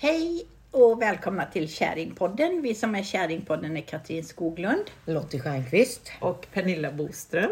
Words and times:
Hej 0.00 0.46
och 0.70 1.02
välkomna 1.02 1.44
till 1.44 1.68
Käringpodden. 1.68 2.62
Vi 2.62 2.74
som 2.74 2.94
är 2.94 3.02
Käringpodden 3.02 3.76
är 3.76 3.80
Katrin 3.80 4.24
Skoglund. 4.24 4.82
Lottie 5.04 5.40
Stjernqvist. 5.40 6.12
Och 6.20 6.46
Pernilla 6.52 6.92
Boström. 6.92 7.50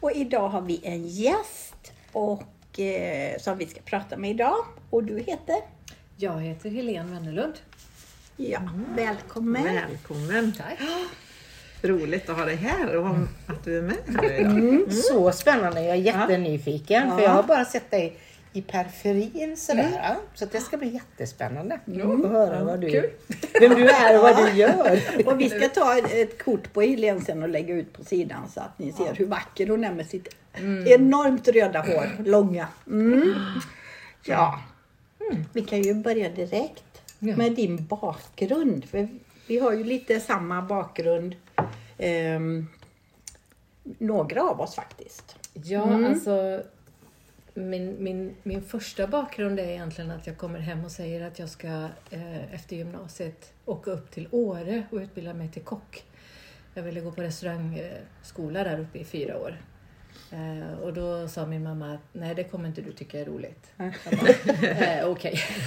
Och 0.00 0.12
idag 0.12 0.48
har 0.48 0.60
vi 0.60 0.80
en 0.82 1.08
gäst 1.08 1.92
och, 2.12 2.80
eh, 2.80 3.38
som 3.38 3.58
vi 3.58 3.66
ska 3.66 3.80
prata 3.80 4.16
med 4.16 4.30
idag. 4.30 4.56
Och 4.90 5.04
du 5.04 5.18
heter? 5.18 5.56
Jag 6.16 6.40
heter 6.40 6.70
Helene 6.70 7.12
Wennerlund. 7.12 7.54
Ja, 8.36 8.60
välkommen. 8.96 9.64
Välkommen! 9.64 10.52
Tack. 10.52 10.78
Roligt 11.82 12.28
att 12.28 12.36
ha 12.36 12.44
dig 12.44 12.56
här 12.56 12.96
och 12.96 13.16
att 13.46 13.64
du 13.64 13.78
är 13.78 13.82
med 13.82 13.96
här 14.06 14.40
idag. 14.40 14.52
Mm, 14.52 14.90
så 14.90 15.32
spännande. 15.32 15.82
Jag 15.82 15.96
är 15.96 16.00
jättenyfiken 16.00 17.16
för 17.16 17.22
jag 17.22 17.30
har 17.30 17.42
bara 17.42 17.64
sett 17.64 17.90
dig 17.90 18.16
i 18.52 18.62
periferin 18.62 19.56
sådär. 19.56 20.16
Så 20.34 20.44
att 20.44 20.52
det 20.52 20.60
ska 20.60 20.76
bli 20.76 20.88
jättespännande 20.88 21.74
att 21.74 22.30
höra 22.30 22.64
vad 22.64 22.80
du, 22.80 23.12
vem 23.60 23.74
du 23.74 23.88
är 23.88 24.16
och 24.16 24.22
vad 24.22 24.36
du 24.36 24.52
gör. 24.52 25.00
Och 25.26 25.40
vi 25.40 25.50
ska 25.50 25.68
ta 25.68 25.98
ett, 25.98 26.42
kort 26.44 26.72
på 26.72 26.80
Helene 26.80 27.20
sen 27.20 27.42
och 27.42 27.48
lägga 27.48 27.74
ut 27.74 27.92
på 27.92 28.04
sidan 28.04 28.48
så 28.54 28.60
att 28.60 28.78
ni 28.78 28.92
ser 28.92 29.14
hur 29.14 29.26
vacker 29.26 29.66
hon 29.66 29.84
är 29.84 29.92
med 29.92 30.06
sitt 30.06 30.28
enormt 30.86 31.48
röda 31.48 31.80
hår, 31.80 32.24
långa. 32.24 32.68
Mm. 32.86 33.34
Ja, 34.24 34.60
vi 35.52 35.62
kan 35.62 35.82
ju 35.82 35.94
börja 35.94 36.28
direkt 36.28 36.84
Ja. 37.24 37.36
med 37.36 37.52
din 37.52 37.86
bakgrund. 37.86 38.84
För 38.84 39.08
vi 39.46 39.58
har 39.58 39.72
ju 39.72 39.84
lite 39.84 40.20
samma 40.20 40.62
bakgrund, 40.62 41.34
ehm, 41.98 42.66
några 43.98 44.42
av 44.42 44.60
oss 44.60 44.74
faktiskt. 44.74 45.36
Ja, 45.52 46.06
alltså 46.08 46.62
min, 47.54 47.96
min, 48.04 48.36
min 48.42 48.62
första 48.62 49.06
bakgrund 49.06 49.60
är 49.60 49.64
egentligen 49.68 50.10
att 50.10 50.26
jag 50.26 50.38
kommer 50.38 50.58
hem 50.58 50.84
och 50.84 50.90
säger 50.90 51.26
att 51.26 51.38
jag 51.38 51.48
ska 51.48 51.88
eh, 52.10 52.54
efter 52.54 52.76
gymnasiet 52.76 53.52
åka 53.64 53.90
upp 53.90 54.10
till 54.10 54.28
Åre 54.30 54.82
och 54.90 54.98
utbilda 54.98 55.34
mig 55.34 55.48
till 55.48 55.62
kock. 55.62 56.02
Jag 56.74 56.82
ville 56.82 57.00
gå 57.00 57.12
på 57.12 57.22
restaurangskola 57.22 58.64
där 58.64 58.80
uppe 58.80 58.98
i 58.98 59.04
fyra 59.04 59.38
år. 59.38 59.56
Eh, 60.30 60.78
och 60.82 60.92
då 60.92 61.28
sa 61.28 61.46
min 61.46 61.62
mamma 61.62 61.94
att 61.94 62.00
nej 62.12 62.34
det 62.34 62.44
kommer 62.44 62.68
inte 62.68 62.80
du 62.80 62.92
tycka 62.92 63.20
är 63.20 63.24
roligt. 63.24 63.66
Jag 63.76 63.92
bara, 64.20 64.68
eh, 64.68 65.04
Okej. 65.08 65.40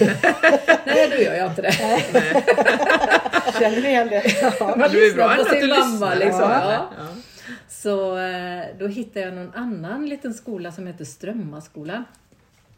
nej 0.86 1.10
då 1.10 1.16
gör 1.16 1.34
jag 1.34 1.50
inte 1.50 1.62
det. 1.62 1.72
Känner 3.58 3.80
ni 3.82 3.88
igen 3.88 4.08
det? 4.08 4.22
Man 4.60 4.78
Du 4.78 4.84
är 4.84 4.88
lyssnar 5.06 5.26
bra 5.28 5.34
på 5.36 5.42
att 5.42 5.48
sin 5.50 5.60
du 5.60 5.68
mamma 5.68 5.84
lyssnar. 6.14 6.16
liksom. 6.16 6.40
Ja. 6.50 6.90
Ja. 6.98 7.06
Så 7.68 8.18
eh, 8.18 8.64
då 8.78 8.86
hittade 8.86 9.20
jag 9.20 9.34
någon 9.34 9.54
annan 9.54 10.06
liten 10.06 10.34
skola 10.34 10.72
som 10.72 10.86
heter 10.86 11.04
Strömmaskolan. 11.04 12.04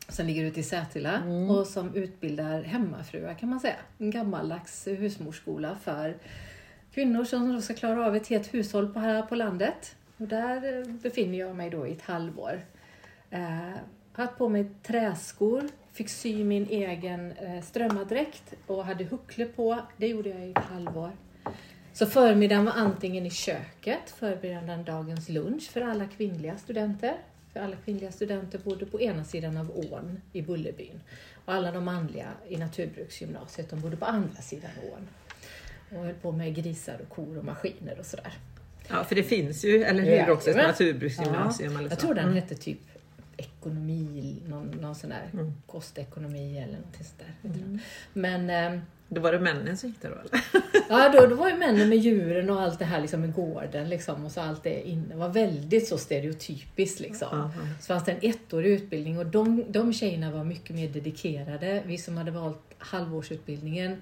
Som 0.09 0.27
ligger 0.27 0.45
ute 0.45 0.61
i 0.61 0.63
Sätila 0.63 1.23
och 1.51 1.67
som 1.67 1.95
utbildar 1.95 2.63
hemmafruar 2.63 3.35
kan 3.35 3.49
man 3.49 3.61
säga. 3.61 3.77
En 3.99 4.11
gammaldags 4.11 4.87
husmorsskola 4.87 5.77
för 5.83 6.17
kvinnor 6.95 7.25
som 7.25 7.53
då 7.53 7.61
ska 7.61 7.75
klara 7.75 8.07
av 8.07 8.17
ett 8.17 8.27
helt 8.27 8.55
hushåll 8.55 8.93
på, 8.93 9.01
här 9.01 9.23
på 9.23 9.35
landet. 9.35 9.97
Och 10.17 10.29
där 10.29 10.79
eh, 10.79 10.95
befinner 10.95 11.39
jag 11.39 11.57
mig 11.57 11.71
då 11.71 11.87
i 11.87 11.93
ett 11.93 12.03
halvår. 12.03 12.61
Eh, 13.31 13.75
haft 14.13 14.39
på 14.39 14.49
mig 14.49 14.71
träskor, 14.83 15.63
fick 15.93 16.09
sy 16.09 16.45
min 16.45 16.67
egen 16.67 17.33
eh, 17.33 17.63
strömmadräkt 17.63 18.55
och 18.67 18.85
hade 18.85 19.05
huckle 19.05 19.45
på. 19.45 19.79
Det 19.97 20.09
gjorde 20.09 20.29
jag 20.29 20.47
i 20.47 20.51
ett 20.51 20.59
halvår. 20.59 21.11
Så 21.99 22.07
förmiddagen 22.07 22.65
var 22.65 22.73
antingen 22.73 23.27
i 23.27 23.31
köket, 23.31 24.11
förberedande 24.19 24.93
dagens 24.93 25.29
lunch 25.29 25.71
för 25.71 25.81
alla 25.81 26.07
kvinnliga 26.07 26.59
studenter. 26.59 27.15
För 27.53 27.61
alla 27.61 27.77
kvinnliga 27.85 28.13
studenter 28.13 28.59
bodde 28.59 28.87
på 28.87 29.01
ena 29.01 29.25
sidan 29.25 29.57
av 29.57 29.71
ån 29.93 30.21
i 30.33 30.43
Bullerbyn. 30.43 31.01
Och 31.45 31.55
alla 31.55 31.73
de 31.73 31.85
manliga 31.85 32.27
i 32.49 32.57
naturbruksgymnasiet, 32.57 33.71
de 33.71 33.81
bodde 33.81 33.97
på 33.97 34.05
andra 34.05 34.43
sidan 34.43 34.71
ån. 34.93 35.09
Och 35.99 36.05
höll 36.05 36.15
på 36.15 36.33
med 36.33 36.55
grisar 36.55 37.01
och 37.03 37.09
kor 37.09 37.39
och 37.39 37.45
maskiner 37.45 37.99
och 37.99 38.07
sådär. 38.07 38.33
Ja, 38.89 39.05
för 39.05 39.15
det 39.15 39.23
finns 39.23 39.65
ju, 39.65 39.83
eller 39.83 40.03
hur, 40.03 40.13
Ja, 40.13 40.33
också 40.33 40.51
ett 40.51 40.57
naturbruksgymnasium 40.57 41.77
eller 41.77 41.89
så. 41.89 41.93
Jag 41.93 41.99
tror 41.99 42.15
den 42.15 42.33
hette 42.35 42.55
typ 42.55 42.81
ekonomi, 43.69 44.43
någon, 44.47 44.67
någon 44.67 44.95
sån 44.95 45.11
där 45.11 45.53
kostekonomi 45.67 46.59
eller 46.59 46.73
någonting 46.73 47.05
sånt 47.05 47.19
där. 47.19 47.51
den. 47.51 47.81
Men 48.13 48.51
ehm, 48.51 48.81
Då 49.09 49.21
var 49.21 49.33
det 49.33 49.41
männen 49.41 49.77
som 49.77 49.89
gick 49.89 50.03
där 50.03 50.11
då 50.11 50.17
eller? 50.17 50.45
Ja, 50.89 51.09
då, 51.09 51.27
då 51.27 51.37
var 51.37 51.49
ju 51.49 51.57
männen 51.57 51.89
med 51.89 51.99
djuren 51.99 52.51
och 52.51 52.61
allt 52.61 52.79
det 52.79 52.85
här 52.85 53.01
liksom 53.01 53.21
med 53.21 53.33
gården 53.33 53.89
liksom, 53.89 54.25
och 54.25 54.33
så 54.33 54.41
allt 54.41 54.63
det 54.63 54.89
inne. 54.89 55.09
Det 55.09 55.17
var 55.17 55.29
väldigt 55.29 55.89
så 55.89 55.99
stereotypiskt 55.99 57.01
liksom. 57.01 57.29
Ja. 57.33 57.51
Så 57.81 57.87
fanns 57.87 58.05
det 58.05 58.13
en 58.13 58.31
ettårig 58.31 58.73
utbildning 58.73 59.19
och 59.19 59.27
de, 59.27 59.65
de 59.69 59.93
tjejerna 59.93 60.31
var 60.31 60.45
mycket 60.45 60.77
mer 60.77 60.89
dedikerade. 60.89 61.83
Vi 61.87 61.99
som 61.99 62.17
hade 62.17 62.31
valt 62.31 62.75
halvårsutbildningen 62.79 63.97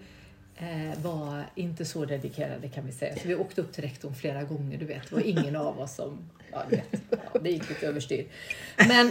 var 1.03 1.44
inte 1.55 1.84
så 1.84 2.05
dedikerade 2.05 2.69
kan 2.69 2.87
vi 2.87 2.93
säga. 2.93 3.17
Så 3.17 3.28
vi 3.28 3.34
åkte 3.34 3.61
upp 3.61 3.72
till 3.72 3.84
rektorn 3.84 4.15
flera 4.15 4.43
gånger, 4.44 4.78
du 4.78 4.84
vet. 4.84 5.09
Det 5.09 5.15
var 5.15 5.22
ingen 5.22 5.56
av 5.56 5.81
oss 5.81 5.94
som... 5.94 6.19
Ja, 6.53 6.62
du 6.71 6.77
vet, 6.77 7.03
ja, 7.11 7.41
det 7.41 7.50
gick 7.50 7.69
lite 7.69 7.87
överstyr. 7.87 8.27
Men 8.89 9.11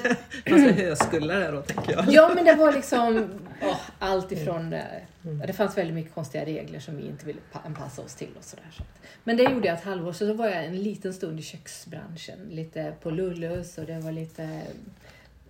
Alltså 0.51 0.69
höskullar 0.83 1.39
där 1.39 1.51
då 1.51 1.61
tänker 1.61 1.91
jag. 1.91 2.05
Ja, 2.09 2.31
men 2.35 2.45
det 2.45 2.53
var 2.55 2.73
liksom 2.73 3.29
åh, 3.61 3.79
allt 3.99 4.31
ifrån... 4.31 4.73
eh, 4.73 4.79
ja, 5.21 5.45
Det 5.47 5.53
fanns 5.53 5.77
väldigt 5.77 5.95
mycket 5.95 6.13
konstiga 6.13 6.45
regler 6.45 6.79
som 6.79 6.97
vi 6.97 7.07
inte 7.07 7.25
ville 7.25 7.39
pa- 7.51 7.59
anpassa 7.65 8.01
oss 8.01 8.15
till 8.15 8.29
och 8.37 8.43
sådär. 8.43 8.65
Så 8.77 8.83
Men 9.23 9.37
det 9.37 9.43
gjorde 9.43 9.67
jag 9.67 9.77
ett 9.77 9.83
halvår, 9.83 10.13
så 10.13 10.25
då 10.25 10.33
var 10.33 10.47
jag 10.47 10.65
en 10.65 10.83
liten 10.83 11.13
stund 11.13 11.39
i 11.39 11.43
köksbranschen. 11.43 12.39
Lite 12.51 12.93
på 13.01 13.09
Lullus 13.09 13.77
och 13.77 13.85
det 13.85 13.99
var 13.99 14.11
lite 14.11 14.61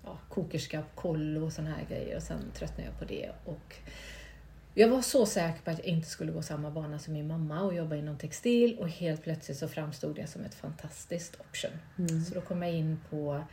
ja, 0.05 0.17
kokerska 0.29 0.81
på 0.81 1.01
kollo 1.01 1.45
och 1.45 1.53
såna 1.53 1.69
här 1.69 1.85
grejer. 1.89 2.15
Och 2.17 2.23
sen 2.23 2.37
tröttnade 2.53 2.83
jag 2.89 2.99
på 2.99 3.05
det. 3.05 3.29
Och 3.45 3.75
jag 4.77 4.87
var 4.87 5.01
så 5.01 5.25
säker 5.25 5.61
på 5.61 5.71
att 5.71 5.77
jag 5.77 5.87
inte 5.87 6.07
skulle 6.07 6.31
gå 6.31 6.41
samma 6.41 6.71
bana 6.71 6.99
som 6.99 7.13
min 7.13 7.27
mamma 7.27 7.61
och 7.61 7.73
jobba 7.73 7.95
inom 7.95 8.17
textil 8.17 8.77
och 8.79 8.89
helt 8.89 9.23
plötsligt 9.23 9.57
så 9.57 9.67
framstod 9.67 10.15
det 10.15 10.27
som 10.27 10.45
ett 10.45 10.55
fantastiskt 10.55 11.39
option. 11.39 11.71
Så 12.27 12.33
då 12.33 12.41
kom 12.41 12.61
jag 12.61 12.73
in 12.73 12.99
på 13.09 13.43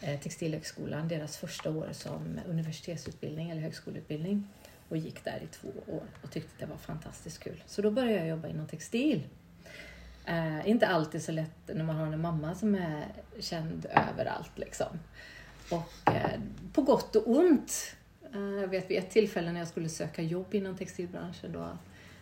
eh, 0.00 0.20
Textilhögskolan, 0.20 1.08
deras 1.08 1.36
första 1.36 1.70
år 1.70 1.88
som 1.92 2.40
universitetsutbildning 2.48 3.50
eller 3.50 3.60
högskoleutbildning 3.60 4.48
och 4.88 4.96
gick 4.96 5.24
där 5.24 5.42
i 5.42 5.46
två 5.46 5.68
år 5.86 6.02
och 6.22 6.30
tyckte 6.30 6.50
att 6.54 6.60
det 6.60 6.66
var 6.66 6.76
fantastiskt 6.76 7.38
kul. 7.38 7.62
Så 7.66 7.82
då 7.82 7.90
började 7.90 8.18
jag 8.18 8.28
jobba 8.28 8.48
inom 8.48 8.66
textil. 8.66 9.22
Eh, 10.24 10.68
inte 10.68 10.86
alltid 10.86 11.22
så 11.22 11.32
lätt 11.32 11.56
när 11.66 11.84
man 11.84 11.96
har 11.96 12.06
en 12.06 12.20
mamma 12.20 12.54
som 12.54 12.74
är 12.74 13.04
känd 13.40 13.86
överallt 14.10 14.52
liksom. 14.54 14.98
Och 15.70 16.14
eh, 16.14 16.40
på 16.72 16.82
gott 16.82 17.16
och 17.16 17.28
ont. 17.28 17.96
Eh, 18.34 18.60
jag 18.60 18.68
vet 18.68 18.90
vid 18.90 18.98
ett 18.98 19.10
tillfälle 19.10 19.52
när 19.52 19.60
jag 19.60 19.68
skulle 19.68 19.88
söka 19.88 20.22
jobb 20.22 20.54
inom 20.54 20.76
textilbranschen 20.76 21.52
då, 21.52 21.78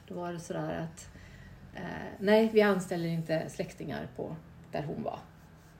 då 0.08 0.14
var 0.14 0.32
det 0.32 0.40
sådär 0.40 0.78
att 0.78 1.08
eh, 1.74 1.82
nej, 2.18 2.50
vi 2.52 2.62
anställer 2.62 3.08
inte 3.08 3.48
släktingar 3.50 4.08
på 4.16 4.36
där 4.72 4.82
hon 4.82 5.02
var. 5.02 5.18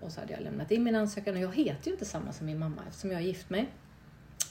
Och 0.00 0.12
så 0.12 0.20
hade 0.20 0.32
jag 0.32 0.42
lämnat 0.42 0.70
in 0.70 0.84
min 0.84 0.94
ansökan 0.94 1.34
och 1.34 1.40
jag 1.40 1.54
heter 1.54 1.86
ju 1.86 1.92
inte 1.92 2.04
samma 2.04 2.32
som 2.32 2.46
min 2.46 2.58
mamma 2.58 2.82
eftersom 2.88 3.10
jag 3.10 3.16
har 3.16 3.22
gift 3.22 3.50
mig. 3.50 3.66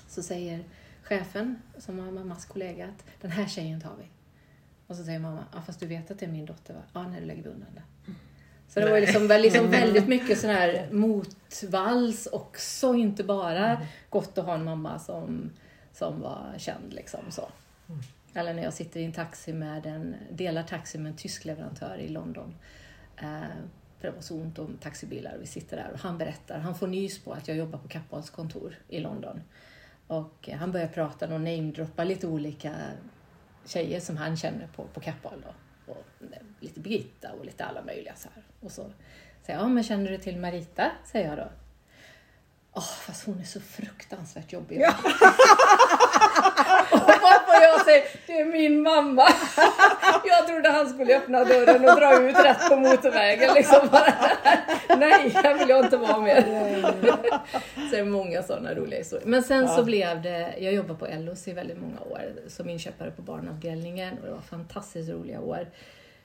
Så 0.07 0.23
säger 0.23 0.63
chefen, 1.03 1.61
som 1.77 1.97
var 1.97 2.11
mammas 2.11 2.45
kollega, 2.45 2.85
att 2.85 3.05
den 3.21 3.31
här 3.31 3.45
tjejen 3.45 3.81
tar 3.81 3.95
vi. 3.99 4.05
Och 4.87 4.95
så 4.95 5.03
säger 5.03 5.19
mamma, 5.19 5.45
ja 5.53 5.61
fast 5.61 5.79
du 5.79 5.85
vet 5.85 6.11
att 6.11 6.19
det 6.19 6.25
är 6.25 6.31
min 6.31 6.45
dotter 6.45 6.73
va? 6.73 6.81
Ja, 6.93 7.07
nej, 7.07 7.21
då 7.21 7.27
lägger 7.27 7.43
vi 7.43 7.49
undan 7.49 7.69
det. 7.75 7.83
Så 8.67 8.79
det 8.79 8.89
var 8.89 8.99
liksom, 8.99 9.27
liksom 9.27 9.71
väldigt 9.71 10.07
mycket 10.07 10.39
sån 10.39 10.49
här 10.49 10.87
motvalls 10.91 12.27
också, 12.27 12.93
inte 12.93 13.23
bara 13.23 13.81
gott 14.09 14.37
att 14.37 14.45
ha 14.45 14.53
en 14.53 14.63
mamma 14.63 14.99
som, 14.99 15.51
som 15.93 16.21
var 16.21 16.53
känd 16.57 16.93
liksom 16.93 17.31
så. 17.31 17.49
Eller 18.33 18.53
när 18.53 18.63
jag 18.63 18.73
sitter 18.73 18.99
i 18.99 19.03
en 19.03 19.11
taxi 19.11 19.53
med 19.53 19.85
en, 19.85 20.15
delar 20.31 20.63
taxi 20.63 20.97
med 20.97 21.09
en 21.09 21.17
tysk 21.17 21.45
leverantör 21.45 21.97
i 21.97 22.07
London. 22.07 22.55
Eh, 23.17 23.41
för 23.99 24.07
det 24.07 24.11
var 24.11 24.21
så 24.21 24.35
ont 24.35 24.59
om 24.59 24.77
taxibilar 24.77 25.35
och 25.35 25.41
vi 25.41 25.47
sitter 25.47 25.77
där 25.77 25.91
och 25.93 25.99
han 25.99 26.17
berättar, 26.17 26.59
han 26.59 26.75
får 26.75 26.87
nys 26.87 27.19
på 27.19 27.33
att 27.33 27.47
jag 27.47 27.57
jobbar 27.57 27.79
på 27.79 27.87
Kappahls 27.87 28.29
kontor 28.29 28.75
i 28.87 28.99
London. 28.99 29.41
Och 30.07 30.49
eh, 30.49 30.57
han 30.57 30.71
börjar 30.71 30.87
prata 30.87 31.25
och 31.25 31.41
namedroppa 31.41 32.03
lite 32.03 32.27
olika 32.27 32.75
tjejer 33.65 33.99
som 33.99 34.17
han 34.17 34.37
känner 34.37 34.67
på, 34.67 34.83
på 34.93 34.99
Kappahl 34.99 35.41
då. 35.41 35.53
Och 35.93 36.33
eh, 36.33 36.37
lite 36.59 36.79
Birgitta 36.79 37.31
och 37.31 37.45
lite 37.45 37.65
alla 37.65 37.83
möjliga 37.83 38.15
så 38.15 38.29
här. 38.35 38.43
Och 38.59 38.71
så 38.71 38.91
säger 39.43 39.59
jag, 39.59 39.65
ja 39.65 39.69
men 39.69 39.83
känner 39.83 40.11
du 40.11 40.17
till 40.17 40.39
Marita? 40.39 40.91
Säger 41.05 41.29
jag 41.29 41.37
då. 41.37 41.51
Åh, 42.73 42.83
fast 42.83 43.25
hon 43.25 43.39
är 43.39 43.43
så 43.43 43.61
fruktansvärt 43.61 44.53
jobbig. 44.53 44.81
och 46.91 46.99
varpå 46.99 47.51
jag 47.61 47.85
säger, 47.85 48.03
det 48.27 48.39
är 48.39 48.45
min 48.45 48.81
mamma. 48.81 49.27
jag 50.23 50.47
trodde 50.47 50.69
han 50.69 50.89
skulle 50.89 51.17
öppna 51.17 51.43
dörren 51.43 51.89
och 51.89 51.95
dra 51.95 52.21
ut 52.21 52.45
rätt 52.45 52.69
på 52.69 52.75
motorvägen. 52.75 53.53
Liksom. 53.53 53.89
Nej, 54.97 55.29
här 55.29 55.57
vill 55.57 55.69
jag 55.69 55.85
inte 55.85 55.97
vara 55.97 56.19
med. 56.19 56.43
så 57.75 57.95
det 57.95 57.97
är 57.97 58.03
många 58.03 58.43
sådana 58.43 58.73
roliga 58.73 58.99
historier. 58.99 59.27
Men 59.27 59.43
sen 59.43 59.67
så 59.67 59.83
blev 59.83 60.21
det, 60.21 60.53
jag 60.59 60.73
jobbade 60.73 60.99
på 60.99 61.05
Ellos 61.05 61.47
i 61.47 61.53
väldigt 61.53 61.77
många 61.81 61.99
år 62.01 62.21
som 62.47 62.69
inköpare 62.69 63.11
på 63.11 63.21
barnavdelningen 63.21 64.17
och 64.17 64.25
det 64.25 64.31
var 64.31 64.41
fantastiskt 64.41 65.09
roliga 65.09 65.41
år. 65.41 65.67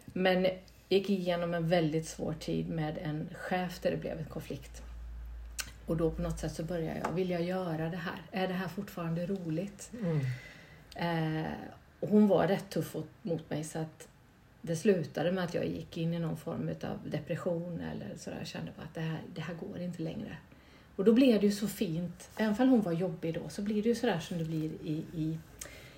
Men 0.04 0.46
gick 0.88 1.10
igenom 1.10 1.54
en 1.54 1.68
väldigt 1.68 2.08
svår 2.08 2.34
tid 2.40 2.68
med 2.68 2.98
en 3.02 3.28
chef 3.40 3.80
där 3.80 3.90
det 3.90 3.96
blev 3.96 4.18
en 4.18 4.24
konflikt. 4.24 4.82
Och 5.86 5.96
då 5.96 6.10
på 6.10 6.22
något 6.22 6.38
sätt 6.38 6.52
så 6.54 6.62
började 6.62 7.00
jag, 7.04 7.12
vill 7.12 7.30
jag 7.30 7.42
göra 7.42 7.88
det 7.90 7.96
här? 7.96 8.22
Är 8.32 8.48
det 8.48 8.54
här 8.54 8.68
fortfarande 8.68 9.26
roligt? 9.26 9.90
Eh, 10.94 11.52
och 12.00 12.08
hon 12.08 12.28
var 12.28 12.46
rätt 12.46 12.70
tuff 12.70 12.96
mot 13.22 13.50
mig 13.50 13.64
så 13.64 13.78
att 13.78 14.08
det 14.62 14.76
slutade 14.76 15.32
med 15.32 15.44
att 15.44 15.54
jag 15.54 15.66
gick 15.66 15.96
in 15.96 16.14
i 16.14 16.18
någon 16.18 16.36
form 16.36 16.68
av 16.68 17.10
depression 17.10 17.80
eller 17.80 18.16
sådär. 18.16 18.38
Jag 18.38 18.46
kände 18.46 18.72
bara 18.76 18.82
att 18.82 18.94
det 18.94 19.00
här, 19.00 19.20
det 19.34 19.40
här 19.40 19.54
går 19.54 19.80
inte 19.80 20.02
längre. 20.02 20.36
Och 20.96 21.04
då 21.04 21.12
blev 21.12 21.40
det 21.40 21.46
ju 21.46 21.52
så 21.52 21.68
fint, 21.68 22.30
även 22.36 22.60
om 22.60 22.68
hon 22.68 22.82
var 22.82 22.92
jobbig 22.92 23.34
då, 23.34 23.48
så 23.48 23.62
blir 23.62 23.82
det 23.82 23.88
ju 23.88 23.94
sådär 23.94 24.20
som 24.20 24.38
det 24.38 24.44
blir 24.44 24.70
i, 24.84 25.04
i, 25.14 25.38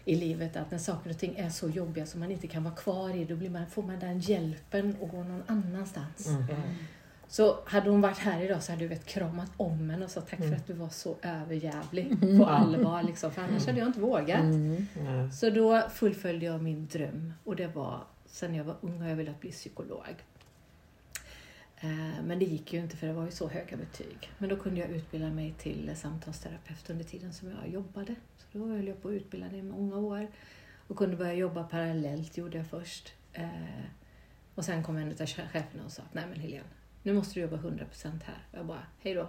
i 0.05 0.14
livet 0.17 0.56
att 0.56 0.70
när 0.70 0.79
saker 0.79 1.11
och 1.11 1.19
ting 1.19 1.37
är 1.37 1.50
så 1.50 1.69
jobbiga 1.69 2.06
som 2.06 2.20
man 2.20 2.31
inte 2.31 2.46
kan 2.46 2.64
vara 2.64 2.75
kvar 2.75 3.17
i, 3.17 3.25
då 3.25 3.37
blir 3.37 3.50
man, 3.50 3.67
får 3.67 3.82
man 3.82 3.99
den 3.99 4.20
hjälpen 4.20 4.96
att 5.02 5.11
gå 5.11 5.23
någon 5.23 5.43
annanstans. 5.46 6.26
Så 7.31 7.59
hade 7.65 7.91
hon 7.91 8.01
varit 8.01 8.19
här 8.19 8.43
idag 8.43 8.63
så 8.63 8.73
hade 8.73 8.85
du 8.85 8.89
vet, 8.89 9.05
kramat 9.07 9.51
om 9.57 9.91
henne 9.91 10.05
och 10.05 10.11
sagt 10.11 10.31
tack 10.31 10.39
för 10.39 10.53
att 10.57 10.67
du 10.67 10.73
var 10.73 10.89
så 10.89 11.17
överjävlig 11.23 12.21
på 12.39 12.47
allvar. 12.47 13.03
Liksom, 13.03 13.31
för 13.31 13.43
annars 13.43 13.67
hade 13.67 13.79
jag 13.79 13.89
inte 13.89 14.01
vågat. 14.01 14.45
Ja. 15.07 15.31
Så 15.31 15.51
då 15.51 15.83
fullföljde 15.91 16.47
jag 16.47 16.63
min 16.63 16.87
dröm 16.87 17.33
och 17.45 17.57
det 17.57 17.67
var, 17.67 18.05
sen 18.27 18.55
jag 18.55 18.65
var 18.65 18.77
ung 18.81 19.01
har 19.01 19.09
jag 19.09 19.17
velat 19.17 19.41
bli 19.41 19.51
psykolog. 19.53 20.07
Eh, 21.81 22.23
Men 22.25 22.39
det 22.39 22.45
gick 22.45 22.73
ju 22.73 22.81
inte 22.81 22.97
för 22.97 23.07
det 23.07 23.13
var 23.13 23.25
ju 23.25 23.31
så 23.31 23.49
höga 23.49 23.77
betyg. 23.77 24.31
Men 24.39 24.49
då 24.49 24.57
kunde 24.57 24.81
jag 24.81 24.91
utbilda 24.91 25.31
mig 25.31 25.55
till 25.59 25.93
samtalsterapeut 25.97 26.91
under 26.91 27.05
tiden 27.05 27.33
som 27.33 27.49
jag 27.51 27.69
jobbade. 27.73 28.15
Så 28.39 28.59
då 28.59 28.67
höll 28.67 28.89
jag 28.89 29.03
på 29.03 29.09
att 29.09 29.15
utbilda 29.15 29.47
mig 29.47 29.59
i 29.59 29.63
många 29.63 29.97
år 29.97 30.29
och 30.89 30.97
kunde 30.97 31.17
börja 31.17 31.35
jobba 31.35 31.63
parallellt, 31.65 32.37
gjorde 32.37 32.57
jag 32.59 32.67
först. 32.67 33.13
Eh, 33.33 33.49
Och 34.55 34.65
sen 34.65 34.83
kom 34.83 34.97
en 34.97 35.09
av 35.09 35.27
cheferna 35.27 35.85
och 35.85 35.93
sa 35.93 36.03
att 36.03 36.15
nej 36.15 36.25
men 36.31 36.41
Helene, 36.41 36.65
nu 37.08 37.14
måste 37.14 37.34
du 37.34 37.40
jobba 37.40 37.56
100% 37.56 37.84
här. 38.25 38.38
Jag 38.52 38.66
bara, 38.66 38.82
hej 39.02 39.14
då. 39.14 39.28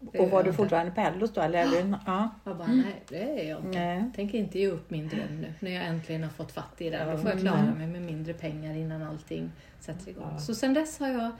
Det 0.00 0.18
gör 0.18 0.24
Och 0.24 0.30
var 0.30 0.42
du 0.42 0.52
fortfarande 0.52 0.92
på 0.92 1.00
Ellos 1.00 1.32
då? 1.32 1.40
Eller? 1.40 1.66
du- 1.82 1.94
Ja. 2.06 2.30
Jag 2.44 2.56
bara, 2.56 2.68
nej 2.68 3.02
det 3.08 3.40
är 3.44 3.48
jag 3.50 3.58
inte. 3.58 3.78
Nej. 3.78 4.04
Tänker 4.16 4.38
inte 4.38 4.58
ge 4.58 4.68
upp 4.68 4.90
min 4.90 5.08
dröm 5.08 5.40
nu 5.40 5.54
när 5.60 5.70
jag 5.70 5.84
äntligen 5.86 6.22
har 6.22 6.30
fått 6.30 6.52
fatt 6.52 6.80
i 6.80 6.90
den. 6.90 7.10
Då 7.10 7.18
får 7.18 7.30
jag 7.30 7.40
klara 7.40 7.74
mig 7.74 7.86
med 7.86 8.02
mindre 8.02 8.34
pengar 8.34 8.74
innan 8.74 9.02
allting 9.02 9.50
sätter 9.80 10.08
igång. 10.10 10.38
Så 10.40 10.54
sen 10.54 10.74
dess 10.74 10.98
har 11.00 11.08
jag, 11.08 11.30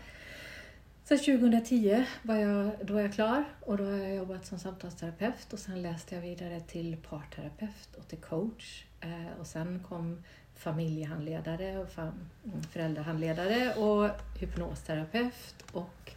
sen 1.04 1.19
2010 1.19 2.04
var 2.22 2.34
jag, 2.34 2.70
då 2.82 2.94
var 2.94 3.00
jag 3.00 3.12
klar 3.12 3.44
och 3.60 3.76
då 3.76 3.84
har 3.84 3.96
jag 3.98 4.14
jobbat 4.16 4.46
som 4.46 4.58
samtalsterapeut 4.58 5.52
och 5.52 5.58
sen 5.58 5.82
läste 5.82 6.14
jag 6.14 6.22
vidare 6.22 6.60
till 6.60 6.96
parterapeut 7.08 7.94
och 7.98 8.08
till 8.08 8.19
coach. 8.19 8.84
Eh, 9.00 9.40
och 9.40 9.46
sen 9.46 9.81
kom 9.88 10.22
familjehandledare 10.61 11.79
och 11.79 11.89
fam- 11.89 12.62
föräldrahandledare 12.71 13.75
och 13.75 14.11
hypnosterapeut 14.41 15.65
och 15.73 16.12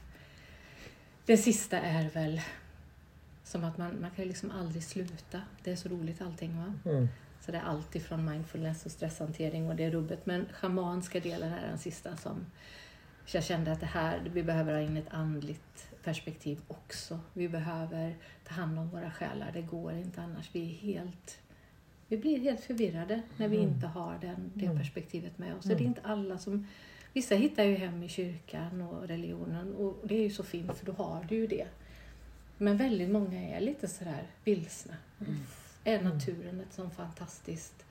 det 1.26 1.38
sista 1.38 1.80
är 1.80 2.10
väl 2.10 2.42
som 3.44 3.64
att 3.64 3.78
man, 3.78 4.02
man 4.02 4.12
kan 4.12 4.26
liksom 4.26 4.52
aldrig 4.52 4.84
sluta. 4.84 5.42
Det 5.64 5.72
är 5.72 5.76
så 5.76 5.90
roligt 5.90 6.22
allting. 6.22 6.58
Va? 6.58 6.92
Mm. 6.92 7.08
Så 7.42 7.52
det 7.52 7.58
är 7.58 7.62
allt 7.62 7.96
ifrån 7.96 8.26
mindfulness 8.26 8.86
och 8.86 8.92
stresshantering 8.92 9.70
och 9.70 9.76
det 9.76 9.90
rubbet. 9.90 10.26
Men 10.26 10.46
schamanska 10.54 11.20
delen 11.20 11.54
är 11.54 11.68
den 11.68 11.78
sista 11.78 12.18
som 12.18 12.46
så 13.26 13.38
jag 13.38 13.44
kände 13.44 13.72
att 13.72 13.80
det 13.80 13.86
här, 13.86 14.30
vi 14.34 14.44
behöver 14.44 14.74
ha 14.74 14.82
in 14.82 14.98
ett 14.98 15.14
andligt 15.14 15.88
perspektiv 16.04 16.62
också. 16.68 17.20
Vi 17.34 17.50
behöver 17.50 18.16
ta 18.48 18.54
hand 18.54 18.80
om 18.80 18.90
våra 18.90 19.12
själar. 19.12 19.52
Det 19.54 19.62
går 19.62 19.94
inte 19.94 20.22
annars. 20.22 20.50
Vi 20.52 20.62
är 20.62 20.74
helt 20.74 21.40
vi 22.08 22.18
blir 22.18 22.40
helt 22.40 22.62
förvirrade 22.62 23.22
när 23.38 23.48
vi 23.48 23.58
inte 23.58 23.88
har 23.88 24.18
den, 24.22 24.52
det 24.54 24.78
perspektivet 24.78 25.38
med 25.38 25.56
oss. 25.56 25.64
Så 25.64 25.70
Det 25.70 25.76
är 25.76 25.82
inte 25.82 26.02
alla 26.04 26.38
som... 26.38 26.68
Vissa 27.14 27.36
hittar 27.36 27.64
ju 27.64 27.76
hem 27.76 28.04
i 28.04 28.10
kyrkan 28.10 28.82
och 28.82 29.08
religionen 29.08 29.76
och 29.76 29.98
det 30.04 30.16
är 30.16 30.24
ju 30.24 30.30
så 30.30 30.44
fint 30.44 30.78
för 30.78 30.86
då 30.86 30.92
har 30.92 31.26
du 31.30 31.36
ju 31.36 31.48
det. 31.48 31.68
Men 32.58 32.78
väldigt 32.78 33.10
många 33.10 33.42
är 33.42 33.60
lite 33.60 33.88
sådär 33.88 34.24
vilsna. 34.44 34.94
Då 35.18 35.26
är 35.84 36.02
naturen 36.02 36.60
ett 36.60 36.74
sånt 36.74 36.94
fantastiskt 36.94 37.86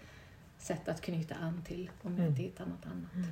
sätt 0.59 0.89
att 0.89 1.01
knyta 1.01 1.35
an 1.35 1.63
till 1.65 1.91
om 2.03 2.19
jag 2.19 2.27
inte 2.27 2.43
hittar 2.43 2.67
något 2.67 2.87
annat. 2.87 3.27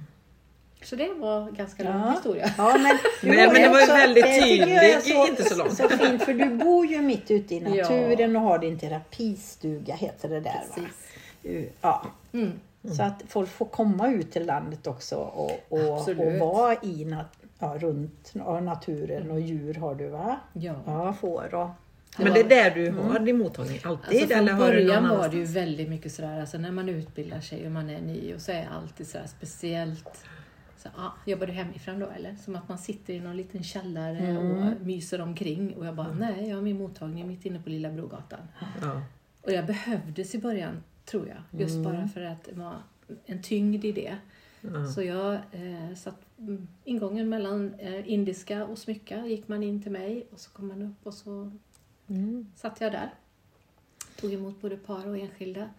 Så 0.82 0.96
det 0.96 1.12
var 1.14 1.50
ganska 1.50 1.82
lång 1.84 1.92
Ja. 1.92 2.10
historia. 2.12 2.50
Ja, 2.58 2.72
men, 2.78 2.82
Nej, 3.22 3.46
men 3.46 3.62
det 3.62 3.68
var 3.68 3.80
ju 3.80 3.86
väldigt 3.86 4.24
det 4.24 4.40
tycker 4.42 4.66
jag 4.66 4.84
är 4.84 5.00
tydlig, 5.00 5.28
inte 5.28 5.44
så 5.44 5.56
långt. 5.56 5.76
Så 5.76 5.88
fint, 5.88 6.22
för 6.22 6.34
du 6.34 6.50
bor 6.50 6.86
ju 6.86 7.00
mitt 7.00 7.30
ute 7.30 7.54
i 7.54 7.58
Ja. 7.58 7.68
naturen 7.82 8.36
och 8.36 8.42
har 8.42 8.58
din 8.58 8.78
terapistuga, 8.78 9.94
heter 9.94 10.28
det 10.28 10.40
där 10.40 10.62
va? 10.68 10.74
Precis. 10.74 11.72
Ja. 11.80 12.06
Mm. 12.32 12.52
Så 12.96 13.02
att 13.02 13.22
folk 13.28 13.50
får 13.50 13.66
komma 13.66 14.08
ut 14.08 14.32
till 14.32 14.46
landet 14.46 14.86
också 14.86 15.16
och, 15.16 15.50
och, 15.68 16.08
och 16.08 16.38
vara 16.38 16.76
i 16.82 17.04
nat 17.04 17.32
ja, 17.58 17.76
runt 17.80 18.34
naturen 18.62 19.30
och 19.30 19.40
djur 19.40 19.74
har 19.74 19.94
du 19.94 20.08
va? 20.08 20.36
Ja. 20.52 20.74
Ja, 20.86 21.12
får 21.20 21.54
och... 21.54 21.68
Men 22.16 22.32
det 22.34 22.40
är 22.40 22.48
där 22.48 22.70
du 22.70 22.90
har 22.90 23.18
din 23.18 23.38
mottagning 23.38 23.80
alltid? 23.84 24.22
Alltså 24.22 24.34
eller 24.34 24.52
från 24.52 24.60
har 24.60 24.72
du 24.72 24.78
någon 24.84 24.86
början 25.02 25.18
var 25.18 25.28
det 25.28 25.36
ju 25.36 25.44
väldigt 25.44 25.88
mycket 25.88 26.12
sådär, 26.12 26.40
alltså 26.40 26.58
när 26.58 26.70
man 26.70 26.88
utbildar 26.88 27.40
sig 27.40 27.66
och 27.66 27.72
man 27.72 27.90
är 27.90 28.00
ny 28.00 28.34
och 28.34 28.40
så 28.40 28.52
är 28.52 28.68
alltid 28.82 29.08
sådär 29.08 29.26
speciellt 29.38 30.24
så, 30.80 30.88
ah, 30.96 31.12
jobbar 31.26 31.46
du 31.46 31.52
hemifrån 31.52 31.98
då 31.98 32.06
eller? 32.06 32.36
Som 32.36 32.56
att 32.56 32.68
man 32.68 32.78
sitter 32.78 33.14
i 33.14 33.20
någon 33.20 33.36
liten 33.36 33.62
källare 33.62 34.38
och 34.38 34.86
myser 34.86 35.20
omkring 35.20 35.76
och 35.76 35.86
jag 35.86 35.94
bara, 35.94 36.12
nej 36.12 36.48
jag 36.48 36.56
har 36.56 36.62
min 36.62 36.78
mottagning 36.78 37.28
mitt 37.28 37.46
inne 37.46 37.60
på 37.60 37.70
Lilla 37.70 37.90
Brogatan. 37.90 38.40
Ja. 38.82 39.02
Och 39.42 39.52
jag 39.52 39.66
behövdes 39.66 40.34
i 40.34 40.38
början, 40.38 40.82
tror 41.04 41.28
jag. 41.28 41.60
Just 41.60 41.78
bara 41.84 42.08
för 42.08 42.20
att 42.20 42.44
det 42.44 42.54
var 42.54 42.76
en 43.26 43.42
tyngd 43.42 43.84
i 43.84 43.92
det. 43.92 44.16
Så 44.94 45.02
jag 45.02 45.34
eh, 45.34 45.94
satt 45.96 46.20
mm, 46.38 46.68
ingången 46.84 47.28
mellan 47.28 47.74
eh, 47.74 48.12
indiska 48.12 48.66
och 48.66 48.78
smycka 48.78 49.26
gick 49.26 49.48
man 49.48 49.62
in 49.62 49.82
till 49.82 49.92
mig 49.92 50.26
och 50.32 50.40
så 50.40 50.50
kom 50.50 50.68
man 50.68 50.82
upp 50.82 51.06
och 51.06 51.14
så 51.14 51.52
satt 52.54 52.80
jag 52.80 52.92
där. 52.92 53.14
Tog 54.20 54.32
emot 54.32 54.60
både 54.60 54.76
par 54.76 55.08
och 55.08 55.18
enskilda. 55.18 55.70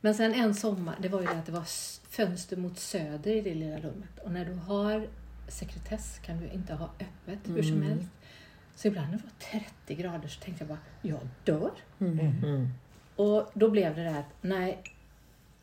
Men 0.00 0.14
sen 0.14 0.34
en 0.34 0.54
sommar, 0.54 0.96
det 1.00 1.08
var 1.08 1.20
ju 1.20 1.26
det 1.26 1.32
att 1.32 1.46
det 1.46 1.52
var 1.52 1.66
fönster 2.08 2.56
mot 2.56 2.78
söder 2.78 3.30
i 3.30 3.40
det 3.40 3.54
lilla 3.54 3.76
rummet. 3.76 4.18
Och 4.24 4.32
när 4.32 4.44
du 4.44 4.54
har 4.54 5.08
sekretess 5.48 6.18
kan 6.18 6.38
du 6.38 6.48
inte 6.48 6.74
ha 6.74 6.86
öppet 6.86 7.38
hur 7.44 7.62
som 7.62 7.82
helst. 7.82 8.10
Så 8.74 8.88
ibland 8.88 9.10
när 9.10 9.18
det 9.18 9.24
var 9.24 9.60
30 9.60 9.94
grader 9.94 10.28
så 10.28 10.40
tänkte 10.40 10.64
jag 10.64 10.68
bara, 10.68 10.78
jag 11.02 11.28
dör. 11.44 11.70
Mm. 11.98 12.68
Och 13.16 13.50
då 13.54 13.70
blev 13.70 13.96
det 13.96 14.04
där 14.04 14.18
att, 14.18 14.34
nej, 14.40 14.82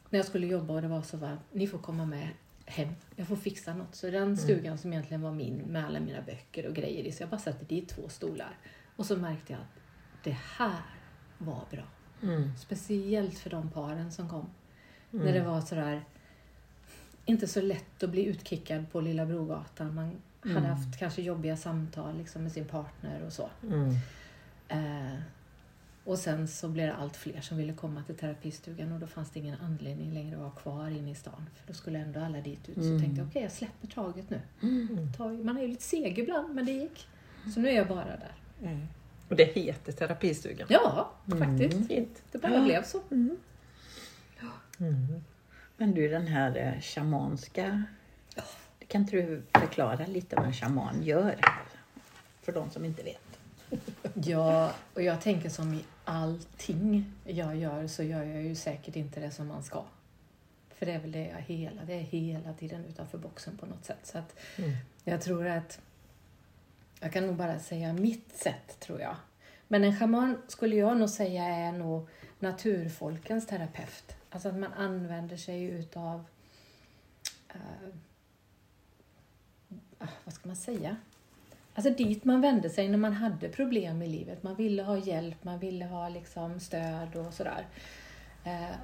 när 0.09 0.19
jag 0.19 0.25
skulle 0.25 0.47
jobba 0.47 0.73
och 0.73 0.81
det 0.81 0.87
var 0.87 1.01
så 1.01 1.17
varmt, 1.17 1.41
ni 1.51 1.67
får 1.67 1.77
komma 1.77 2.05
med 2.05 2.29
hem. 2.65 2.93
Jag 3.15 3.27
får 3.27 3.35
fixa 3.35 3.73
något. 3.73 3.95
Så 3.95 4.09
den 4.09 4.37
stugan 4.37 4.77
som 4.77 4.93
egentligen 4.93 5.21
var 5.21 5.31
min 5.31 5.57
med 5.57 5.85
alla 5.85 5.99
mina 5.99 6.21
böcker 6.21 6.65
och 6.67 6.75
grejer 6.75 7.03
i, 7.03 7.11
så 7.11 7.23
jag 7.23 7.29
bara 7.29 7.39
satte 7.39 7.65
dit 7.65 7.89
två 7.89 8.09
stolar. 8.09 8.57
Och 8.95 9.05
så 9.05 9.17
märkte 9.17 9.53
jag 9.53 9.61
att 9.61 9.79
det 10.23 10.37
här 10.57 10.81
var 11.37 11.63
bra. 11.71 11.83
Mm. 12.23 12.51
Speciellt 12.57 13.37
för 13.39 13.49
de 13.49 13.69
paren 13.69 14.11
som 14.11 14.29
kom. 14.29 14.45
När 15.11 15.33
det 15.33 15.41
var 15.43 15.61
sådär, 15.61 16.01
inte 17.25 17.47
så 17.47 17.61
lätt 17.61 18.03
att 18.03 18.09
bli 18.09 18.25
utkickad 18.25 18.91
på 18.91 19.01
Lilla 19.01 19.25
Brogatan. 19.25 19.95
Man 19.95 20.11
hade 20.55 20.67
haft 20.67 20.99
kanske 20.99 21.21
jobbiga 21.21 21.57
samtal 21.57 22.17
liksom, 22.17 22.43
med 22.43 22.51
sin 22.51 22.65
partner 22.65 23.23
och 23.25 23.33
så. 23.33 23.49
Mm. 23.63 23.95
Eh, 24.67 25.19
och 26.03 26.17
sen 26.17 26.47
så 26.47 26.67
blev 26.69 26.87
det 26.87 26.93
allt 26.95 27.15
fler 27.17 27.41
som 27.41 27.57
ville 27.57 27.73
komma 27.73 28.03
till 28.03 28.15
terapistugan 28.15 28.91
och 28.91 28.99
då 28.99 29.07
fanns 29.07 29.29
det 29.29 29.39
ingen 29.39 29.59
anledning 29.61 30.13
längre 30.13 30.35
att 30.35 30.41
vara 30.41 30.51
kvar 30.51 30.89
inne 30.89 31.11
i 31.11 31.15
stan. 31.15 31.49
För 31.55 31.67
då 31.67 31.73
skulle 31.73 31.99
ändå 31.99 32.19
alla 32.19 32.41
dit 32.41 32.69
ut. 32.69 32.75
Så 32.75 32.81
tänkte 32.99 33.21
jag, 33.21 33.27
okej 33.27 33.41
jag 33.41 33.51
släpper 33.51 33.87
taget 33.87 34.29
nu. 34.29 34.41
Tag- 35.17 35.45
Man 35.45 35.57
är 35.57 35.61
ju 35.61 35.67
lite 35.67 35.83
seg 35.83 36.19
ibland, 36.19 36.55
men 36.55 36.65
det 36.65 36.71
gick. 36.71 37.07
Så 37.53 37.59
nu 37.59 37.69
är 37.69 37.75
jag 37.75 37.87
bara 37.87 38.05
där. 38.05 38.31
Och 39.29 39.35
det 39.35 39.43
heter 39.43 39.91
terapistugan. 39.91 40.67
Ja, 40.69 41.11
faktiskt. 41.39 41.87
Fint. 41.87 42.23
Det 42.31 42.37
bara 42.37 42.63
blev 42.63 42.83
så. 42.83 43.01
Men 45.77 45.93
du 45.93 46.07
den 46.07 46.27
här 46.27 46.57
eh, 46.57 46.81
shamanska, 46.81 47.83
kan 48.87 49.01
inte 49.01 49.15
du 49.15 49.41
förklara 49.53 50.05
lite 50.05 50.35
vad 50.35 50.45
en 50.45 50.53
shaman 50.53 51.03
gör? 51.03 51.39
För 52.41 52.51
de 52.51 52.69
som 52.69 52.85
inte 52.85 53.03
vet. 53.03 53.21
Ja, 54.13 54.71
och 54.93 55.01
jag 55.01 55.21
tänker 55.21 55.49
som 55.49 55.73
i 55.73 55.83
allting 56.05 57.13
jag 57.23 57.55
gör 57.55 57.87
så 57.87 58.03
gör 58.03 58.23
jag 58.23 58.43
ju 58.43 58.55
säkert 58.55 58.95
inte 58.95 59.19
det 59.19 59.31
som 59.31 59.47
man 59.47 59.63
ska. 59.63 59.83
För 60.69 60.85
det 60.85 60.91
är 60.91 60.99
väl 60.99 61.11
det 61.11 61.27
jag 61.27 61.55
hela, 61.55 61.85
det 61.85 61.93
är 61.93 61.99
hela 61.99 62.53
tiden 62.53 62.85
utanför 62.85 63.17
boxen 63.17 63.57
på 63.57 63.65
något 63.65 63.85
sätt. 63.85 63.99
Så 64.03 64.17
att 64.17 64.35
jag 65.03 65.21
tror 65.21 65.47
att 65.47 65.79
jag 67.05 67.13
kan 67.13 67.27
nog 67.27 67.35
bara 67.35 67.59
säga 67.59 67.93
mitt 67.93 68.37
sätt, 68.37 68.79
tror 68.79 69.01
jag. 69.01 69.15
Men 69.67 69.83
en 69.83 69.99
shaman 69.99 70.37
skulle 70.47 70.75
jag 70.75 70.97
nog 70.97 71.09
säga 71.09 71.43
är 71.43 71.71
nog 71.71 72.07
naturfolkens 72.39 73.47
terapeut. 73.47 74.15
Alltså 74.29 74.49
att 74.49 74.55
man 74.55 74.73
använder 74.73 75.37
sig 75.37 75.63
utav 75.63 76.25
uh, 77.55 77.89
vad 80.23 80.33
ska 80.33 80.47
man 80.47 80.55
säga? 80.55 80.97
Alltså 81.73 81.93
dit 81.93 82.25
man 82.25 82.41
vände 82.41 82.69
sig 82.69 82.89
när 82.89 82.97
man 82.97 83.13
hade 83.13 83.49
problem 83.49 84.01
i 84.01 84.07
livet. 84.07 84.43
Man 84.43 84.55
ville 84.55 84.83
ha 84.83 84.97
hjälp, 84.97 85.43
man 85.43 85.59
ville 85.59 85.85
ha 85.85 86.09
liksom 86.09 86.59
stöd 86.59 87.15
och 87.15 87.33
sådär. 87.33 87.65
Uh, 88.45 88.75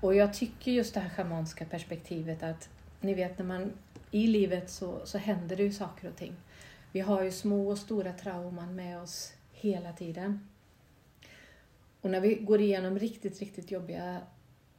och 0.00 0.14
jag 0.14 0.34
tycker 0.34 0.72
just 0.72 0.94
det 0.94 1.00
här 1.00 1.10
schamanska 1.10 1.64
perspektivet 1.64 2.42
att 2.42 2.68
ni 3.00 3.14
vet 3.14 3.38
när 3.38 3.46
man 3.46 3.72
i 4.10 4.26
livet 4.26 4.70
så, 4.70 5.06
så 5.06 5.18
händer 5.18 5.56
det 5.56 5.62
ju 5.62 5.72
saker 5.72 6.08
och 6.08 6.16
ting. 6.16 6.36
Vi 6.94 7.00
har 7.00 7.22
ju 7.22 7.30
små 7.30 7.68
och 7.70 7.78
stora 7.78 8.12
trauman 8.12 8.74
med 8.74 9.00
oss 9.00 9.32
hela 9.52 9.92
tiden. 9.92 10.48
Och 12.00 12.10
när 12.10 12.20
vi 12.20 12.34
går 12.34 12.60
igenom 12.60 12.98
riktigt, 12.98 13.40
riktigt 13.40 13.70
jobbiga 13.70 14.20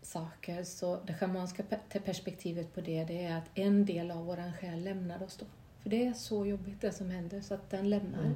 saker 0.01 0.63
så 0.63 0.99
det 1.03 1.13
schamanska 1.13 1.63
pe- 1.63 1.99
perspektivet 1.99 2.73
på 2.73 2.81
det, 2.81 3.03
det 3.03 3.23
är 3.23 3.37
att 3.37 3.49
en 3.53 3.85
del 3.85 4.11
av 4.11 4.25
våran 4.25 4.53
själ 4.53 4.83
lämnar 4.83 5.23
oss 5.23 5.37
då. 5.37 5.45
För 5.83 5.89
det 5.89 6.05
är 6.07 6.13
så 6.13 6.45
jobbigt 6.45 6.81
det 6.81 6.91
som 6.91 7.09
händer 7.09 7.41
så 7.41 7.53
att 7.53 7.69
den 7.69 7.89
lämnar. 7.89 8.33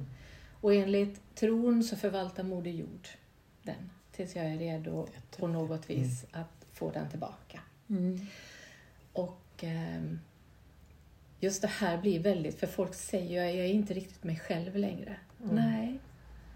Och 0.62 0.74
enligt 0.74 1.36
tron 1.36 1.84
så 1.84 1.96
förvaltar 1.96 2.44
Moder 2.44 2.72
Jord 2.72 3.08
den 3.64 3.90
tills 4.12 4.36
jag 4.36 4.46
är 4.46 4.58
redo 4.58 5.08
på 5.38 5.48
något 5.48 5.90
vis 5.90 6.26
att 6.32 6.66
få 6.72 6.92
den 6.92 7.10
tillbaka. 7.10 7.62
Mm. 7.90 8.28
Och 9.14 9.64
ehm, 9.64 10.20
just 11.40 11.62
det 11.62 11.68
här 11.68 11.98
blir 11.98 12.20
väldigt, 12.20 12.60
för 12.60 12.68
folk 12.68 12.94
säger 12.94 13.30
ju 13.30 13.58
jag 13.58 13.66
är 13.66 13.74
inte 13.74 13.94
riktigt 13.94 14.24
mig 14.24 14.40
själv 14.40 14.76
längre. 14.76 15.16
Nej, 15.38 16.00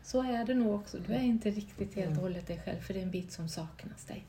så 0.04 0.24
är 0.24 0.46
det 0.46 0.54
nog 0.54 0.75
också. 0.75 0.98
Du 1.08 1.13
är 1.13 1.22
inte 1.22 1.50
riktigt 1.50 1.96
helt 1.96 2.18
och 2.18 2.24
hållet 2.24 2.48
dig 2.48 2.62
själv 2.66 2.80
för 2.80 2.94
det 2.94 3.00
är 3.00 3.04
en 3.04 3.12
bit 3.12 3.32
som 3.32 3.50
saknas 3.50 4.06
dig. 4.06 4.25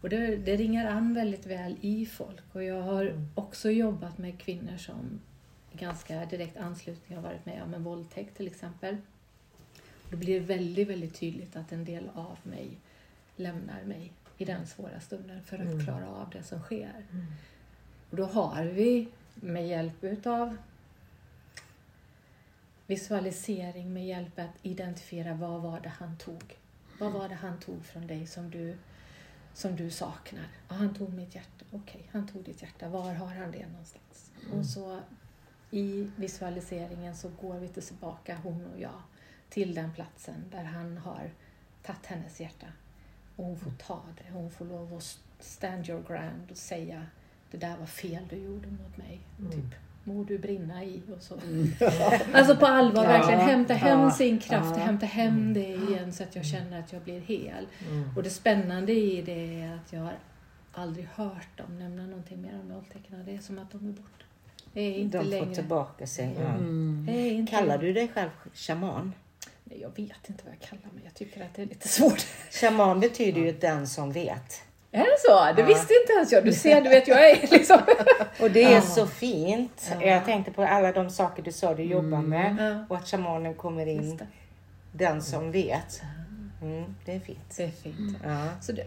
Och 0.00 0.08
det, 0.08 0.36
det 0.36 0.56
ringar 0.56 0.86
an 0.86 1.14
väldigt 1.14 1.46
väl 1.46 1.76
i 1.80 2.06
folk 2.06 2.42
och 2.52 2.62
jag 2.62 2.82
har 2.82 3.26
också 3.34 3.70
jobbat 3.70 4.18
med 4.18 4.38
kvinnor 4.38 4.76
som 4.76 5.20
ganska 5.72 6.24
direkt 6.24 6.56
anslutning 6.56 7.18
har 7.18 7.22
varit 7.22 7.46
med 7.46 7.62
om 7.62 7.74
en 7.74 7.84
våldtäkt 7.84 8.36
till 8.36 8.46
exempel. 8.46 8.96
Då 10.10 10.16
blir 10.16 10.40
det 10.40 10.46
väldigt, 10.46 10.88
väldigt 10.88 11.14
tydligt 11.14 11.56
att 11.56 11.72
en 11.72 11.84
del 11.84 12.10
av 12.14 12.38
mig 12.42 12.78
lämnar 13.36 13.82
mig 13.84 14.12
i 14.38 14.44
den 14.44 14.66
svåra 14.66 15.00
stunden 15.00 15.42
för 15.42 15.58
att 15.58 15.84
klara 15.84 16.08
av 16.08 16.30
det 16.30 16.42
som 16.42 16.60
sker. 16.60 17.04
Och 18.10 18.16
då 18.16 18.24
har 18.24 18.64
vi 18.64 19.08
med 19.34 19.68
hjälp 19.68 20.04
utav 20.04 20.56
visualisering, 22.86 23.92
med 23.92 24.06
hjälp 24.06 24.38
att 24.38 24.54
identifiera 24.62 25.34
vad 25.34 25.62
var 25.62 25.80
det 25.80 25.88
han 25.88 26.16
tog. 26.16 26.58
Vad 26.98 27.12
var 27.12 27.28
det 27.28 27.34
han 27.34 27.60
tog 27.60 27.84
från 27.84 28.06
dig 28.06 28.26
som 28.26 28.50
du, 28.50 28.76
som 29.54 29.76
du 29.76 29.90
saknar? 29.90 30.48
Ja, 30.68 30.74
han 30.74 30.94
tog 30.94 31.12
mitt 31.12 31.34
hjärta. 31.34 31.64
Okej, 31.72 32.08
han 32.12 32.28
tog 32.28 32.44
ditt 32.44 32.62
hjärta. 32.62 32.88
Var 32.88 33.14
har 33.14 33.26
han 33.26 33.50
det 33.50 33.66
någonstans? 33.66 34.30
Och 34.52 34.66
så 34.66 35.00
i 35.70 36.10
visualiseringen 36.16 37.16
så 37.16 37.28
går 37.40 37.58
vi 37.58 37.68
tillbaka, 37.68 38.38
hon 38.42 38.66
och 38.66 38.80
jag, 38.80 39.02
till 39.48 39.74
den 39.74 39.92
platsen 39.92 40.44
där 40.50 40.64
han 40.64 40.98
har 40.98 41.30
tagit 41.82 42.06
hennes 42.06 42.40
hjärta. 42.40 42.66
Och 43.36 43.44
hon 43.44 43.58
får 43.58 43.70
ta 43.70 44.02
det. 44.16 44.32
Hon 44.32 44.50
får 44.50 44.64
lov 44.64 44.94
att 44.94 45.18
stand 45.40 45.88
your 45.88 46.02
ground 46.02 46.50
och 46.50 46.56
säga 46.56 47.06
det 47.50 47.56
där 47.56 47.76
var 47.76 47.86
fel 47.86 48.22
du 48.30 48.36
gjorde 48.36 48.66
mot 48.68 48.96
mig. 48.96 49.20
Typ, 49.52 49.74
må 50.04 50.24
du 50.24 50.38
brinna 50.38 50.84
i 50.84 51.02
och 51.16 51.22
så. 51.22 51.34
Alltså 52.32 52.56
på 52.56 52.66
allvar, 52.66 53.04
Ja, 53.04 53.08
verkligen 53.08 53.40
hämta 53.40 53.74
hem 53.74 54.00
ja, 54.00 54.10
sin 54.10 54.38
kraft, 54.38 54.74
ja. 54.76 54.82
hämta 54.84 55.06
hem 55.06 55.54
det 55.54 55.68
igen 55.74 56.12
så 56.12 56.22
att 56.22 56.36
jag 56.36 56.44
känner 56.44 56.80
att 56.80 56.92
jag 56.92 57.02
blir 57.02 57.20
hel. 57.20 57.66
Och 58.16 58.22
det 58.22 58.30
spännande 58.30 58.92
i 58.92 59.22
det 59.22 59.60
är 59.62 59.74
att 59.74 59.92
jag 59.92 60.00
har 60.00 60.14
aldrig 60.72 61.06
hört 61.14 61.56
dem 61.58 61.78
nämna 61.78 62.06
någonting 62.06 62.42
mer 62.42 62.60
om 62.62 62.74
våldtäkterna. 62.74 63.22
Det 63.24 63.34
är 63.34 63.38
som 63.38 63.58
att 63.58 63.70
de 63.70 63.88
är 63.88 63.92
borta. 63.92 64.24
Det 64.72 64.80
är 64.80 64.98
inte 64.98 65.18
De 65.18 65.24
får 65.24 65.30
längre. 65.30 65.54
tillbaka 65.54 66.06
sig. 66.06 66.36
Mm. 66.36 67.46
Kallar 67.50 67.78
du 67.78 67.92
dig 67.92 68.08
själv 68.08 68.30
shaman? 68.54 69.12
Nej, 69.64 69.80
jag 69.80 69.88
vet 69.96 70.28
inte 70.28 70.44
vad 70.44 70.54
jag 70.54 70.68
kallar 70.68 70.92
mig. 70.94 71.02
Jag 71.04 71.14
tycker 71.14 71.44
att 71.44 71.54
det 71.54 71.62
är 71.62 71.66
lite 71.66 71.88
svårt. 71.88 72.26
Shaman 72.50 73.00
betyder 73.00 73.40
ju 73.40 73.52
den 73.52 73.86
som 73.88 74.12
vet. 74.12 74.62
Är 74.94 75.04
det 75.04 75.18
så? 75.18 75.52
Det 75.56 75.62
visste 75.68 75.94
inte 76.02 76.12
ens 76.12 76.32
jag. 76.32 76.44
Du 76.44 76.52
ser, 76.52 76.80
du 76.80 76.88
vet, 76.88 77.08
jag 77.08 77.30
är 77.30 77.46
liksom... 77.50 77.80
Och 78.40 78.50
det 78.50 78.64
är 78.64 78.80
så 78.80 79.06
fint. 79.06 79.92
Jag 80.00 80.24
tänkte 80.24 80.52
på 80.52 80.62
alla 80.62 80.92
de 80.92 81.10
saker 81.10 81.42
du 81.42 81.52
sa 81.52 81.74
du 81.74 81.82
jobbar 81.82 82.22
med 82.22 82.56
Ja. 82.60 82.84
och 82.88 82.96
att 82.96 83.08
shamanen 83.08 83.54
kommer 83.54 83.86
in, 83.86 84.20
den 84.92 85.22
som 85.22 85.52
vet. 85.52 86.02
Mm, 86.62 86.94
det 87.04 87.12
är 87.14 87.20
fint. 87.20 87.54
det 87.56 87.64
är 87.64 87.70
fint. 87.70 88.18
Ja. 88.24 88.48
Så 88.60 88.72
det, 88.72 88.84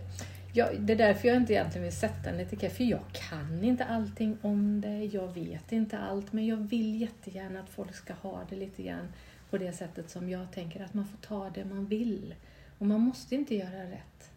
jag, 0.53 0.67
det 0.79 0.93
är 0.93 0.97
därför 0.97 1.27
jag 1.27 1.37
inte 1.37 1.53
egentligen 1.53 1.83
vill 1.83 1.95
sätta 1.97 2.29
en 2.29 2.39
etikett. 2.39 2.77
För 2.77 2.83
jag 2.83 2.99
kan 3.29 3.63
inte 3.63 3.85
allting 3.85 4.37
om 4.41 4.81
det. 4.81 5.05
Jag 5.05 5.33
vet 5.33 5.71
inte 5.71 5.97
allt. 5.97 6.33
Men 6.33 6.47
jag 6.47 6.57
vill 6.57 7.01
jättegärna 7.01 7.59
att 7.59 7.69
folk 7.69 7.95
ska 7.95 8.13
ha 8.13 8.39
det 8.49 8.55
lite 8.55 8.83
grann 8.83 9.07
på 9.49 9.57
det 9.57 9.71
sättet 9.71 10.09
som 10.09 10.29
jag 10.29 10.51
tänker. 10.53 10.83
Att 10.85 10.93
man 10.93 11.05
får 11.05 11.27
ta 11.27 11.49
det 11.49 11.65
man 11.65 11.85
vill. 11.85 12.35
Och 12.79 12.85
man 12.85 13.01
måste 13.01 13.35
inte 13.35 13.55
göra 13.55 13.83
rätt. 13.83 14.29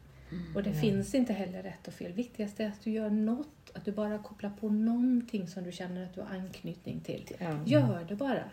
Och 0.54 0.62
det 0.62 0.72
finns 0.72 1.14
inte 1.14 1.32
heller 1.32 1.62
rätt 1.62 1.88
och 1.88 1.94
fel. 1.94 2.12
Viktigast 2.12 2.60
är 2.60 2.68
att 2.68 2.84
du 2.84 2.90
gör 2.90 3.10
något. 3.10 3.48
Att 3.74 3.84
du 3.84 3.92
bara 3.92 4.18
kopplar 4.18 4.50
på 4.60 4.68
någonting 4.68 5.48
som 5.48 5.64
du 5.64 5.72
känner 5.72 6.04
att 6.04 6.14
du 6.14 6.20
har 6.20 6.28
anknytning 6.28 7.00
till. 7.00 7.36
Gör 7.64 8.04
det 8.08 8.14
bara. 8.16 8.44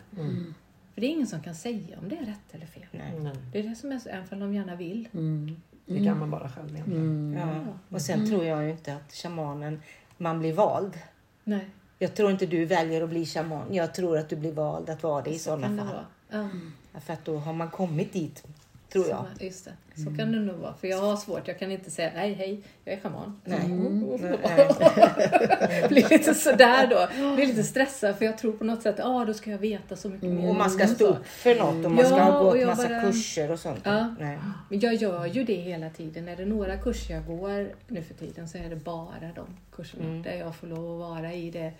För 0.94 1.00
det 1.00 1.06
är 1.06 1.10
ingen 1.10 1.26
som 1.26 1.42
kan 1.42 1.54
säga 1.54 1.98
om 1.98 2.08
det 2.08 2.16
är 2.16 2.24
rätt 2.24 2.54
eller 2.54 2.66
fel. 2.66 2.86
Nej. 2.92 3.32
Det 3.52 3.58
är 3.58 3.62
det 3.62 3.74
som 3.74 3.92
är 3.92 3.98
så, 3.98 4.08
även 4.08 4.24
om 4.32 4.38
de 4.40 4.54
gärna 4.54 4.76
vill. 4.76 5.08
Mm. 5.12 5.56
Det 5.86 6.04
kan 6.04 6.18
man 6.18 6.30
bara 6.30 6.48
själv 6.48 6.70
egentligen. 6.70 7.32
Ja. 7.38 7.64
Och 7.88 8.02
sen 8.02 8.28
tror 8.28 8.44
jag 8.44 8.64
ju 8.64 8.70
inte 8.70 8.94
att 8.94 9.12
shamanen, 9.12 9.82
man 10.16 10.38
blir 10.38 10.52
vald. 10.52 10.98
Nej. 11.44 11.68
Jag 11.98 12.14
tror 12.14 12.30
inte 12.30 12.46
du 12.46 12.64
väljer 12.64 13.02
att 13.02 13.08
bli 13.08 13.26
shaman. 13.26 13.74
Jag 13.74 13.94
tror 13.94 14.18
att 14.18 14.28
du 14.28 14.36
blir 14.36 14.52
vald 14.52 14.90
att 14.90 15.02
vara 15.02 15.22
det 15.22 15.30
i 15.30 15.38
Så 15.38 15.50
sådana 15.50 15.84
fall. 15.84 16.04
Ja, 16.92 17.00
För 17.00 17.12
att 17.12 17.24
då 17.24 17.38
har 17.38 17.52
man 17.52 17.70
kommit 17.70 18.12
dit, 18.12 18.46
tror 18.92 19.08
jag. 19.08 19.24
Så, 19.38 19.44
just 19.44 19.64
det. 19.64 19.72
Så 20.04 20.16
kan 20.16 20.32
det 20.32 20.38
nog 20.40 20.56
vara. 20.56 20.74
För 20.74 20.88
jag 20.88 20.98
har 20.98 21.16
svårt. 21.16 21.48
Jag 21.48 21.58
kan 21.58 21.70
inte 21.70 21.90
säga 21.90 22.10
nej, 22.14 22.32
hej, 22.34 22.62
jag 22.84 22.94
är 22.94 23.00
schaman. 23.00 23.40
Nej. 23.44 23.58
Mm. 23.64 24.00
Nej. 24.44 24.68
Blir 25.88 26.08
lite 26.10 26.34
sådär 26.34 26.86
då. 26.86 27.34
Blir 27.36 27.46
lite 27.46 27.64
stressad 27.64 28.16
för 28.16 28.24
jag 28.24 28.38
tror 28.38 28.52
på 28.52 28.64
något 28.64 28.82
sätt, 28.82 28.94
ja 28.98 29.04
ah, 29.04 29.24
då 29.24 29.34
ska 29.34 29.50
jag 29.50 29.58
veta 29.58 29.96
så 29.96 30.08
mycket 30.08 30.28
mer. 30.30 30.48
Och 30.48 30.54
man 30.54 30.70
ska 30.70 30.86
stå 30.86 30.96
så. 31.06 31.06
upp 31.06 31.26
för 31.26 31.54
något 31.54 31.84
och 31.86 31.90
man 31.92 32.04
ska 32.04 32.16
Ja, 32.16 32.22
ha 32.24 32.42
gått 32.42 32.66
massa 32.66 32.88
bara- 32.88 33.00
kurser 33.02 33.50
och 33.50 33.58
sånt. 33.60 33.80
Ja. 33.84 34.14
Nej. 34.20 34.38
Men 34.70 34.80
jag 34.80 34.94
gör 34.94 35.26
ju 35.26 35.44
det 35.44 35.54
hela 35.54 35.90
tiden. 35.90 36.28
Är 36.28 36.36
det 36.36 36.44
några 36.44 36.76
kurser 36.76 37.14
jag 37.14 37.26
går 37.26 37.72
nu 37.88 38.02
för 38.02 38.14
tiden 38.14 38.48
så 38.48 38.58
är 38.58 38.70
det 38.70 38.76
bara 38.76 39.32
de 39.34 39.46
kurserna 39.72 40.04
Mm. 40.04 40.22
där 40.22 40.32
jag 40.34 40.56
får 40.56 40.66
lov 40.66 41.02
att 41.02 41.08
vara 41.10 41.32
i 41.32 41.50
det 41.50 41.72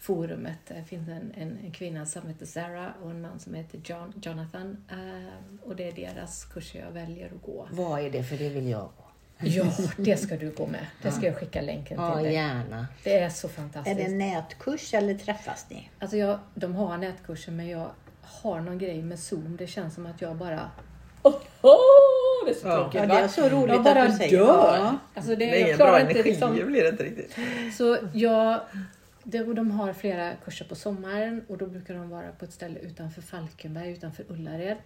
forumet. 0.00 0.58
Det 0.68 0.84
finns 0.88 1.08
en, 1.08 1.32
en, 1.36 1.58
en 1.64 1.70
kvinna 1.72 2.06
som 2.06 2.28
heter 2.28 2.46
Sarah 2.46 2.88
och 3.02 3.10
en 3.10 3.20
man 3.20 3.38
som 3.40 3.54
heter 3.54 3.80
John, 3.84 4.12
Jonathan. 4.22 4.84
ehm, 4.90 5.58
och 5.64 5.76
det 5.76 5.88
är 5.88 5.92
deras 5.92 6.44
kurser 6.44 6.80
jag 6.86 6.92
väljer 6.92 7.26
att 7.26 7.42
gå. 7.42 7.68
Vad 7.72 8.00
är 8.00 8.10
det 8.10 8.22
för 8.24 8.36
det 8.36 8.48
vill 8.48 8.68
jag 8.68 8.80
gå? 8.80 9.04
Ja, 9.42 9.64
det 9.96 10.16
ska 10.16 10.36
du 10.36 10.50
gå 10.50 10.66
med. 10.66 10.86
Det 11.02 11.10
ska 11.10 11.26
jag 11.26 11.36
skicka 11.36 11.60
länken 11.60 11.96
Ja, 12.00 12.14
till 12.14 12.24
dig. 12.24 12.34
gärna. 12.34 12.86
Det 13.04 13.18
är 13.18 13.28
så 13.30 13.46
Är 13.46 13.50
fantastiskt. 13.50 13.96
det 13.96 14.02
en 14.04 14.18
nätkurs 14.18 14.94
eller 14.94 15.14
träffas 15.14 15.66
ni? 15.68 15.88
Alltså 15.98 16.16
jag, 16.16 16.38
de 16.54 16.74
har 16.74 16.98
nätkurser 16.98 17.52
men 17.52 17.68
jag 17.68 17.90
har 18.22 18.60
någon 18.60 18.78
grej 18.78 19.02
med 19.02 19.18
Zoom. 19.18 19.56
Det 19.56 19.66
känns 19.66 19.94
som 19.94 20.06
att 20.06 20.20
jag 20.20 20.36
bara... 20.36 20.70
Oho, 21.22 21.36
det 22.46 22.50
är 22.50 22.54
så 22.54 22.68
Ja. 22.68 22.76
tråkigt 22.76 23.00
Ja, 23.00 23.06
det 23.06 23.14
är 23.20 23.28
så 23.28 23.48
roligt 23.48 23.74
jag 23.74 23.84
bara 23.84 24.02
att 24.02 24.10
du 24.10 24.16
säger 24.16 24.38
dör. 24.38 24.76
Ja. 24.78 24.96
Alltså 25.14 25.30
det, 25.30 25.36
Det 25.36 25.44
är 25.44 25.50
jag 25.50 25.60
ingen 25.60 25.76
bra 25.78 25.86
klarar 25.86 26.00
energi, 26.00 26.18
inte 26.18 26.28
liksom... 26.30 26.54
blir 26.66 26.82
det 26.82 26.88
inte 26.88 27.02
riktigt. 27.04 27.36
Så 27.76 27.98
jag, 28.14 28.60
det, 28.62 28.78
och 29.34 29.54
de 29.54 29.70
har 29.70 29.92
flera 29.92 30.34
kurser 30.44 30.64
på 30.64 30.74
sommaren 30.74 31.44
och 31.48 31.58
då 31.58 31.66
brukar 31.66 31.94
de 31.94 32.10
vara 32.10 32.32
på 32.32 32.44
ett 32.44 32.52
ställe 32.52 32.78
utanför 32.78 33.22
Falkenberg, 33.22 33.90
utanför 33.92 34.24
Ullared. 34.28 34.76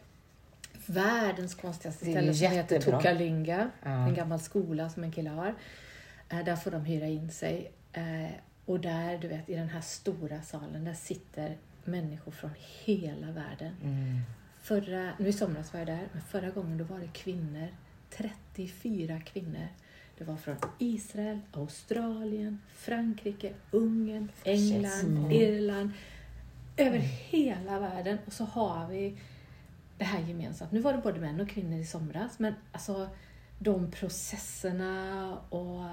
Världens 0.86 1.54
konstigaste 1.54 2.04
ställe 2.04 2.34
som 2.34 2.46
heter. 2.50 2.80
Tokalinga. 2.80 3.70
Ja. 3.82 3.90
En 3.90 4.14
gammal 4.14 4.40
skola 4.40 4.88
som 4.88 5.04
en 5.04 5.12
kille 5.12 5.30
har. 5.30 5.54
Eh, 6.28 6.44
där 6.44 6.56
får 6.56 6.70
de 6.70 6.84
hyra 6.84 7.06
in 7.06 7.30
sig. 7.30 7.72
Eh, 7.92 8.30
och 8.64 8.80
där, 8.80 9.18
du 9.18 9.28
vet, 9.28 9.48
i 9.48 9.54
den 9.54 9.68
här 9.68 9.80
stora 9.80 10.42
salen, 10.42 10.84
där 10.84 10.94
sitter 10.94 11.56
människor 11.84 12.32
från 12.32 12.50
hela 12.84 13.26
världen. 13.26 13.76
Mm. 13.82 14.20
Förra, 14.62 15.10
nu 15.18 15.28
i 15.28 15.32
somras 15.32 15.72
var 15.72 15.80
jag 15.80 15.86
där, 15.86 16.08
men 16.12 16.22
förra 16.22 16.50
gången 16.50 16.78
då 16.78 16.84
var 16.84 16.98
det 16.98 17.08
kvinnor. 17.12 17.68
34 18.10 19.20
kvinnor. 19.20 19.68
Det 20.18 20.24
var 20.24 20.36
från 20.36 20.56
Israel, 20.78 21.40
Australien, 21.52 22.60
Frankrike, 22.74 23.54
Ungern, 23.70 24.28
England, 24.44 25.32
Irland. 25.32 25.90
Över 26.76 26.98
hela 26.98 27.78
världen. 27.78 28.18
Och 28.26 28.32
så 28.32 28.44
har 28.44 28.88
vi 28.88 29.18
det 29.98 30.04
här 30.04 30.20
gemensamt. 30.20 30.72
Nu 30.72 30.80
var 30.80 30.92
det 30.92 30.98
både 30.98 31.20
män 31.20 31.40
och 31.40 31.48
kvinnor 31.48 31.78
i 31.78 31.84
somras, 31.84 32.38
men 32.38 32.54
alltså 32.72 33.08
de 33.58 33.90
processerna 33.90 35.38
och, 35.48 35.84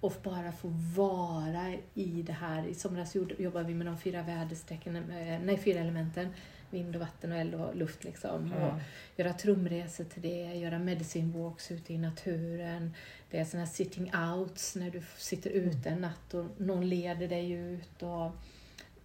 och 0.00 0.12
bara 0.22 0.52
få 0.52 0.68
vara 0.96 1.74
i 1.94 2.22
det 2.22 2.32
här. 2.32 2.66
I 2.66 2.74
somras 2.74 3.16
jobbade 3.38 3.64
vi 3.66 3.74
med 3.74 3.86
de 3.86 3.98
fyra 3.98 4.18
eh, 4.18 5.40
nej 5.44 5.58
fyra 5.64 5.80
elementen. 5.80 6.28
Vind 6.74 6.96
och 6.96 7.00
vatten 7.00 7.32
och 7.32 7.38
eld 7.38 7.54
och 7.54 7.76
luft 7.76 8.04
liksom. 8.04 8.52
Och 8.52 8.80
göra 9.16 9.32
trumresor 9.32 10.04
till 10.04 10.22
det, 10.22 10.54
göra 10.54 10.78
medicine 10.78 11.38
walks 11.38 11.70
ute 11.70 11.94
i 11.94 11.98
naturen. 11.98 12.94
Det 13.30 13.38
är 13.38 13.44
såna 13.44 13.64
här 13.64 13.70
sitting 13.70 14.12
outs 14.14 14.76
när 14.76 14.90
du 14.90 15.02
sitter 15.16 15.50
ute 15.50 15.88
en 15.88 16.00
natt 16.00 16.34
och 16.34 16.44
någon 16.56 16.88
leder 16.88 17.28
dig 17.28 17.52
ut 17.52 18.02
och 18.02 18.30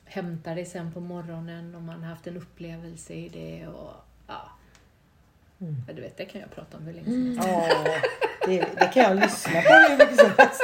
hämtar 0.05 0.55
dig 0.55 0.65
sen 0.65 0.93
på 0.93 0.99
morgonen 0.99 1.75
om 1.75 1.85
man 1.85 2.03
har 2.03 2.09
haft 2.09 2.27
en 2.27 2.37
upplevelse 2.37 3.13
i 3.13 3.29
det. 3.29 3.67
Och, 3.67 3.93
ja. 4.27 4.49
Ja, 5.57 5.93
du 5.93 6.01
vet, 6.01 6.17
det 6.17 6.25
kan 6.25 6.41
jag 6.41 6.51
prata 6.51 6.77
om 6.77 6.83
hur 6.83 6.93
länge 6.93 7.05
som 7.05 7.37
helst. 7.37 7.47
Ja, 7.85 8.01
det, 8.47 8.65
det 8.79 8.91
kan 8.93 9.03
jag 9.03 9.15
lyssna 9.15 9.61
på 9.61 9.73
hur 9.73 9.97
mycket 9.97 10.19
som 10.19 10.31
helst. 10.37 10.61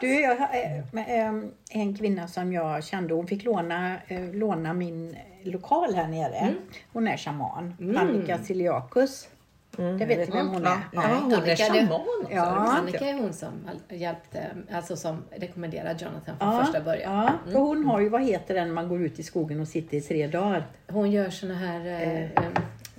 Du, 0.00 0.20
jag 0.20 0.40
eh, 0.40 1.24
eh, 1.26 1.34
en 1.70 1.96
kvinna 1.96 2.28
som 2.28 2.52
jag 2.52 2.84
kände, 2.84 3.14
hon 3.14 3.26
fick 3.26 3.44
låna, 3.44 3.96
eh, 4.08 4.32
låna 4.32 4.72
min 4.72 5.16
lokal 5.44 5.94
här 5.94 6.08
nere. 6.08 6.54
Hon 6.92 7.08
är 7.08 7.16
shaman, 7.16 7.96
Annika 7.98 8.38
Siliakus. 8.38 9.28
Det 9.76 10.06
vet 10.06 10.28
ni 10.28 10.36
vem 10.36 10.48
hon 10.48 10.66
är? 10.66 10.70
Ja, 10.70 10.78
Nej. 10.92 11.06
hon 11.22 11.32
är 11.32 11.36
Annika, 11.36 11.56
shaman 11.56 12.00
också. 12.00 12.32
Ja. 12.34 12.42
Annika 12.44 13.04
är 13.04 13.14
hon 13.14 13.32
som 13.32 13.52
hjälpte, 13.90 14.46
alltså 14.72 14.96
som 14.96 15.22
rekommenderade 15.30 16.04
Jonathan 16.04 16.38
från 16.38 16.54
Ja, 16.54 16.64
första 16.64 16.80
början. 16.80 17.12
Ja, 17.24 17.32
för 17.52 17.58
hon 17.58 17.84
har 17.84 18.00
ju, 18.00 18.08
vad 18.08 18.22
heter 18.22 18.54
den, 18.54 18.72
man 18.72 18.88
går 18.88 19.02
ut 19.02 19.18
i 19.18 19.22
skogen 19.22 19.60
och 19.60 19.68
sitter 19.68 19.96
i 19.96 20.00
tre 20.00 20.26
dagar? 20.26 20.66
Hon 20.88 21.10
gör 21.10 21.30
såna 21.30 21.54
här, 21.54 21.86
eh, 21.86 22.22
eh, 22.22 22.30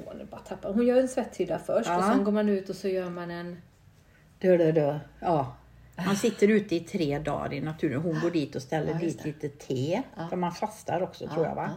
åh, 0.08 0.14
nu 0.18 0.26
bara 0.26 0.42
tappar. 0.42 0.74
hon 0.74 0.88
gör 0.88 1.00
en 1.00 1.08
svetthydda 1.08 1.60
först 1.60 1.90
Ja. 1.90 1.98
och 1.98 2.04
sen 2.04 2.24
går 2.24 2.32
man 2.32 2.50
ut 2.50 2.70
och 2.70 2.76
så 2.76 2.88
gör 2.88 3.10
man 3.10 3.32
en 3.32 3.62
Dö, 4.40 4.58
dö, 4.58 4.72
dö. 4.72 5.00
Ja. 5.20 5.56
Man 6.06 6.16
sitter 6.16 6.48
ute 6.48 6.76
i 6.76 6.80
tre 6.80 7.20
dagar 7.20 7.54
i 7.54 7.62
naturen. 7.62 8.02
Hon 8.02 8.20
går 8.20 8.32
dit 8.32 8.56
och 8.56 8.62
ställer 8.62 8.92
Ja, 8.92 8.98
dit 8.98 9.26
lite 9.26 9.50
te. 9.50 10.02
För 10.30 10.36
man 10.36 10.52
fastar 10.52 11.02
också 11.02 11.28
tror 11.28 11.46
jag 11.46 11.56
va? 11.56 11.70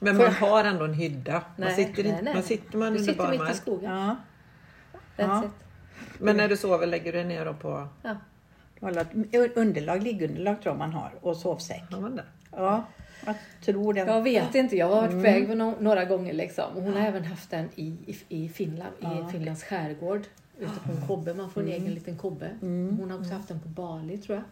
Men 0.00 0.16
man 0.16 0.32
har 0.32 0.64
ändå 0.64 0.84
en 0.84 0.94
hydda. 0.94 1.32
Man 1.32 1.42
Nej, 1.56 1.74
sitter, 1.74 2.02
nej, 2.02 2.12
inte, 2.12 2.22
nej. 2.24 2.34
man 2.34 2.42
sitter 2.42 2.78
man 2.78 2.92
Du 2.92 2.98
under 2.98 3.12
sitter 3.12 3.30
mitt 3.30 3.50
i 3.50 3.54
skogen. 3.54 3.90
Ja. 3.90 4.16
Ja. 5.16 5.42
Men 6.18 6.36
när 6.36 6.48
du 6.48 6.56
sover 6.56 6.86
lägger 6.86 7.12
du 7.12 7.18
dig 7.18 7.24
ner 7.26 7.52
på... 7.52 7.88
Ja. 8.02 8.16
Underlag, 9.54 10.02
liggunderlag 10.02 10.62
tror 10.62 10.72
jag 10.72 10.78
man 10.78 10.92
har 10.92 11.12
och 11.20 11.36
sovsäck. 11.36 11.82
Har 11.90 12.00
man 12.00 12.16
det? 12.16 12.24
Ja, 12.50 12.84
jag 13.26 13.34
tror 13.64 13.94
det. 13.94 14.00
Jag 14.00 14.22
vet 14.22 14.54
inte, 14.54 14.76
jag 14.76 14.86
har 14.88 14.94
varit 14.96 15.10
på 15.10 15.16
Mm. 15.16 15.22
väg 15.22 15.48
no- 15.48 15.82
några 15.82 16.04
gånger 16.04 16.32
liksom. 16.32 16.64
Och 16.76 16.82
Hon 16.82 16.92
har 16.92 17.00
även 17.00 17.24
haft 17.24 17.50
den 17.50 17.68
i, 17.74 17.86
i, 18.06 18.16
i 18.44 18.48
Finland, 18.48 18.92
i 19.00 19.32
Finlands 19.32 19.64
skärgård. 19.64 20.22
Ute 20.58 20.80
på 20.84 20.92
en 20.92 21.06
kobbe, 21.06 21.34
man 21.34 21.50
får 21.50 21.60
en 21.60 21.66
Mm. 21.68 21.80
egen 21.82 21.94
liten 21.94 22.16
kobbe. 22.18 22.50
Hon 22.60 23.10
har 23.10 23.18
också 23.18 23.32
haft 23.34 23.48
den 23.48 23.60
på 23.60 23.68
Bali 23.68 24.18
tror 24.18 24.36
jag. 24.36 24.44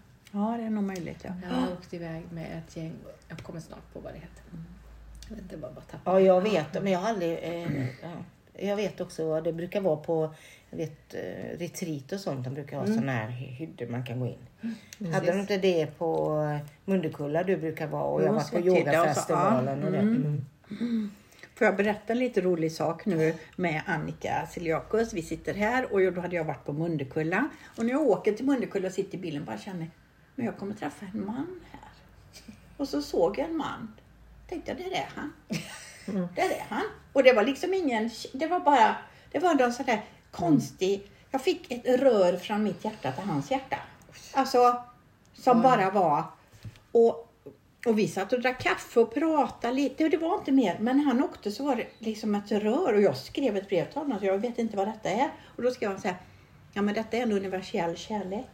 Ja, 0.42 0.56
det 0.58 0.64
är 0.64 0.70
nog 0.70 0.84
möjligt 0.84 1.18
ja. 1.24 1.30
Jag 1.42 1.56
har 1.56 1.72
åkt 1.72 1.94
iväg 1.94 2.22
med 2.32 2.58
ett 2.58 2.76
gäng, 2.76 2.92
jag 3.38 3.46
kommer 3.46 3.60
snart 3.60 3.92
på 3.92 4.00
vad 4.00 4.12
det 4.12 4.18
heter. 4.18 4.42
Jag 5.28 5.34
vet 5.36 5.42
inte, 5.44 5.56
bara, 5.56 5.72
bara 5.72 5.84
tappa. 5.84 6.10
Ja, 6.10 6.20
jag 6.20 6.40
vet. 6.40 6.82
Men 6.82 6.92
jag 6.92 6.98
har 6.98 7.08
aldrig... 7.08 7.38
Eh, 7.42 7.86
ja. 8.02 8.10
Jag 8.58 8.76
vet 8.76 9.00
också 9.00 9.28
vad 9.28 9.44
det 9.44 9.52
brukar 9.52 9.80
vara 9.80 9.96
på 9.96 10.34
jag 10.70 10.78
vet, 10.78 11.14
eh, 11.14 11.58
retreat 11.58 12.12
och 12.12 12.20
sånt. 12.20 12.44
De 12.44 12.54
brukar 12.54 12.76
ha 12.76 12.84
Mm. 12.84 12.94
sådana 12.96 13.12
här 13.12 13.28
hyddor 13.28 13.86
man 13.86 14.04
kan 14.04 14.20
gå 14.20 14.26
in. 14.26 15.12
Hade 15.12 15.32
de 15.32 15.38
inte 15.40 15.58
det 15.58 15.86
på 15.98 16.40
eh, 16.42 16.66
Mundekulla 16.84 17.42
du 17.42 17.56
brukar 17.56 17.86
vara 17.86 18.04
och 18.04 18.22
jag 18.22 18.28
Jo, 18.28 18.32
var 18.34 18.50
på 18.50 18.56
och 18.56 18.66
yogafestivalen 18.78 19.84
och 19.84 19.92
det. 19.92 19.98
Mm. 19.98 20.44
Mm. 20.80 21.10
Får 21.54 21.64
jag 21.64 21.76
berätta 21.76 22.12
en 22.12 22.18
lite 22.18 22.40
rolig 22.40 22.72
sak 22.72 23.06
nu 23.06 23.34
med 23.56 23.82
Annika 23.86 24.46
Siliakus? 24.50 25.12
Vi 25.12 25.22
sitter 25.22 25.54
här 25.54 25.92
och 25.92 26.12
då 26.12 26.20
hade 26.20 26.36
jag 26.36 26.44
varit 26.44 26.64
på 26.64 26.72
Mundekulla. 26.72 27.48
Och 27.78 27.84
när 27.84 27.92
jag 27.92 28.02
åker 28.02 28.32
till 28.32 28.44
Mundekulla 28.46 28.86
och 28.88 28.94
sitter 28.94 29.18
i 29.18 29.20
bilen 29.20 29.44
bara 29.44 29.58
känner 29.58 29.90
men 30.34 30.46
jag 30.46 30.56
kommer 30.58 30.74
träffa 30.74 31.06
en 31.14 31.26
man 31.26 31.60
här. 31.72 31.81
Och 32.82 32.88
så 32.88 33.02
såg 33.02 33.38
jag 33.38 33.48
en 33.48 33.56
man. 33.56 33.92
Tänkte 34.48 34.70
jag, 34.70 34.78
det 34.78 34.96
är 34.96 35.08
han. 35.14 35.32
Det 36.34 36.40
är 36.40 36.64
han. 36.68 36.82
Och 37.12 37.22
det 37.22 37.32
var 37.32 37.44
liksom 37.44 37.74
ingen, 37.74 38.10
det 38.32 38.46
var 38.46 38.60
bara, 38.60 38.96
det 39.32 39.38
var 39.38 39.54
någon 39.54 39.72
sån 39.72 39.86
där 39.86 40.04
konstig, 40.30 41.10
jag 41.30 41.42
fick 41.42 41.72
ett 41.72 42.00
rör 42.00 42.36
från 42.36 42.62
mitt 42.62 42.84
hjärta 42.84 43.12
till 43.12 43.24
hans 43.24 43.50
hjärta. 43.50 43.76
Alltså, 44.32 44.84
som 45.34 45.62
bara 45.62 45.90
var, 45.90 46.24
och 46.92 47.28
och 47.86 47.98
vi 47.98 48.08
satt 48.08 48.32
och 48.32 48.40
drack 48.40 48.62
kaffe 48.62 49.00
och 49.00 49.14
pratade 49.14 49.74
lite 49.74 50.04
och 50.04 50.10
det 50.10 50.16
var 50.16 50.34
inte 50.38 50.52
mer. 50.52 50.78
Men 50.80 50.96
när 50.96 51.04
han 51.04 51.24
åkte 51.24 51.50
så 51.50 51.64
var 51.64 51.76
det 51.76 51.86
liksom 51.98 52.34
ett 52.34 52.52
rör 52.52 52.94
och 52.94 53.00
jag 53.00 53.16
skrev 53.16 53.56
ett 53.56 53.68
brev 53.68 53.84
till 53.90 53.98
honom. 54.00 54.18
Så 54.18 54.26
jag 54.26 54.38
vet 54.38 54.58
inte 54.58 54.76
vad 54.76 54.88
detta 54.88 55.10
är. 55.10 55.30
Och 55.56 55.62
då 55.62 55.70
skrev 55.70 55.90
han 55.90 56.00
så 56.00 56.08
här. 56.08 56.16
Ja 56.72 56.82
men 56.82 56.94
detta 56.94 57.16
är 57.16 57.22
en 57.22 57.32
universell 57.32 57.96
kärlek. 57.96 58.50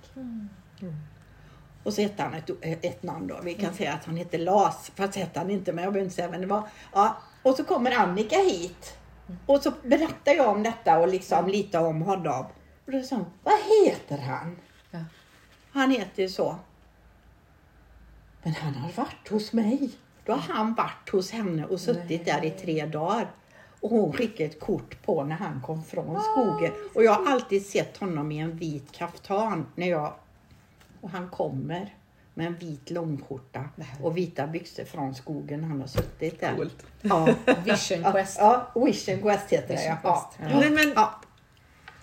Och 1.83 1.93
så 1.93 2.03
hette 2.03 2.23
han 2.23 2.35
ett, 2.35 2.51
ett 2.61 3.03
namn 3.03 3.27
då. 3.27 3.41
Vi 3.43 3.55
kan 3.55 3.75
säga 3.75 3.93
att 3.93 4.05
han 4.05 4.17
heter 4.17 4.39
Las. 4.39 4.91
Fast 4.95 5.17
hette 5.17 5.39
han 5.39 5.51
inte 5.51 5.73
men 5.73 5.85
jag 5.85 5.93
behöver 5.93 6.05
inte 6.05 6.17
säga 6.17 6.29
vem 6.29 6.41
det 6.41 6.47
var. 6.47 6.69
Ja. 6.93 7.17
Och 7.43 7.55
så 7.55 7.65
kommer 7.65 7.91
Annika 7.91 8.37
hit. 8.37 8.99
Och 9.47 9.63
så 9.63 9.73
berättar 9.83 10.33
jag 10.33 10.49
om 10.49 10.63
detta 10.63 10.99
och 10.99 11.09
liksom 11.09 11.49
lite 11.49 11.79
om 11.79 12.03
honom. 12.03 12.47
Och 12.87 12.93
då 12.93 13.03
sa 13.03 13.17
hon, 13.17 13.27
vad 13.43 13.55
heter 13.55 14.19
han? 14.19 14.57
Ja. 14.91 14.99
Han 15.73 15.91
heter 15.91 16.23
ju 16.23 16.29
så. 16.29 16.57
Men 18.43 18.53
han 18.55 18.75
har 18.75 18.93
varit 18.93 19.29
hos 19.31 19.53
mig. 19.53 19.91
Då 20.25 20.33
har 20.33 20.55
han 20.55 20.75
varit 20.75 21.09
hos 21.13 21.31
henne 21.31 21.65
och 21.65 21.81
suttit 21.81 22.25
där 22.25 22.45
i 22.45 22.51
tre 22.51 22.87
dagar. 22.87 23.31
Och 23.81 23.91
hon 23.91 24.13
skickade 24.13 24.51
ett 24.51 24.61
kort 24.61 25.03
på 25.03 25.25
när 25.25 25.37
han 25.37 25.63
kom 25.67 25.85
från 25.85 26.21
skogen. 26.21 26.73
Och 26.95 27.05
jag 27.05 27.13
har 27.13 27.33
alltid 27.33 27.67
sett 27.67 27.97
honom 27.97 28.33
i 28.33 28.39
en 28.39 28.57
vit 28.57 28.93
kaftan 28.93 29.67
när 29.75 29.87
jag... 29.87 30.15
Och 31.01 31.11
han 31.11 31.29
kommer 31.29 31.95
med 32.35 32.47
en 32.47 32.57
vit 32.57 32.91
långskjorta 32.91 33.65
och 34.03 34.17
vita 34.17 34.47
byxor 34.47 34.85
från 34.85 35.15
skogen. 35.15 35.65
Han 35.65 35.81
har 35.81 35.89
suttit 35.89 36.41
där. 36.41 36.57
Coolt. 36.57 36.87
Ja, 37.03 37.29
Vision 37.65 38.01
ja, 38.03 38.13
Quest. 38.13 38.39
ja, 38.39 38.73
Vision 38.75 39.23
Quest 39.23 39.53
heter 39.53 39.75
det 39.75 39.85
ja. 39.85 39.97
Quest. 39.97 40.51
ja. 40.51 40.61
Men, 40.61 40.75
men, 40.75 40.93
ja. 40.97 41.21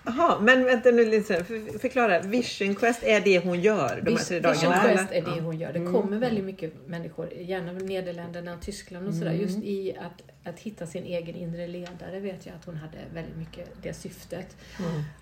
Aha, 0.06 0.38
men 0.40 0.64
vänta 0.64 0.90
nu 0.90 1.04
lite. 1.10 1.44
för- 1.44 1.78
Förklara. 1.78 2.20
Vision 2.20 2.74
Quest 2.74 3.02
är 3.02 3.20
det 3.20 3.38
hon 3.38 3.60
gör 3.60 4.00
de 4.04 4.16
här 4.16 4.24
tre 4.24 4.36
Vision 4.38 4.42
dagarna? 4.42 4.82
Quest 4.82 5.12
eller? 5.12 5.30
är 5.30 5.34
det 5.36 5.40
hon 5.42 5.58
gör. 5.58 5.72
Det 5.72 5.84
kommer 5.92 6.18
väldigt 6.18 6.44
mycket 6.44 6.72
människor, 6.86 7.32
gärna 7.32 7.72
Nederländerna, 7.72 8.58
Tyskland 8.60 9.08
och 9.08 9.14
sådär. 9.14 9.32
Just 9.32 9.58
i 9.58 9.96
att, 10.00 10.48
att 10.52 10.58
hitta 10.60 10.86
sin 10.86 11.04
egen 11.04 11.34
inre 11.36 11.66
ledare 11.66 12.20
vet 12.20 12.46
jag 12.46 12.54
att 12.54 12.64
hon 12.64 12.76
hade 12.76 12.98
väldigt 13.14 13.36
mycket 13.36 13.68
det 13.82 13.92
syftet. 13.94 14.56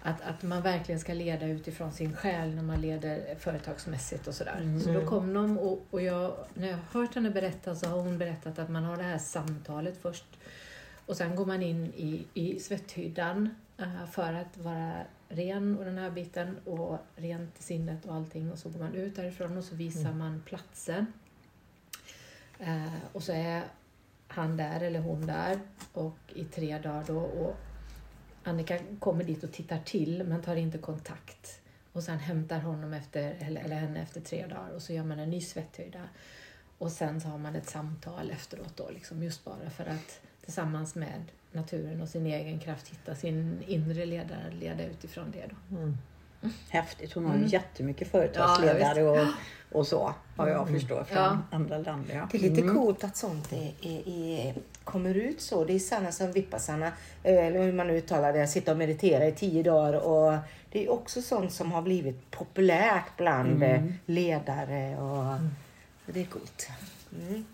Att, 0.02 0.20
att 0.22 0.42
man 0.42 0.62
verkligen 0.62 1.00
ska 1.00 1.14
leda 1.14 1.46
utifrån 1.46 1.92
sin 1.92 2.16
själ 2.16 2.54
när 2.54 2.62
man 2.62 2.80
leder 2.80 3.34
företagsmässigt 3.38 4.28
och 4.28 4.34
sådär. 4.34 4.78
Så 4.84 4.92
då 4.92 5.06
kom 5.06 5.34
de 5.34 5.58
och, 5.58 5.86
och 5.90 6.02
jag, 6.02 6.34
när 6.54 6.68
jag 6.68 6.76
har 6.90 7.00
hört 7.00 7.14
henne 7.14 7.30
berätta 7.30 7.74
så 7.74 7.86
har 7.86 7.98
hon 8.00 8.18
berättat 8.18 8.58
att 8.58 8.68
man 8.68 8.84
har 8.84 8.96
det 8.96 9.02
här 9.02 9.18
samtalet 9.18 9.94
först 10.02 10.24
och 11.06 11.16
sen 11.16 11.36
går 11.36 11.46
man 11.46 11.62
in 11.62 11.86
i, 11.96 12.24
i 12.34 12.60
svetthyddan 12.60 13.50
för 14.12 14.32
att 14.32 14.58
vara 14.58 15.04
ren 15.28 15.78
och 15.78 15.84
den 15.84 15.98
här 15.98 16.10
biten 16.10 16.58
och 16.64 16.98
rent 17.16 17.58
i 17.58 17.62
sinnet 17.62 18.06
och 18.06 18.14
allting 18.14 18.52
och 18.52 18.58
så 18.58 18.68
går 18.68 18.80
man 18.80 18.94
ut 18.94 19.16
därifrån 19.16 19.56
och 19.56 19.64
så 19.64 19.74
visar 19.74 20.12
man 20.12 20.42
platsen. 20.46 21.06
Eh, 22.58 22.94
och 23.12 23.22
så 23.22 23.32
är 23.32 23.64
han 24.28 24.56
där 24.56 24.80
eller 24.80 25.00
hon 25.00 25.26
där 25.26 25.60
och 25.92 26.18
i 26.34 26.44
tre 26.44 26.78
dagar 26.78 27.04
då 27.06 27.18
och 27.18 27.56
Annika 28.44 28.78
kommer 28.98 29.24
dit 29.24 29.44
och 29.44 29.52
tittar 29.52 29.78
till 29.78 30.24
men 30.24 30.42
tar 30.42 30.56
inte 30.56 30.78
kontakt. 30.78 31.60
Och 31.92 32.02
sen 32.02 32.18
hämtar 32.18 32.58
honom 32.58 32.92
efter, 32.92 33.36
eller, 33.40 33.60
eller 33.60 33.76
henne 33.76 34.02
efter 34.02 34.20
tre 34.20 34.46
dagar 34.46 34.70
och 34.74 34.82
så 34.82 34.92
gör 34.92 35.04
man 35.04 35.18
en 35.18 35.30
ny 35.30 35.40
svetthöjda. 35.40 36.08
Och 36.78 36.92
sen 36.92 37.20
så 37.20 37.28
har 37.28 37.38
man 37.38 37.56
ett 37.56 37.68
samtal 37.68 38.30
efteråt 38.30 38.76
då, 38.76 38.90
liksom 38.90 39.22
just 39.22 39.44
bara 39.44 39.70
för 39.70 39.84
att 39.84 40.20
tillsammans 40.44 40.94
med 40.94 41.22
naturen 41.54 42.00
och 42.00 42.08
sin 42.08 42.26
egen 42.26 42.58
kraft 42.58 42.88
hitta 42.88 43.14
sin 43.14 43.62
inre 43.66 44.04
ledare, 44.06 44.50
leda 44.60 44.84
utifrån 44.84 45.24
det 45.32 45.44
då. 45.50 45.92
Häftigt. 46.68 47.12
Hon 47.12 47.24
har 47.24 47.32
ju 47.32 47.38
Mm. 47.38 47.50
jättemycket 47.50 48.08
företagsledare 48.08 49.02
och, 49.02 49.26
och 49.72 49.86
så. 49.86 50.14
Vad 50.36 50.50
jag 50.50 50.68
förstår 50.68 51.04
från 51.04 51.18
Ja. 51.18 51.38
andra 51.50 51.78
länder. 51.78 52.14
Ja. 52.16 52.28
Det 52.32 52.38
är 52.38 52.42
lite 52.42 52.60
Mm. 52.60 52.74
coolt 52.74 53.04
att 53.04 53.16
sånt 53.16 53.52
är, 53.52 53.72
är, 53.82 54.08
är, 54.08 54.54
kommer 54.84 55.14
ut 55.14 55.40
så. 55.40 55.64
Det 55.64 55.72
är 55.72 55.78
samma 55.78 56.12
som 56.12 56.32
vipassana, 56.32 56.92
eller 57.22 57.62
hur 57.62 57.72
man 57.72 57.86
nu 57.86 57.96
uttalar 57.96 58.32
det, 58.32 58.46
sitta 58.46 58.72
och 58.72 58.78
meditera 58.78 59.26
i 59.26 59.32
tio 59.32 59.62
dagar. 59.62 59.92
Och 59.94 60.36
det 60.72 60.84
är 60.84 60.92
också 60.92 61.22
sånt 61.22 61.52
som 61.52 61.72
har 61.72 61.82
blivit 61.82 62.30
populärt 62.30 63.16
bland 63.16 63.62
eh, 63.62 63.84
ledare. 64.06 64.96
Och, 64.96 65.38
så 66.06 66.12
det 66.12 66.20
är 66.20 66.24
coolt. 66.26 66.68
Mm. 67.28 67.44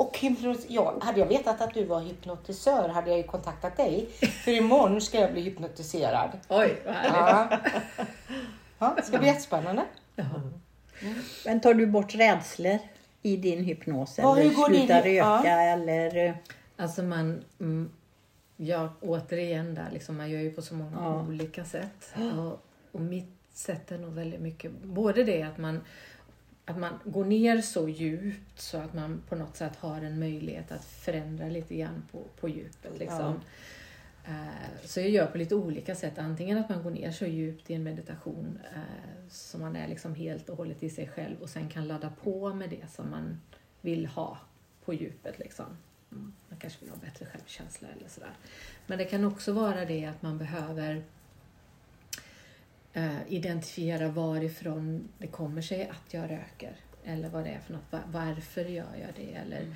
Och 0.00 0.18
hypnos, 0.18 0.58
ja, 0.68 0.98
hade 1.00 1.20
jag 1.20 1.26
vetat 1.26 1.60
att 1.60 1.74
du 1.74 1.84
var 1.84 2.00
hypnotisör 2.00 2.88
hade 2.88 3.08
jag 3.10 3.18
ju 3.18 3.22
kontaktat 3.24 3.76
dig. 3.76 4.06
För 4.44 4.50
imorgon 4.50 5.00
ska 5.00 5.20
jag 5.20 5.32
bli 5.32 5.40
hypnotiserad. 5.42 6.30
Oj, 6.48 6.82
vad 6.86 6.94
härligt! 6.94 7.58
Ja. 7.96 8.06
Ja, 8.78 8.94
det 8.96 9.02
ska 9.02 9.18
bli 9.18 9.28
jättespännande. 9.28 9.84
Men 11.44 11.60
tar 11.60 11.74
du 11.74 11.86
bort 11.86 12.14
rädslor 12.14 12.78
i 13.22 13.36
din 13.36 13.64
hypnos? 13.64 14.18
Ja, 14.18 14.36
eller 14.36 14.48
hur 14.50 14.56
går 14.56 14.66
slutar 14.68 15.06
in 15.06 15.12
i- 15.14 15.20
röka 15.20 15.42
ja. 15.44 15.60
eller? 15.60 16.34
Alltså 16.76 17.02
man, 17.02 17.44
mm, 17.60 17.90
ja 18.56 18.88
återigen 19.00 19.74
där, 19.74 19.88
liksom, 19.92 20.16
man 20.16 20.30
gör 20.30 20.40
ju 20.40 20.50
på 20.52 20.62
så 20.62 20.74
många 20.74 20.96
Ja. 21.00 21.20
olika 21.28 21.64
sätt. 21.64 22.14
Och, 22.38 22.62
och 22.92 23.00
mitt 23.00 23.30
sätt 23.54 23.92
är 23.92 23.98
nog 23.98 24.12
väldigt 24.12 24.40
mycket, 24.40 24.72
både 24.82 25.24
det 25.24 25.42
att 25.42 25.58
man, 25.58 25.80
att 26.64 26.78
man 26.78 26.98
går 27.04 27.24
ner 27.24 27.60
så 27.60 27.88
djupt 27.88 28.60
så 28.60 28.78
att 28.78 28.94
man 28.94 29.22
på 29.28 29.36
något 29.36 29.56
sätt 29.56 29.76
har 29.76 30.00
en 30.02 30.18
möjlighet 30.18 30.72
att 30.72 30.84
förändra 30.84 31.46
lite 31.48 31.74
grann 31.76 32.02
på, 32.12 32.22
på 32.40 32.48
djupet. 32.48 32.98
Liksom. 32.98 33.40
Eh, 34.24 34.34
Så 34.84 35.00
jag 35.00 35.10
gör 35.10 35.26
på 35.26 35.38
lite 35.38 35.54
olika 35.54 35.94
sätt. 35.94 36.18
Antingen 36.18 36.58
att 36.58 36.68
man 36.68 36.82
går 36.82 36.90
ner 36.90 37.10
så 37.12 37.26
djupt 37.26 37.70
i 37.70 37.74
en 37.74 37.82
meditation 37.82 38.58
eh, 38.74 39.28
så 39.30 39.58
man 39.58 39.76
är 39.76 39.88
liksom 39.88 40.14
helt 40.14 40.48
och 40.48 40.56
hållet 40.56 40.82
i 40.82 40.90
sig 40.90 41.08
själv 41.08 41.42
och 41.42 41.50
sen 41.50 41.68
kan 41.68 41.88
ladda 41.88 42.12
på 42.22 42.54
med 42.54 42.70
det 42.70 42.90
som 42.92 43.10
man 43.10 43.40
vill 43.80 44.06
ha 44.06 44.38
på 44.84 44.94
djupet. 44.94 45.38
Liksom. 45.38 45.66
Mm, 46.12 46.32
Man 46.48 46.58
kanske 46.58 46.80
vill 46.80 46.90
ha 46.90 46.96
bättre 46.96 47.26
självkänsla 47.26 47.88
eller 47.98 48.08
sådär. 48.08 48.32
Men 48.86 48.98
det 48.98 49.04
kan 49.04 49.24
också 49.24 49.52
vara 49.52 49.84
det 49.84 50.04
att 50.04 50.22
man 50.22 50.38
behöver 50.38 50.94
eh, 50.96 51.02
identifiera 53.28 54.08
varifrån 54.08 55.08
det 55.18 55.26
kommer 55.26 55.62
sig 55.62 55.88
att 55.88 56.14
jag 56.14 56.30
röker. 56.30 56.76
Eller 57.04 57.28
vad 57.28 57.44
det 57.44 57.50
är 57.50 57.60
för 57.60 57.72
något. 57.72 57.92
Va- 57.92 58.02
Varför 58.12 58.64
gör 58.64 58.94
jag 59.00 59.10
det? 59.16 59.34
Eller 59.34 59.74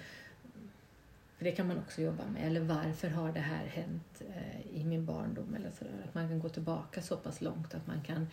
För 1.39 1.45
det 1.45 1.53
kan 1.53 1.67
man 1.69 1.79
också 1.79 2.03
jobba 2.03 2.25
med. 2.27 2.47
Eller 2.47 2.61
varför 2.61 3.09
har 3.09 3.33
det 3.33 3.41
här 3.41 3.67
hänt 3.67 4.23
eh, 4.35 4.81
i 4.81 4.85
min 4.85 5.07
barndom? 5.07 5.55
Eller 5.55 5.71
så 5.71 5.85
där. 5.85 6.05
Att 6.09 6.15
man 6.15 6.29
kan 6.29 6.39
gå 6.41 6.49
tillbaka 6.49 7.03
så 7.03 7.17
pass 7.17 7.41
långt 7.41 7.75
att 7.75 7.87
man 7.87 8.03
kan 8.03 8.29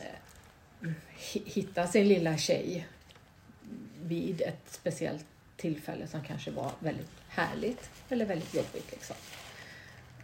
eh, 0.00 0.90
hi- 1.16 1.42
hitta 1.46 1.86
sin 1.86 2.08
lilla 2.08 2.36
tjej 2.36 2.86
vid 4.02 4.40
ett 4.40 4.62
speciellt 4.70 5.26
tillfälle 5.56 6.06
som 6.06 6.22
kanske 6.22 6.50
var 6.50 6.72
väldigt 6.80 7.10
härligt 7.28 7.90
eller 8.08 8.26
väldigt 8.26 8.54
jobbigt. 8.54 8.90
Liksom. 8.90 9.16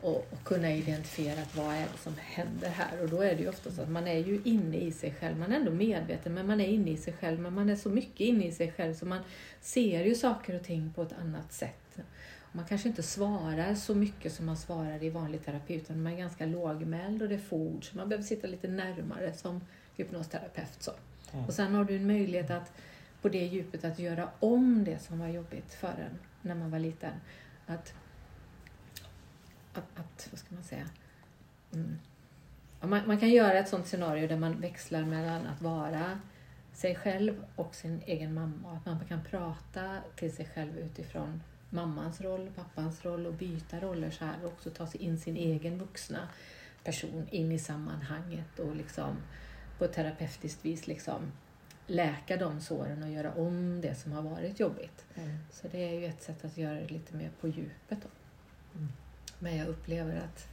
Och, 0.02 0.16
och 0.16 0.44
kunna 0.44 0.72
identifiera 0.72 1.42
att 1.42 1.56
vad 1.56 1.74
är 1.74 1.80
det 1.92 1.98
som 1.98 2.14
händer 2.18 2.68
här. 2.68 3.02
Och 3.02 3.08
då 3.08 3.22
är 3.22 3.34
det 3.34 3.42
ju 3.42 3.48
ofta 3.48 3.70
så 3.70 3.82
att 3.82 3.90
man 3.90 4.06
är 4.06 4.18
ju 4.18 4.40
inne 4.44 4.76
i 4.76 4.92
sig 4.92 5.14
själv. 5.20 5.38
Man 5.38 5.52
är 5.52 5.56
ändå 5.56 5.72
medveten 5.72 6.34
men 6.34 6.46
man 6.46 6.60
är 6.60 6.66
inne 6.66 6.90
i 6.90 6.96
sig 6.96 7.12
själv. 7.12 7.40
Men 7.40 7.54
man 7.54 7.70
är 7.70 7.76
så 7.76 7.88
mycket 7.88 8.20
inne 8.20 8.46
i 8.46 8.52
sig 8.52 8.72
själv 8.72 8.94
så 8.94 9.06
man 9.06 9.20
ser 9.60 10.04
ju 10.04 10.14
saker 10.14 10.56
och 10.56 10.64
ting 10.64 10.92
på 10.94 11.02
ett 11.02 11.12
annat 11.20 11.52
sätt. 11.52 11.98
Man 12.52 12.64
kanske 12.64 12.88
inte 12.88 13.02
svarar 13.02 13.74
så 13.74 13.94
mycket 13.94 14.32
som 14.32 14.46
man 14.46 14.56
svarar 14.56 15.04
i 15.04 15.10
vanlig 15.10 15.44
terapi 15.44 15.74
utan 15.74 16.02
man 16.02 16.12
är 16.12 16.16
ganska 16.16 16.46
lågmäld 16.46 17.22
och 17.22 17.28
det 17.28 17.34
är 17.34 17.38
få 17.38 17.56
ord 17.56 17.90
så 17.90 17.96
man 17.96 18.08
behöver 18.08 18.24
sitta 18.24 18.46
lite 18.46 18.68
närmare 18.68 19.32
som 19.32 19.60
hypnosterapeut. 19.96 20.76
Så. 20.78 20.92
Och 21.46 21.54
sen 21.54 21.74
har 21.74 21.84
du 21.84 21.96
en 21.96 22.06
möjlighet 22.06 22.50
att 22.50 22.72
på 23.22 23.28
det 23.28 23.46
djupet 23.46 23.84
att 23.84 23.98
göra 23.98 24.28
om 24.40 24.84
det 24.84 24.98
som 24.98 25.18
var 25.18 25.28
jobbigt 25.28 25.74
för 25.74 25.88
en 25.88 26.18
när 26.42 26.54
man 26.54 26.70
var 26.70 26.78
liten. 26.78 27.12
Att, 27.66 27.94
att, 29.78 29.98
att 29.98 30.28
vad 30.30 30.38
ska 30.38 30.54
man 30.54 30.64
säga? 30.64 30.88
Mm. 31.72 31.98
Man, 32.80 33.06
man 33.06 33.18
kan 33.18 33.30
göra 33.30 33.58
ett 33.58 33.68
sånt 33.68 33.86
scenario 33.86 34.28
där 34.28 34.36
man 34.36 34.60
växlar 34.60 35.02
mellan 35.02 35.46
att 35.46 35.62
vara 35.62 36.20
sig 36.72 36.94
själv 36.94 37.44
och 37.56 37.74
sin 37.74 38.02
egen 38.06 38.34
mamma. 38.34 38.76
Att 38.76 38.86
man 38.86 39.04
kan 39.08 39.24
prata 39.24 39.98
till 40.16 40.36
sig 40.36 40.48
själv 40.54 40.78
utifrån 40.78 41.42
mammans 41.70 42.20
roll, 42.20 42.52
pappans 42.56 43.04
roll 43.04 43.26
och 43.26 43.34
byta 43.34 43.80
roller 43.80 44.10
så 44.10 44.24
här 44.24 44.44
och 44.44 44.52
också 44.52 44.70
ta 44.70 44.86
sig 44.86 45.02
in 45.02 45.18
sin 45.18 45.36
egen 45.36 45.78
vuxna 45.78 46.28
person 46.84 47.28
in 47.30 47.52
i 47.52 47.58
sammanhanget 47.58 48.58
och 48.58 48.76
liksom 48.76 49.16
på 49.78 49.84
ett 49.84 49.92
terapeutiskt 49.92 50.64
vis 50.64 50.86
liksom 50.86 51.32
läka 51.86 52.36
de 52.36 52.60
såren 52.60 53.02
och 53.02 53.10
göra 53.10 53.32
om 53.32 53.80
det 53.80 53.94
som 53.94 54.12
har 54.12 54.22
varit 54.22 54.60
jobbigt. 54.60 55.06
Mm. 55.14 55.38
Så 55.50 55.68
det 55.68 55.78
är 55.78 56.00
ju 56.00 56.06
ett 56.06 56.22
sätt 56.22 56.44
att 56.44 56.56
göra 56.56 56.74
det 56.74 56.88
lite 56.88 57.16
mer 57.16 57.30
på 57.40 57.48
djupet. 57.48 57.98
Då. 58.02 58.08
Men 59.38 59.56
jag 59.56 59.68
upplever 59.68 60.16
att, 60.16 60.48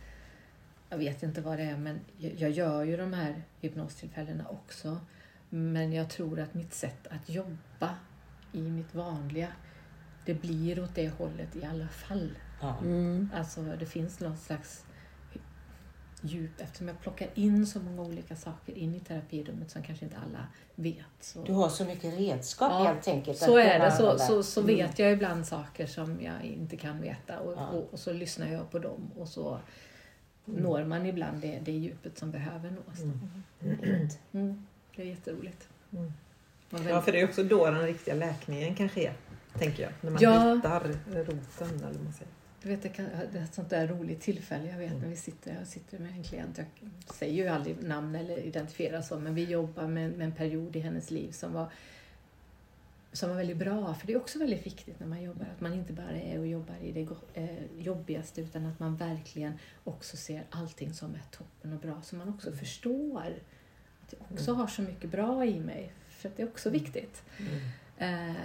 jag 0.90 0.98
vet 0.98 1.24
inte 1.24 1.42
vad 1.42 1.58
det 1.58 1.64
är, 1.64 1.78
men 1.78 2.00
jag 2.18 2.52
gör 2.52 2.84
ju 2.84 2.98
de 2.98 3.14
här 3.14 3.44
hypnostillfällena 3.62 4.48
också. 4.48 5.00
Men 5.50 5.94
jag 5.94 6.10
tror 6.10 6.40
att 6.40 6.54
mitt 6.54 6.74
sätt 6.74 7.08
att 7.08 7.30
jobba 7.30 7.96
i 8.52 8.62
mitt 8.62 8.96
vanliga, 8.96 9.48
det 10.26 10.34
blir 10.34 10.84
åt 10.84 10.96
det 10.96 11.10
hållet 11.10 11.56
i 11.56 11.66
alla 11.66 11.88
fall. 11.88 12.32
Ja. 12.62 12.78
Mm. 12.82 13.30
Alltså 13.36 13.64
det 13.80 13.86
finns 13.86 14.20
någon 14.20 14.38
slags 14.38 14.86
djup 16.26 16.62
eftersom 16.62 16.88
jag 16.88 17.00
plockar 17.02 17.28
in 17.36 17.68
så 17.68 17.80
många 17.80 18.02
olika 18.02 18.36
saker 18.36 18.78
in 18.78 18.96
i 18.96 19.00
terapirummet 19.00 19.72
som 19.72 19.84
kanske 19.84 20.06
inte 20.06 20.18
alla 20.18 20.48
vet. 20.76 20.96
Så, 21.22 21.44
Du 21.44 21.54
har 21.54 21.70
så 21.70 21.86
mycket 21.86 22.20
redskap 22.20 22.72
Ja, 22.72 22.84
helt 22.84 23.08
enkelt. 23.08 23.38
så 23.38 23.58
är 23.58 23.80
det. 23.80 23.92
Så, 23.92 24.18
så, 24.20 24.44
så 24.44 24.62
vet 24.62 25.00
jag 25.00 25.12
ibland 25.12 25.48
saker 25.48 25.86
som 25.88 26.22
jag 26.22 26.44
inte 26.44 26.78
kan 26.78 27.02
veta 27.02 27.40
och, 27.40 27.54
Ja. 27.54 27.68
och, 27.68 27.94
och 27.94 28.00
så 28.00 28.14
lyssnar 28.14 28.48
jag 28.48 28.72
på 28.72 28.80
dem 28.80 29.12
och 29.18 29.28
så 29.28 29.60
når 30.46 30.84
man 30.84 31.06
ibland 31.06 31.42
det, 31.42 31.60
det 31.60 31.72
djupet 31.72 32.18
som 32.18 32.32
behöver 32.32 32.72
nås. 32.72 33.00
Mm. 34.32 34.66
Det 34.96 35.02
är 35.02 35.06
jätteroligt. 35.06 35.68
Mm. 35.94 36.14
Ja, 36.90 37.02
för 37.02 37.12
det 37.12 37.22
är 37.22 37.26
också 37.26 37.44
då 37.44 37.66
den 37.66 37.82
riktiga 37.86 38.16
läkningen 38.16 38.76
kanske 38.76 39.02
är, 39.08 39.14
tänker 39.60 39.84
jag. 39.84 39.92
När 40.02 40.12
man 40.12 40.22
Ja. 40.22 40.56
hittar 40.56 40.80
roten, 41.24 41.68
eller 41.76 41.94
vad 41.94 42.04
man 42.04 42.14
säger. 42.14 42.32
Du 42.66 42.72
vet, 42.72 42.84
det, 42.84 42.90
kan, 42.90 43.06
det 43.32 43.40
är 43.40 43.44
ett 43.44 43.54
sånt 43.54 43.70
där 43.70 43.88
roligt 43.88 44.22
tillfälle. 44.22 44.70
Jag 44.70 44.78
vet 44.78 45.02
när 45.02 45.08
vi 45.08 45.16
sitter, 45.16 45.56
jag 45.60 45.68
sitter 45.68 46.00
med 46.00 46.12
en 46.12 46.24
klient. 46.24 46.58
Jag 46.58 46.68
säger 47.16 47.34
ju 47.34 47.48
aldrig 47.48 47.84
namn 47.84 48.16
eller 48.16 48.38
identifierar 48.38 49.02
så, 49.02 49.20
men 49.20 49.36
vi 49.36 49.44
jobbar 49.44 49.88
med, 49.88 50.12
med 50.12 50.26
en 50.26 50.32
period 50.32 50.76
i 50.76 50.80
hennes 50.80 51.12
liv 51.12 51.32
som 51.32 51.54
var 51.54 51.72
som 53.12 53.30
var 53.30 53.38
väldigt 53.38 53.58
bra, 53.58 53.94
för 53.94 54.08
det 54.08 54.14
är 54.14 54.18
också 54.18 54.40
väldigt 54.40 54.66
viktigt 54.66 55.00
när 55.00 55.08
man 55.08 55.24
jobbar, 55.24 55.46
att 55.56 55.62
man 55.62 55.74
inte 55.74 55.94
bara 55.94 56.12
är 56.12 56.40
och 56.40 56.48
jobbar 56.48 56.76
i 56.82 56.92
det 56.92 57.08
eh, 57.34 57.66
jobbigaste 57.78 58.42
utan 58.42 58.66
att 58.66 58.80
man 58.80 58.96
verkligen 58.96 59.54
också 59.84 60.18
ser 60.18 60.44
allting 60.50 60.94
som 60.94 61.16
är 61.16 61.24
toppen 61.32 61.74
och 61.74 61.80
bra, 61.80 62.02
så 62.02 62.16
man 62.16 62.30
också 62.30 62.52
förstår 62.52 63.34
att 64.04 64.14
jag 64.20 64.32
också 64.32 64.54
har 64.54 64.68
så 64.68 64.82
mycket 64.82 65.12
bra 65.12 65.46
i 65.46 65.60
mig, 65.60 65.92
för 66.10 66.30
att 66.30 66.38
det 66.38 66.44
är 66.44 66.48
också 66.48 66.70
viktigt. 66.70 67.24
Eh, 67.98 68.36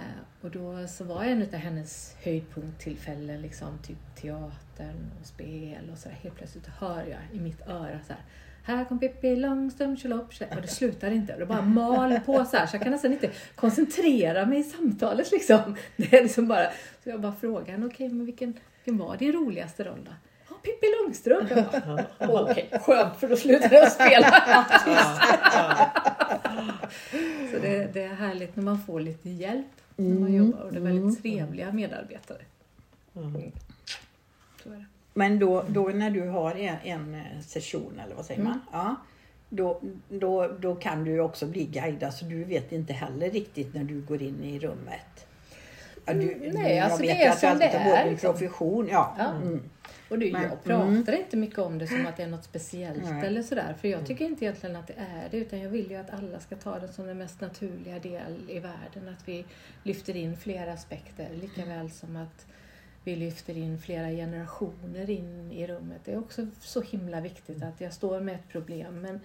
och 0.41 0.51
då 0.51 0.87
så 0.87 1.03
var 1.03 1.23
en 1.23 1.41
av 1.41 1.53
hennes 1.53 2.15
höjdpunkttillfällen 2.23 3.41
liksom 3.41 3.79
typ 3.83 4.15
teatern 4.15 5.11
och 5.19 5.25
spel 5.25 5.89
och 5.91 5.97
så 5.97 6.09
där. 6.09 6.15
Helt 6.15 6.35
plötsligt 6.35 6.67
hör 6.67 7.05
jag 7.05 7.19
i 7.33 7.39
mitt 7.39 7.61
öra 7.67 7.99
så 8.07 8.13
här. 8.13 8.21
Här 8.63 8.85
kom 8.85 8.99
Pippi 8.99 9.35
Långstrump, 9.35 9.99
tjolopp, 9.99 10.33
och 10.55 10.61
det 10.61 10.67
slutar 10.67 11.11
inte. 11.11 11.33
Och 11.33 11.39
det 11.39 11.45
bara 11.45 11.61
mal 11.61 12.19
på 12.19 12.45
så 12.45 12.57
här 12.57 12.67
så 12.67 12.75
jag 12.75 12.83
kan 12.83 12.91
nästan 12.91 13.13
inte 13.13 13.29
koncentrera 13.55 14.45
mig 14.45 14.59
i 14.59 14.63
samtalet 14.63 15.31
liksom. 15.31 15.75
Det 15.95 16.13
är 16.13 16.23
liksom 16.23 16.47
bara, 16.47 16.65
så 17.03 17.09
jag 17.09 17.21
bara 17.21 17.33
frågar 17.33 17.71
henne, 17.71 17.85
okej 17.85 18.09
men 18.09 18.25
vilken, 18.25 18.53
vilken 18.75 18.97
var 18.97 19.17
din 19.17 19.31
roligaste 19.31 19.83
roll 19.83 19.99
då? 20.05 20.11
Pippi 20.63 20.87
Långstrump. 21.03 21.49
Jag 21.49 21.65
bara, 22.29 22.51
Okej, 22.51 22.69
skönt 22.81 23.17
för 23.17 23.27
då 23.27 23.35
slutar 23.35 23.71
jag 23.73 23.91
spela. 23.91 24.27
Så 27.51 27.57
det, 27.61 27.93
det 27.93 28.03
är 28.03 28.13
härligt 28.15 28.55
när 28.55 28.63
man 28.63 28.79
får 28.79 28.99
lite 28.99 29.29
hjälp 29.29 29.65
när 29.95 30.19
man 30.19 30.33
jobbar 30.33 30.59
och 30.59 30.71
det 30.71 30.77
är 30.77 30.81
väldigt 30.81 31.21
trevliga 31.21 31.71
medarbetare. 31.71 32.41
Mm. 33.15 33.51
Så 34.63 34.69
är 34.69 34.75
det. 34.75 34.85
Men 35.13 35.39
då, 35.39 35.63
då 35.67 35.83
när 35.87 36.09
du 36.09 36.27
har 36.27 36.55
en, 36.55 36.75
en 36.83 37.15
eh, 37.15 37.41
session, 37.47 38.01
eller 38.05 38.15
vad 38.15 38.25
säger 38.25 38.41
Mm. 38.41 38.51
man? 38.51 38.61
Ja, 38.71 38.95
då, 39.49 39.81
då, 40.09 40.47
då 40.47 40.75
kan 40.75 41.03
du 41.03 41.19
också 41.19 41.45
bli 41.45 41.65
guidad 41.65 42.13
så 42.13 42.25
du 42.25 42.43
vet 42.43 42.71
inte 42.71 42.93
heller 42.93 43.29
riktigt 43.29 43.73
när 43.73 43.83
du 43.83 44.01
går 44.01 44.21
in 44.21 44.43
i 44.43 44.59
rummet. 44.59 45.27
Ja, 46.05 46.13
du, 46.13 46.33
Mm, 46.33 46.49
nej, 46.53 46.75
jag 46.75 46.85
alltså 46.85 47.01
vet 47.01 47.17
det 47.17 47.23
är 47.23 47.31
du 47.33 47.37
som 47.39 47.57
det 47.59 47.65
är, 47.65 48.09
liksom. 48.09 48.31
profession. 48.33 48.87
Ja. 48.91 49.15
Ja. 49.19 49.31
Mm. 49.31 49.61
Och 50.09 50.17
Men- 50.17 50.41
jag 50.41 50.63
pratar 50.63 51.13
inte 51.13 51.37
mycket 51.37 51.59
om 51.59 51.77
det 51.77 51.87
som 51.87 52.05
att 52.05 52.17
det 52.17 52.23
är 52.23 52.27
något 52.27 52.43
speciellt 52.43 53.03
Nej. 53.03 53.25
eller 53.27 53.43
sådär. 53.43 53.75
För 53.81 53.87
jag 53.87 54.05
tycker 54.05 54.25
inte 54.25 54.45
egentligen 54.45 54.75
att 54.75 54.87
det 54.87 54.93
är 54.97 55.27
det. 55.31 55.37
Utan 55.37 55.59
jag 55.59 55.69
vill 55.69 55.91
ju 55.91 55.95
att 55.97 56.13
alla 56.13 56.39
ska 56.39 56.55
ta 56.55 56.79
det 56.79 56.87
som 56.87 57.07
den 57.07 57.17
mest 57.17 57.41
naturliga 57.41 57.99
del 57.99 58.49
i 58.49 58.59
världen. 58.59 59.15
Att 59.17 59.27
vi 59.27 59.45
lyfter 59.83 60.15
in 60.15 60.37
flera 60.37 60.73
aspekter. 60.73 61.29
Lika 61.41 61.65
väl 61.65 61.91
som 61.91 62.15
att 62.15 62.45
vi 63.03 63.15
lyfter 63.15 63.57
in 63.57 63.77
flera 63.77 64.09
generationer 64.09 65.09
in 65.09 65.51
i 65.51 65.67
rummet. 65.67 66.01
Det 66.05 66.11
är 66.13 66.19
också 66.19 66.47
så 66.59 66.81
himla 66.81 67.21
viktigt 67.21 67.63
att 67.63 67.81
jag 67.81 67.93
står 67.93 68.19
med 68.19 68.35
ett 68.35 68.47
problem. 68.49 69.01
Men 69.01 69.19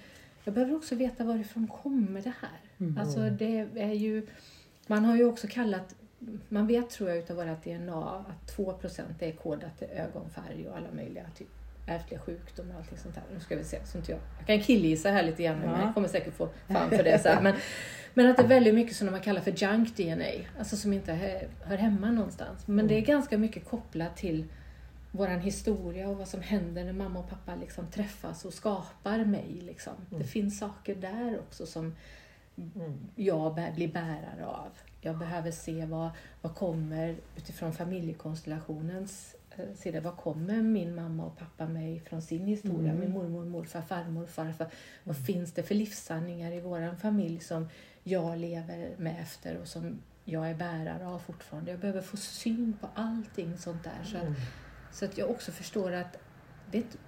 jag 0.45 0.55
behöver 0.55 0.77
också 0.77 0.95
veta 0.95 1.25
varifrån 1.25 1.67
kommer 1.69 2.21
det 2.23 2.33
här. 2.41 2.99
Alltså 3.01 3.21
det 3.31 3.67
är 3.75 3.93
ju... 3.93 4.27
Man 4.87 5.05
har 5.05 5.17
ju 5.17 5.25
också 5.25 5.47
kallat 5.51 5.95
man 6.49 6.67
vet 6.67 6.91
tror 6.91 7.09
jag 7.09 7.19
utav 7.19 7.37
vårt 7.37 7.65
DNA 7.65 8.25
att 8.29 8.57
2% 8.57 9.03
är 9.19 9.33
kodat 9.33 9.79
till 9.79 9.89
ögonfärg 9.89 10.69
och 10.69 10.77
alla 10.77 10.93
möjliga 10.93 11.25
typ 11.37 11.49
ärftliga 11.87 12.21
sjukdomar 12.21 12.75
och 12.75 12.81
allting 12.81 12.99
sånt 12.99 13.15
där. 13.15 13.25
Nu 13.35 13.41
ska 13.41 13.57
vi 13.57 13.65
se, 13.65 13.87
så 13.87 13.99
inte 13.99 14.13
jag, 14.13 14.21
jag 14.39 14.47
kan 14.47 14.61
killgissa 14.61 15.11
här 15.11 15.23
lite 15.23 15.43
grann 15.43 15.59
nu, 15.61 15.67
men 15.67 15.81
jag 15.81 15.95
kommer 15.95 16.09
säkert 16.09 16.35
få 16.35 16.49
fan 16.69 16.91
för 16.91 17.03
det 17.03 17.19
sen. 17.19 17.43
Men, 17.43 17.55
men 18.15 18.31
att 18.31 18.37
det 18.37 18.43
är 18.43 18.49
väldigt 18.49 18.75
mycket 18.75 18.97
som 18.97 19.11
man 19.11 19.21
kallar 19.21 19.41
för 19.41 19.51
junk 19.51 19.97
DNA, 19.97 20.49
alltså 20.59 20.77
som 20.77 20.93
inte 20.93 21.13
hör, 21.65 21.77
hemma 21.77 22.11
någonstans. 22.11 22.67
Men 22.67 22.89
det 22.89 22.95
är 22.95 23.01
ganska 23.01 23.39
mycket 23.39 23.65
kopplat 23.69 24.17
till 24.17 24.45
våran 25.13 25.41
historia 25.41 26.09
och 26.09 26.17
vad 26.17 26.29
som 26.29 26.43
händer 26.43 26.85
när 26.85 26.93
mamma 26.93 27.19
och 27.19 27.31
pappa 27.31 27.55
liksom 27.55 27.87
träffas 27.87 28.45
och 28.45 28.53
skapar 28.53 29.25
mig. 29.25 29.61
Liksom. 29.61 29.93
Det 30.11 30.25
finns 30.25 30.59
saker 30.59 30.95
där 30.95 31.39
också 31.39 31.67
som 31.67 31.97
jag 33.15 33.59
bär- 33.59 33.75
blir 33.75 33.89
bärare 33.89 34.47
av. 34.47 34.71
Jag 35.07 35.19
behöver 35.19 35.51
se 35.51 35.87
vad, 35.87 36.11
vad 36.43 36.55
kommer 36.55 37.17
utifrån 37.37 37.73
familjekonstellationens 37.73 39.37
eh, 39.51 39.75
sida. 39.75 40.01
Vad 40.01 40.17
kommer 40.17 40.63
min 40.63 40.95
mamma 40.95 41.25
och 41.27 41.39
pappa 41.39 41.67
mig 41.69 42.01
från 42.01 42.23
sin 42.23 42.47
historia? 42.47 42.95
Min 42.95 43.13
mormor, 43.13 43.45
morfar, 43.45 43.83
farmor, 43.83 44.27
farfar. 44.27 44.67
Vad 45.05 45.27
finns 45.27 45.53
det 45.53 45.63
för 45.63 45.75
livssanningar 45.75 46.53
i 46.53 46.61
våran 46.61 46.97
familj 46.97 47.41
som 47.41 47.69
jag 48.03 48.39
lever 48.39 48.95
med 48.99 49.21
efter 49.23 49.57
och 49.57 49.69
som 49.69 49.99
jag 50.25 50.51
är 50.51 50.55
bärare 50.55 51.07
av 51.07 51.19
fortfarande? 51.19 51.71
Jag 51.71 51.81
behöver 51.81 52.03
få 52.03 52.17
syn 52.17 52.77
på 52.81 52.89
allting 52.95 53.59
sånt 53.59 53.85
där. 53.85 54.05
Så 54.05 54.17
att, 54.17 54.25
så 54.93 55.05
att 55.05 55.19
jag 55.19 55.31
också 55.31 55.53
förstår 55.53 55.93
att 55.93 56.17
det 56.71 56.79
är 56.79 56.83
inte, 56.83 56.99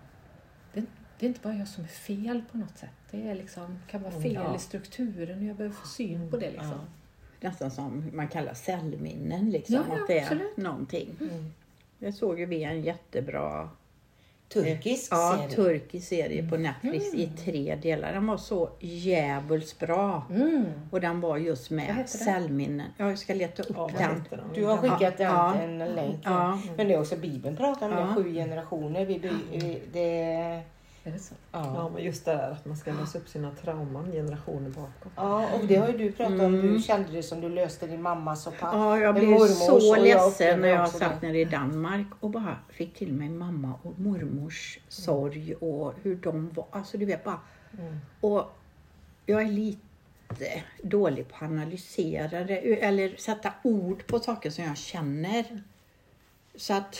det 0.72 0.86
det 1.18 1.26
är 1.26 1.28
inte 1.28 1.40
bara 1.40 1.54
jag 1.54 1.68
som 1.68 1.84
är 1.84 1.88
fel 1.88 2.42
på 2.52 2.58
något 2.58 2.78
sätt. 2.78 2.90
Det 3.10 3.30
är 3.30 3.34
liksom, 3.34 3.78
kan 3.86 4.02
vara 4.02 4.12
fel 4.12 4.32
Ja. 4.34 4.56
i 4.56 4.58
strukturen 4.58 5.38
och 5.38 5.44
jag 5.44 5.56
behöver 5.56 5.76
få 5.76 5.86
syn 5.86 6.30
på 6.30 6.36
det. 6.36 6.50
Liksom. 6.50 6.80
Nästan 7.40 7.70
som 7.70 8.10
man 8.12 8.28
kallar 8.28 8.54
cellminnen. 8.54 9.50
Liksom, 9.50 9.74
Ja, 9.76 9.82
ja, 9.88 9.94
att 10.00 10.06
det 10.06 10.18
är 10.18 10.22
absolut. 10.22 10.56
någonting. 10.56 11.08
Mm. 11.20 11.52
Det 11.98 12.12
såg 12.12 12.40
ju 12.40 12.46
vi 12.46 12.64
en 12.64 12.82
jättebra 12.82 13.68
Turkisk 14.48 15.12
ja, 15.12 15.36
serie. 15.38 15.50
turkisk 15.56 16.08
serie 16.08 16.48
på 16.48 16.56
Netflix 16.56 17.14
i 17.14 17.30
tre 17.44 17.78
delar. 17.82 18.12
Den 18.12 18.26
var 18.26 18.36
så 18.36 18.70
djävulskt 18.80 19.78
bra. 19.78 20.22
Och 20.90 21.00
den 21.00 21.20
var 21.20 21.36
just 21.36 21.70
med 21.70 21.94
den? 21.96 22.08
cellminnen. 22.08 22.86
Ja, 22.96 23.08
jag 23.08 23.18
ska 23.18 23.34
leta 23.34 23.62
upp 23.62 23.76
Ja, 23.76 23.90
den. 23.98 24.24
den? 24.30 24.40
Du 24.54 24.64
har 24.64 24.76
skickat 24.76 25.14
Ja. 25.18 25.54
en, 25.54 25.80
en 25.80 25.94
länk. 25.94 26.20
Ja. 26.24 26.58
Men 26.76 26.88
det 26.88 26.94
är 26.94 27.00
också 27.00 27.16
Bibeln 27.16 27.56
pratar 27.56 27.88
om 27.90 27.94
det, 27.96 28.00
Ja. 28.00 28.14
sju 28.14 28.32
generationer. 28.34 29.04
Vi, 29.06 29.18
det, 29.92 30.60
Är 31.08 31.12
det 31.12 31.18
så? 31.18 31.34
ja. 31.52 31.72
Ja, 31.74 31.88
men 31.88 32.04
just 32.04 32.24
det 32.24 32.30
där 32.30 32.50
att 32.50 32.66
man 32.66 32.76
ska 32.76 32.92
lösa 32.92 33.18
upp 33.18 33.28
sina 33.28 33.50
trauman 33.50 34.12
generationer 34.12 34.70
bakåt. 34.70 35.12
ja, 35.16 35.48
och 35.54 35.66
det 35.66 35.76
har 35.76 35.88
ju 35.88 35.98
du 35.98 36.12
pratat 36.12 36.40
om. 36.40 36.52
Du 36.52 36.82
kände 36.82 37.12
det 37.12 37.22
som 37.22 37.40
du 37.40 37.48
löste 37.48 37.86
din 37.86 38.02
mammas 38.02 38.46
och 38.46 38.58
pappa. 38.58 38.76
Ja, 38.76 38.98
jag 38.98 39.14
blev 39.14 39.38
så 39.38 39.78
jag 39.82 40.02
ledsen 40.02 40.60
när 40.60 40.68
jag 40.68 40.88
satt 40.88 41.22
nere 41.22 41.38
i 41.40 41.44
Danmark 41.44 42.06
och 42.20 42.30
bara 42.30 42.56
fick 42.68 42.94
till 42.94 43.12
mig 43.12 43.28
mamma 43.28 43.74
och 43.82 43.98
mormors 43.98 44.78
sorg 44.88 45.54
och 45.54 45.94
hur 46.02 46.16
de 46.16 46.50
var. 46.50 46.66
Alltså 46.70 46.98
du 46.98 47.06
vet 47.06 47.24
bara. 47.24 47.40
Och 48.20 48.44
jag 49.26 49.42
är 49.42 49.48
lite 49.48 50.62
dålig 50.82 51.28
på 51.28 51.36
att 51.36 51.42
analysera 51.50 52.44
det 52.44 52.82
eller 52.84 53.16
sätta 53.16 53.52
ord 53.62 54.06
på 54.06 54.18
saker 54.18 54.50
som 54.50 54.64
jag 54.64 54.76
känner. 54.76 55.62
Så 56.56 56.74
att, 56.74 56.96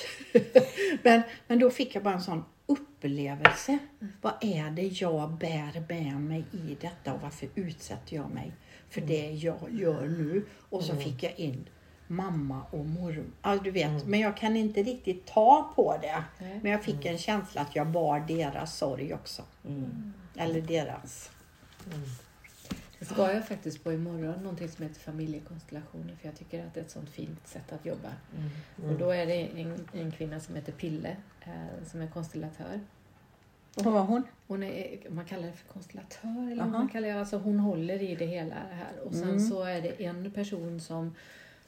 men, 1.03 1.23
men 1.47 1.59
då 1.59 1.71
fick 1.71 1.95
jag 1.95 2.03
bara 2.03 2.15
en 2.15 2.21
sån 2.21 2.45
upplevelse. 2.69 3.79
Vad 4.21 4.33
är 4.41 4.71
det 4.71 5.01
jag 5.01 5.31
bär 5.31 5.85
med 5.89 6.21
mig 6.21 6.45
i 6.53 6.77
detta 6.81 7.15
och 7.15 7.21
varför 7.21 7.49
utsätter 7.55 8.17
jag 8.17 8.31
mig 8.31 8.53
för 8.91 9.01
det 9.01 9.31
jag 9.31 9.69
gör 9.71 10.09
nu? 10.09 10.47
Och 10.71 10.83
så 10.83 10.97
fick 10.97 11.23
jag 11.23 11.39
in 11.39 11.69
mamma 12.07 12.63
och 12.71 12.87
mormor. 12.87 13.25
Alltså, 13.41 13.65
du 13.65 13.71
vet, 13.71 14.07
Men 14.07 14.21
jag 14.21 14.37
kan 14.37 14.57
inte 14.57 14.83
riktigt 14.83 15.27
ta 15.27 15.73
på 15.77 15.99
det. 16.03 16.25
Nej. 16.39 16.61
Men 16.63 16.73
jag 16.73 16.85
fick 16.85 17.05
en 17.05 17.19
känsla 17.19 17.61
att 17.61 17.77
jag 17.77 17.87
bar 17.87 18.21
deras 18.21 18.79
sorg 18.79 19.15
också. 19.15 19.43
Eller 20.37 20.61
deras. 20.61 21.31
Det 22.99 23.05
ska 23.05 23.33
jag 23.33 23.49
faktiskt 23.49 23.85
på 23.85 23.93
imorgon, 23.93 24.35
någonting 24.43 24.69
som 24.69 24.83
heter 24.83 25.01
familjekonstellationer 25.01 26.17
för 26.21 26.29
jag 26.29 26.37
tycker 26.37 26.67
att 26.67 26.75
det 26.75 26.81
är 26.81 26.85
ett 26.85 26.91
sånt 26.91 27.11
fint 27.11 27.49
sätt 27.49 27.73
att 27.73 27.87
jobba. 27.87 28.13
Mm. 28.79 28.91
Och 28.91 28.99
då 28.99 29.11
är 29.11 29.27
det 29.27 29.61
en, 29.61 29.89
en 29.93 30.11
kvinna 30.13 30.41
som 30.41 30.55
heter 30.55 30.73
Pille 30.73 31.17
eh, 31.41 31.87
som 31.87 32.01
är 32.01 32.07
konstellatör. 32.07 32.81
Vad 33.75 33.95
var 33.95 34.03
hon? 34.05 34.23
Hon 34.47 34.63
är, 34.63 34.99
man 35.11 35.25
kallar 35.25 35.47
det 35.47 35.53
för 35.53 35.73
konstellatör 35.73 36.53
eller 36.53 36.63
vad 36.63 36.69
man 36.73 36.89
kallar 36.89 37.09
det. 37.09 37.21
Alltså 37.21 37.39
hon 37.39 37.59
håller 37.59 38.03
i 38.03 38.15
det 38.15 38.27
hela 38.27 38.55
här. 38.55 39.01
Och 39.05 39.15
sen 39.15 39.29
Mm. 39.29 39.41
så 39.41 39.63
är 39.63 39.83
det 39.83 40.05
en 40.05 40.31
person 40.31 40.81
som 40.81 41.15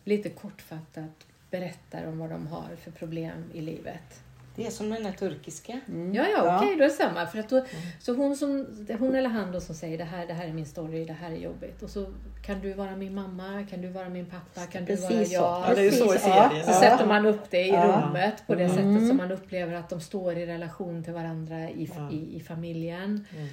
lite 0.05 0.31
kortfattat 0.31 1.27
berättar 1.51 2.07
om 2.07 2.19
vad 2.19 2.31
de 2.31 2.47
har 2.47 2.77
för 2.77 2.91
problem 2.91 3.45
i 3.55 3.61
livet. 3.61 4.23
Det 4.61 4.67
är 4.67 4.71
som 4.71 4.91
den 4.91 5.03
där 5.03 5.13
turkiska. 5.13 5.81
Mm. 5.89 6.15
Ja, 6.15 6.25
ja, 6.37 6.57
okej, 6.57 6.77
då 6.77 6.85
är 6.85 6.89
det 6.89 6.95
samma. 6.95 7.27
För 7.27 7.39
att 7.39 7.49
då, 7.49 7.65
Så 8.01 8.15
hon, 8.15 8.37
som, 8.37 8.67
hon 8.99 9.15
eller 9.15 9.29
han 9.29 9.53
då 9.53 9.61
som 9.61 9.75
säger 9.75 9.99
det 9.99 10.05
här, 10.05 10.27
det 10.27 10.33
här 10.33 10.49
är 10.49 10.53
min 10.53 10.67
story, 10.67 11.05
det 11.05 11.13
här 11.13 11.31
är 11.31 11.37
jobbigt. 11.37 11.83
Och 11.83 11.91
så 11.91 12.07
kan 12.47 12.61
du 12.61 12.73
vara 12.73 12.97
min 12.97 13.15
mamma, 13.15 13.67
kan 13.71 13.81
du 13.81 13.89
vara 13.89 14.09
min 14.09 14.27
pappa, 14.27 14.61
kan 14.67 14.85
du 14.85 14.97
vara 14.97 15.09
Precis 15.09 15.29
så. 15.29 15.35
jag. 15.35 15.65
Ja, 15.69 15.75
det 15.75 15.87
är 15.87 15.91
så 15.91 16.05
i 16.05 16.09
Precis, 16.09 16.23
serien. 16.23 16.65
Så 16.65 16.71
ja. 16.71 16.81
sätter 16.81 17.07
man 17.07 17.27
upp 17.27 17.51
det 17.51 17.63
i 17.63 17.69
Ja. 17.69 18.03
rummet 18.07 18.43
på 18.47 18.55
det 18.55 18.65
Mm. 18.65 18.77
sättet 18.77 19.09
som 19.09 19.17
man 19.17 19.33
upplever 19.33 19.75
att 19.75 19.89
de 19.89 20.01
står 20.01 20.39
i 20.39 20.47
relation 20.47 21.05
till 21.05 21.13
varandra 21.13 21.71
i, 21.71 21.91
Ja. 21.97 22.11
i, 22.11 22.37
i 22.37 22.41
familjen. 22.41 23.27
Eh, 23.37 23.47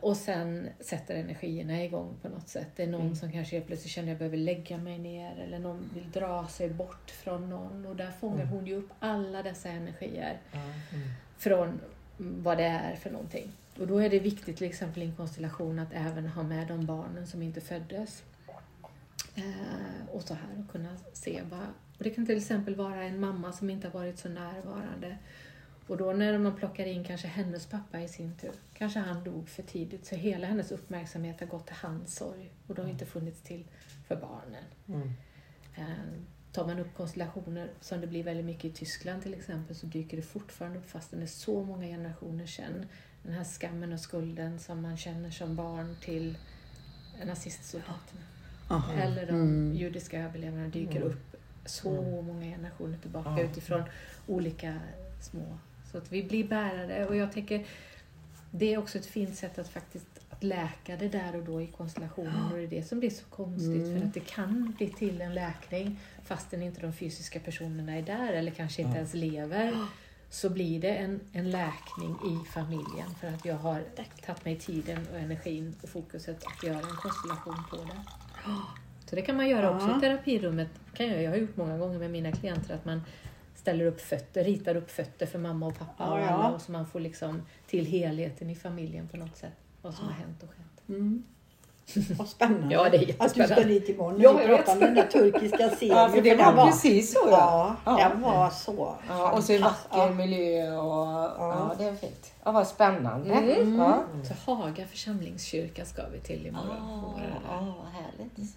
och 0.00 0.16
sen 0.16 0.68
sätter 0.80 1.14
energierna 1.14 1.84
igång 1.84 2.16
på 2.22 2.28
något 2.28 2.48
sätt. 2.48 2.68
Det 2.76 2.82
är 2.82 2.86
någon 2.86 3.16
som 3.16 3.32
kanske 3.32 3.56
helt 3.56 3.66
plötsligt 3.66 3.92
känner 3.92 4.06
att 4.06 4.10
jag 4.10 4.18
behöver 4.18 4.36
lägga 4.36 4.78
mig 4.78 4.98
ner 4.98 5.40
eller 5.40 5.58
någon 5.58 5.90
vill 5.94 6.10
dra 6.10 6.48
sig 6.48 6.70
bort 6.70 7.10
från 7.10 7.50
någon. 7.50 7.86
Och 7.86 7.96
där 7.96 8.10
fångar 8.10 8.44
hon 8.44 8.66
ju 8.66 8.74
upp 8.74 8.90
alla 8.98 9.42
dessa 9.42 9.68
energier 9.68 10.38
från 11.38 11.80
vad 12.16 12.58
det 12.58 12.64
är 12.64 12.96
för 12.96 13.10
någonting. 13.10 13.52
Och 13.78 13.86
då 13.86 13.98
är 13.98 14.10
det 14.10 14.18
viktigt 14.18 14.56
till 14.56 14.66
exempel 14.66 15.02
i 15.02 15.06
en 15.06 15.16
konstellation 15.16 15.78
att 15.78 15.92
även 15.92 16.26
ha 16.26 16.42
med 16.42 16.68
de 16.68 16.86
barnen 16.86 17.26
som 17.26 17.42
inte 17.42 17.60
föddes. 17.60 18.22
Eh, 19.34 20.08
och 20.12 20.22
så 20.22 20.34
här 20.34 20.64
och 20.64 20.72
kunna 20.72 20.96
se 21.12 21.42
vad... 21.50 21.66
Och 21.98 22.04
det 22.04 22.10
kan 22.10 22.26
till 22.26 22.36
exempel 22.36 22.74
vara 22.74 23.02
en 23.02 23.20
mamma 23.20 23.52
som 23.52 23.70
inte 23.70 23.88
har 23.88 24.00
varit 24.00 24.18
så 24.18 24.28
närvarande. 24.28 25.16
Och 25.88 25.96
då 25.96 26.12
när 26.12 26.38
man 26.38 26.56
plockar 26.56 26.86
in 26.86 27.04
kanske 27.04 27.28
hennes 27.28 27.66
pappa 27.66 28.00
i 28.00 28.08
sin 28.08 28.34
tur, 28.36 28.52
kanske 28.74 28.98
han 28.98 29.24
dog 29.24 29.48
för 29.48 29.62
tidigt, 29.62 30.06
så 30.06 30.14
hela 30.14 30.46
hennes 30.46 30.72
uppmärksamhet 30.72 31.40
har 31.40 31.46
gått 31.46 31.66
till 31.66 31.76
hans 31.76 32.14
sorg 32.16 32.50
och 32.66 32.74
det 32.74 32.82
har 32.82 32.88
inte 32.88 33.06
funnits 33.06 33.40
till 33.42 33.64
för 34.08 34.16
barnen. 34.16 34.64
Mm. 34.88 35.12
Eh, 35.76 36.22
tar 36.52 36.66
man 36.66 36.78
upp 36.78 36.94
konstellationer 36.96 37.70
som 37.80 38.00
det 38.00 38.06
blir 38.06 38.24
väldigt 38.24 38.46
mycket 38.46 38.64
i 38.64 38.70
Tyskland 38.72 39.22
till 39.22 39.34
exempel 39.34 39.76
så 39.76 39.86
dyker 39.86 40.16
det 40.16 40.22
fortfarande 40.22 40.78
upp 40.78 40.90
fast 40.90 41.10
det 41.10 41.22
är 41.22 41.26
så 41.26 41.62
många 41.64 41.86
generationer 41.86 42.46
sedan. 42.46 42.86
Den 43.22 43.32
här 43.32 43.44
skammen 43.44 43.92
och 43.92 44.00
skulden 44.00 44.58
som 44.58 44.82
man 44.82 44.96
känner 44.96 45.30
som 45.30 45.56
barn 45.56 45.96
till 46.00 46.38
nazistsoldaterna. 47.24 48.20
Aha. 48.70 48.92
Eller 48.92 49.26
de 49.26 49.32
Mm. 49.32 49.76
judiska 49.76 50.20
överlevarna 50.22 50.68
dyker 50.68 51.00
upp 51.00 51.36
så 51.66 52.02
många 52.22 52.44
generationer 52.44 52.98
tillbaka 52.98 53.30
Ja. 53.30 53.40
utifrån 53.42 53.82
olika 54.26 54.80
små. 55.20 55.58
Så 55.92 55.98
att 55.98 56.12
vi 56.12 56.22
blir 56.22 56.44
bärare 56.44 57.06
och 57.06 57.16
jag 57.16 57.32
tänker 57.32 57.66
det 58.50 58.74
är 58.74 58.78
också 58.78 58.98
ett 58.98 59.06
fint 59.06 59.34
sätt 59.36 59.58
att 59.58 59.68
faktiskt 59.68 60.06
att 60.30 60.42
läka 60.44 60.96
det 60.96 61.08
där 61.08 61.36
och 61.36 61.44
då 61.44 61.62
i 61.62 61.66
konstellationen 61.66 62.52
och 62.52 62.56
det 62.58 62.62
är 62.64 62.66
det 62.68 62.82
som 62.82 62.98
blir 63.00 63.10
så 63.10 63.24
konstigt 63.24 63.86
Mm. 63.86 64.00
för 64.00 64.06
att 64.08 64.14
det 64.14 64.20
kan 64.26 64.74
bli 64.76 64.88
till 64.88 65.20
en 65.20 65.34
läkning 65.34 66.00
fastän 66.24 66.62
inte 66.62 66.80
de 66.80 66.92
fysiska 66.92 67.40
personerna 67.40 67.92
är 67.96 68.02
där 68.02 68.32
eller 68.32 68.50
kanske 68.50 68.82
inte 68.82 68.96
ens 68.96 69.14
lever 69.14 69.74
så 70.30 70.50
blir 70.50 70.80
det 70.80 70.94
en, 70.96 71.20
en 71.32 71.50
läkning 71.50 72.10
i 72.24 72.52
familjen 72.52 73.10
för 73.20 73.28
att 73.28 73.44
jag 73.44 73.56
har 73.56 73.82
tagit 74.26 74.44
mig 74.44 74.56
tiden 74.58 75.06
och 75.12 75.18
energin 75.18 75.74
och 75.82 75.88
fokuset 75.88 76.44
att 76.46 76.64
göra 76.64 76.78
en 76.78 76.96
konstellation 76.96 77.56
på 77.70 77.76
det. 77.76 78.00
Så 79.10 79.16
det 79.16 79.22
kan 79.22 79.36
man 79.36 79.48
göra 79.48 79.70
också 79.76 79.88
Ja. 79.88 79.98
i 79.98 80.00
terapirummet. 80.00 80.68
Kan 80.94 81.08
jag, 81.08 81.22
jag 81.22 81.30
har 81.30 81.36
gjort 81.36 81.56
många 81.56 81.78
gånger 81.78 81.98
med 81.98 82.10
mina 82.10 82.32
klienter 82.32 82.74
att 82.74 82.84
man 82.84 83.02
ställer 83.68 83.84
upp 83.84 84.00
fötter, 84.00 84.44
ritar 84.44 84.74
upp 84.76 84.90
fötter 84.90 85.26
för 85.26 85.38
mamma 85.38 85.66
och 85.66 85.78
pappa 85.78 85.94
Ja, 85.98 86.10
och 86.12 86.18
alla 86.18 86.54
och 86.54 86.60
så 86.60 86.72
man 86.72 86.86
får 86.86 87.00
liksom 87.00 87.42
till 87.66 87.86
helheten 87.86 88.50
i 88.50 88.54
familjen 88.54 89.08
på 89.08 89.16
något 89.16 89.36
sätt. 89.36 89.52
Vad 89.82 89.94
som 89.94 90.04
har 90.06 90.12
hänt 90.12 90.42
och 90.42 90.48
skett. 90.48 90.88
Mm. 90.88 91.22
Vad 92.18 92.28
spännande. 92.28 92.74
Ja, 92.74 92.88
det 92.90 92.96
är 92.96 93.14
Att 93.18 93.34
du 93.34 93.44
ska 93.44 93.54
dit 93.54 93.88
imorgon 93.88 94.14
när 94.16 94.22
Ja, 94.24 94.32
vi 94.32 94.44
jag 94.44 94.56
pratar 94.56 94.72
om 94.72 94.80
den 94.80 94.94
där 94.94 95.06
turkiska 95.06 95.70
serien. 95.78 95.96
Ja, 95.96 96.08
för 96.08 96.20
det 96.22 96.34
den 96.34 96.56
var 96.56 96.66
precis 96.66 97.12
så 97.12 97.18
ja. 97.30 97.76
Ja, 97.84 98.00
Ja. 98.00 98.08
den 98.08 98.20
var 98.22 98.50
så 98.50 98.94
Ja, 99.08 99.32
och 99.32 99.44
så 99.44 99.52
en 99.52 99.62
vacker 99.62 99.98
Ja. 99.98 100.10
miljö 100.10 100.76
och 100.76 101.06
ja, 101.38 101.74
det 101.78 101.84
är 101.84 101.94
fint. 101.94 102.32
Ja, 102.44 102.52
vad 102.52 102.66
spännande. 102.66 103.30
Mm. 103.34 103.78
Ja. 103.78 104.02
Så 104.44 104.52
Haga 104.52 104.86
församlingskyrka 104.86 105.84
ska 105.84 106.02
vi 106.12 106.18
till 106.20 106.46
imorgon. 106.46 106.76
Ja, 107.48 107.74
vad 107.78 107.92
härligt. 108.02 108.56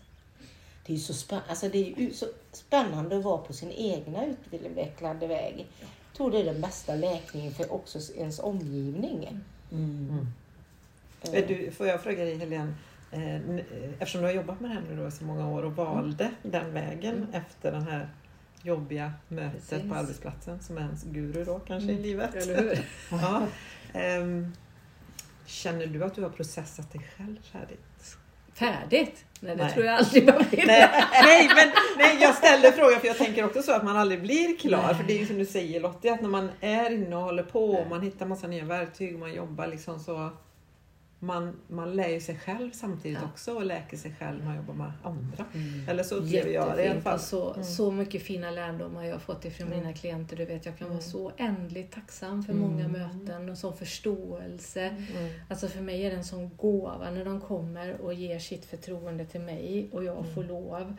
Det 0.85 0.93
är 0.93 0.97
ju 0.97 1.03
så, 1.03 1.13
spä- 1.13 1.41
alltså, 1.47 1.69
det 1.69 1.77
är 1.77 1.99
ju 1.99 2.13
så 2.13 2.25
spännande 2.51 3.17
att 3.17 3.23
vara 3.23 3.37
på 3.37 3.53
sin 3.53 3.71
egna 3.71 4.25
utvecklade 4.25 5.27
väg. 5.27 5.67
Jag 5.79 6.17
tror 6.17 6.31
det 6.31 6.39
är 6.41 6.45
den 6.45 6.61
bästa 6.61 6.95
läkningen 6.95 7.53
för 7.53 7.73
också 7.73 7.99
ens 8.17 8.39
omgivning. 8.39 9.39
Mm. 9.71 10.27
Är 11.31 11.47
Du, 11.47 11.71
får 11.71 11.87
jag 11.87 12.01
fråga 12.03 12.23
dig 12.23 12.37
Helene, 12.37 12.73
eh, 13.11 13.35
eh, 13.35 13.59
eftersom 13.99 14.21
du 14.21 14.27
har 14.27 14.33
jobbat 14.33 14.59
med 14.61 14.69
det 14.71 14.73
här 14.75 14.81
nu 14.89 14.97
då 15.01 15.07
i 15.07 15.11
så 15.11 15.23
många 15.23 15.49
år 15.49 15.63
och 15.63 15.75
valde 15.75 16.31
den 16.43 16.73
vägen 16.73 17.27
efter 17.33 17.71
den 17.71 17.81
här 17.87 18.09
jobbiga 18.63 19.13
mötet 19.27 19.69
Precis. 19.69 19.89
på 19.89 19.95
arbetsplatsen 19.95 20.59
som 20.63 20.77
är 20.77 20.81
ens 20.81 21.03
guru 21.03 21.45
då 21.45 21.59
kanske 21.59 21.89
i 21.89 21.91
Mm. 21.91 22.03
livet. 22.03 22.35
Eller 22.35 22.61
hur? 22.61 22.85
ja. 23.11 23.47
Ehm, 23.93 24.53
känner 25.45 25.85
du 25.87 26.03
att 26.03 26.15
du 26.15 26.21
har 26.23 26.29
processat 26.29 26.91
dig 26.91 27.01
själv 27.17 27.41
färdigt? 27.43 28.17
Färdigt? 28.61 29.25
Nej, 29.39 29.55
det 29.55 29.63
Nej. 29.63 29.73
tror 29.73 29.85
jag 29.85 29.95
aldrig 29.95 30.25
man 30.25 30.45
blir. 30.49 30.65
Nej, 30.65 30.89
nej, 31.23 31.49
men 31.55 31.71
nej, 31.97 32.17
jag 32.21 32.35
ställde 32.35 32.71
frågan 32.71 32.99
för 32.99 33.07
jag 33.07 33.17
tänker 33.17 33.45
också 33.45 33.61
så 33.61 33.71
att 33.71 33.83
man 33.83 33.97
aldrig 33.97 34.21
blir 34.21 34.57
klar. 34.57 34.83
Nej. 34.85 34.95
För 34.95 35.03
det 35.03 35.13
är 35.13 35.19
ju 35.19 35.25
som 35.25 35.37
du 35.37 35.45
säger 35.45 35.81
Lottie, 35.81 36.13
att 36.13 36.21
när 36.21 36.29
man 36.29 36.49
är 36.61 36.89
inne 36.91 37.15
och 37.15 37.21
håller 37.21 37.43
på 37.43 37.71
och 37.71 37.87
man 37.89 38.01
hittar 38.01 38.25
massa 38.25 38.47
nya 38.47 38.65
verktyg 38.65 39.13
och 39.13 39.19
man 39.19 39.33
jobbar 39.33 39.67
liksom 39.67 39.99
så 39.99 40.29
man, 41.23 41.59
man 41.67 41.93
lär 41.95 42.07
ju 42.09 42.21
sig 42.21 42.37
själv 42.37 42.71
samtidigt 42.71 43.17
Ja. 43.21 43.27
också 43.33 43.53
och 43.53 43.65
läker 43.65 43.97
sig 43.97 44.15
själv 44.19 44.37
när 44.39 44.45
man 44.45 44.55
jobbar 44.55 44.73
med 44.73 44.91
andra. 45.03 45.45
Mm. 45.53 45.89
Eller 45.89 46.03
så 46.03 46.15
upplever 46.15 46.51
jag 46.51 46.77
det 46.77 46.85
i 46.85 46.87
alla 46.89 47.01
fall. 47.01 47.13
och 47.13 47.19
så, 47.21 47.53
Mm. 47.53 47.63
så 47.65 47.91
mycket 47.91 48.21
fina 48.21 48.51
lärdomar 48.51 49.03
jag 49.05 49.11
har 49.15 49.19
fått 49.19 49.45
ifrån 49.45 49.67
Mm. 49.67 49.79
mina 49.79 49.93
klienter. 49.93 50.37
Du 50.37 50.45
vet, 50.45 50.65
jag 50.65 50.77
kan 50.77 50.87
vara 50.87 50.99
Mm. 50.99 51.11
så 51.11 51.31
ändligt 51.37 51.93
tacksam 51.93 52.43
för 52.43 52.53
Mm. 52.53 52.67
många 52.69 52.87
möten 52.87 53.49
och 53.49 53.57
så 53.57 53.71
förståelse. 53.71 54.81
Mm. 54.87 55.29
Alltså 55.49 55.67
för 55.67 55.81
mig 55.81 56.05
är 56.05 56.09
det 56.11 56.15
en 56.17 56.23
sån 56.23 56.51
gåva 56.57 57.09
när 57.11 57.25
de 57.25 57.41
kommer 57.41 58.01
och 58.01 58.13
ger 58.13 58.39
sitt 58.39 58.65
förtroende 58.65 59.25
till 59.25 59.41
mig 59.41 59.89
och 59.91 60.03
jag 60.03 60.25
får 60.33 60.43
lov 60.43 60.97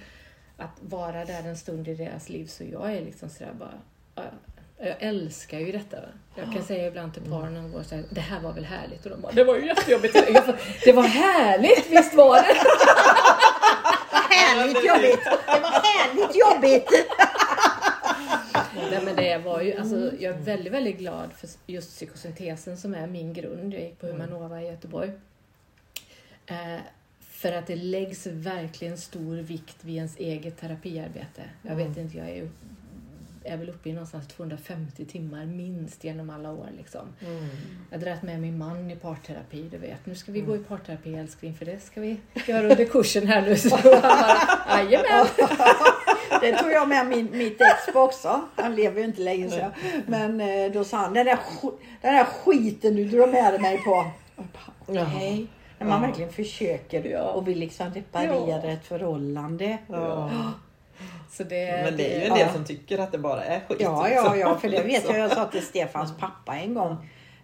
att 0.56 0.78
vara 0.80 1.24
där 1.24 1.42
en 1.48 1.56
stund 1.56 1.88
i 1.88 1.94
deras 1.94 2.28
liv. 2.28 2.46
Så 2.46 2.64
jag 2.64 2.92
är 2.96 3.00
liksom 3.04 3.28
sådär 3.28 3.52
bara... 3.58 3.74
ja, 4.83 4.88
Jag 4.88 4.97
älskar 5.01 5.59
ju 5.59 5.73
detta. 5.73 5.97
va. 5.97 6.07
Jag 6.37 6.53
kan 6.53 6.64
säga 6.64 6.88
ibland 6.88 7.14
till 7.14 7.23
paren 7.23 7.55
de 7.55 7.73
går 7.73 7.83
såhär, 7.83 8.05
det 8.11 8.21
här 8.21 8.40
var 8.40 8.53
väl 8.53 8.64
härligt? 8.64 9.05
Och 9.05 9.11
de 9.11 9.21
bara, 9.21 9.33
det 9.37 9.45
var 9.45 9.57
ju 9.57 9.66
jättejobbigt. 9.66 10.14
Jag 10.14 10.47
bara, 10.47 10.57
det 10.85 10.92
var 10.92 11.03
härligt, 11.03 11.90
visst 11.90 12.14
var 12.14 12.37
det? 12.37 12.55
Härligt 14.35 14.85
jobbigt! 14.85 15.25
Det 15.25 15.61
var 15.61 15.71
härligt 15.71 16.37
jobbigt! 16.37 16.88
Nej 18.90 19.01
men 19.05 19.16
det 19.16 19.38
var 19.38 19.53
var 19.53 19.61
ju, 19.62 19.79
alltså, 19.79 20.12
jag 20.18 20.35
är 20.35 20.38
väldigt, 20.38 20.73
väldigt 20.73 20.99
glad 20.99 21.33
för 21.33 21.49
just 21.66 21.90
psykosyntesen 21.90 22.77
som 22.77 22.95
är 22.95 23.07
min 23.07 23.33
grund. 23.33 23.75
Jag 23.75 23.81
gick 23.83 24.01
på 24.01 24.07
Humanova 24.07 24.62
i 24.62 24.66
Göteborg. 24.66 25.12
Eh, 26.47 26.81
för 27.21 27.53
att 27.53 27.66
det 27.66 27.77
läggs 27.77 28.27
verkligen 28.27 28.99
stor 28.99 29.37
vikt 29.37 29.77
vid 29.81 29.97
ens 29.97 30.16
eget 30.16 30.61
terapiarbete. 30.61 31.42
Jag 31.62 31.77
vet 31.77 31.97
inte, 31.97 32.18
jag 32.18 32.29
är, 32.29 32.49
är 33.44 33.57
väl 33.57 33.68
uppe 33.68 33.88
i 33.88 33.92
någonstans 33.92 34.28
250 34.28 35.05
timmar 35.05 35.44
minst 35.46 36.05
genom 36.05 36.31
alla 36.31 36.52
år. 36.52 36.68
Liksom. 36.76 37.00
Mm. 37.20 37.48
Jag 37.90 38.00
drät 38.00 38.22
med 38.22 38.40
min 38.40 38.59
man 38.59 38.90
i 38.90 38.96
parterapi, 38.96 39.68
du 39.70 39.78
vet. 39.78 40.07
Nu 40.07 40.14
ska 40.14 40.33
vi 40.33 40.40
gå 40.40 40.57
i 40.57 40.59
parterapi 40.59 41.14
älskling, 41.14 41.55
för 41.55 41.64
det 41.64 41.81
ska 41.83 42.00
vi 42.00 42.16
göra 42.46 42.62
under 42.62 42.85
kursen 42.85 43.26
här 43.26 43.42
nu. 43.42 43.57
Så 43.57 43.76
han 43.83 44.00
bara, 44.02 44.83
jajamän! 44.83 45.26
Det 46.40 46.52
tog 46.59 46.72
jag 46.72 46.88
med 46.88 47.07
min, 47.07 47.28
mitt 47.33 47.61
ex 47.61 47.92
på 47.92 48.00
också. 48.00 48.40
Han 48.57 48.74
lever 48.74 48.98
ju 49.00 49.05
inte 49.07 49.20
längre 49.20 49.50
så. 49.50 49.70
Men 50.07 50.40
eh, 50.40 50.72
då 50.72 50.85
sa 50.85 50.96
han, 50.96 51.14
den 51.14 51.26
där, 51.26 51.38
den 52.00 52.14
där 52.14 52.24
skiten 52.24 52.96
du 52.96 53.05
drar 53.05 53.26
med 53.26 53.61
mig 53.61 53.78
på. 53.78 54.11
Okej. 54.87 55.46
När 55.78 55.87
man 55.88 56.00
Ja. 56.02 56.07
verkligen 56.07 56.33
försöker 56.33 57.05
Ja. 57.05 57.22
och 57.22 57.48
vill 57.48 57.59
liksom 57.59 57.90
reparera 57.94 58.62
Ja. 58.62 58.68
ett 58.70 58.87
förhållande. 58.87 59.78
Ja. 59.88 60.31
Det, 61.38 61.82
Men 61.84 61.96
det 61.96 62.14
är 62.14 62.18
ju 62.18 62.24
en 62.24 62.36
Ja. 62.38 62.44
del 62.44 62.54
som 62.54 62.64
tycker 62.64 62.98
att 62.98 63.12
det 63.12 63.18
bara 63.18 63.44
är 63.44 63.60
skit. 63.60 63.76
Ja, 63.80 64.08
ja, 64.08 64.22
liksom. 64.22 64.38
ja, 64.40 64.58
för 64.58 64.68
det 64.68 64.82
vet 64.82 65.04
jag. 65.08 65.18
Jag 65.18 65.32
sa 65.32 65.44
till 65.46 65.62
Stefans 65.66 66.12
pappa 66.18 66.56
en 66.56 66.74
gång. 66.74 66.96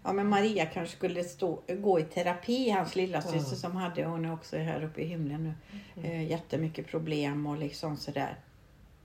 Ja, 0.04 0.12
men 0.12 0.28
Maria 0.28 0.66
kanske 0.66 0.96
skulle 0.96 1.24
stå, 1.24 1.58
gå 1.68 2.00
i 2.00 2.02
terapi. 2.02 2.70
Hans 2.70 2.96
lilla 2.96 3.22
syster 3.22 3.56
som 3.56 3.76
hade, 3.76 4.04
hon 4.04 4.24
är 4.24 4.32
också 4.32 4.56
här 4.56 4.84
uppe 4.84 5.00
i 5.00 5.04
himlen 5.04 5.54
nu. 5.94 6.08
Eh, 6.08 6.30
jättemycket 6.30 6.86
problem 6.86 7.46
och 7.46 7.56
liksom 7.58 7.96
sådär. 7.96 8.36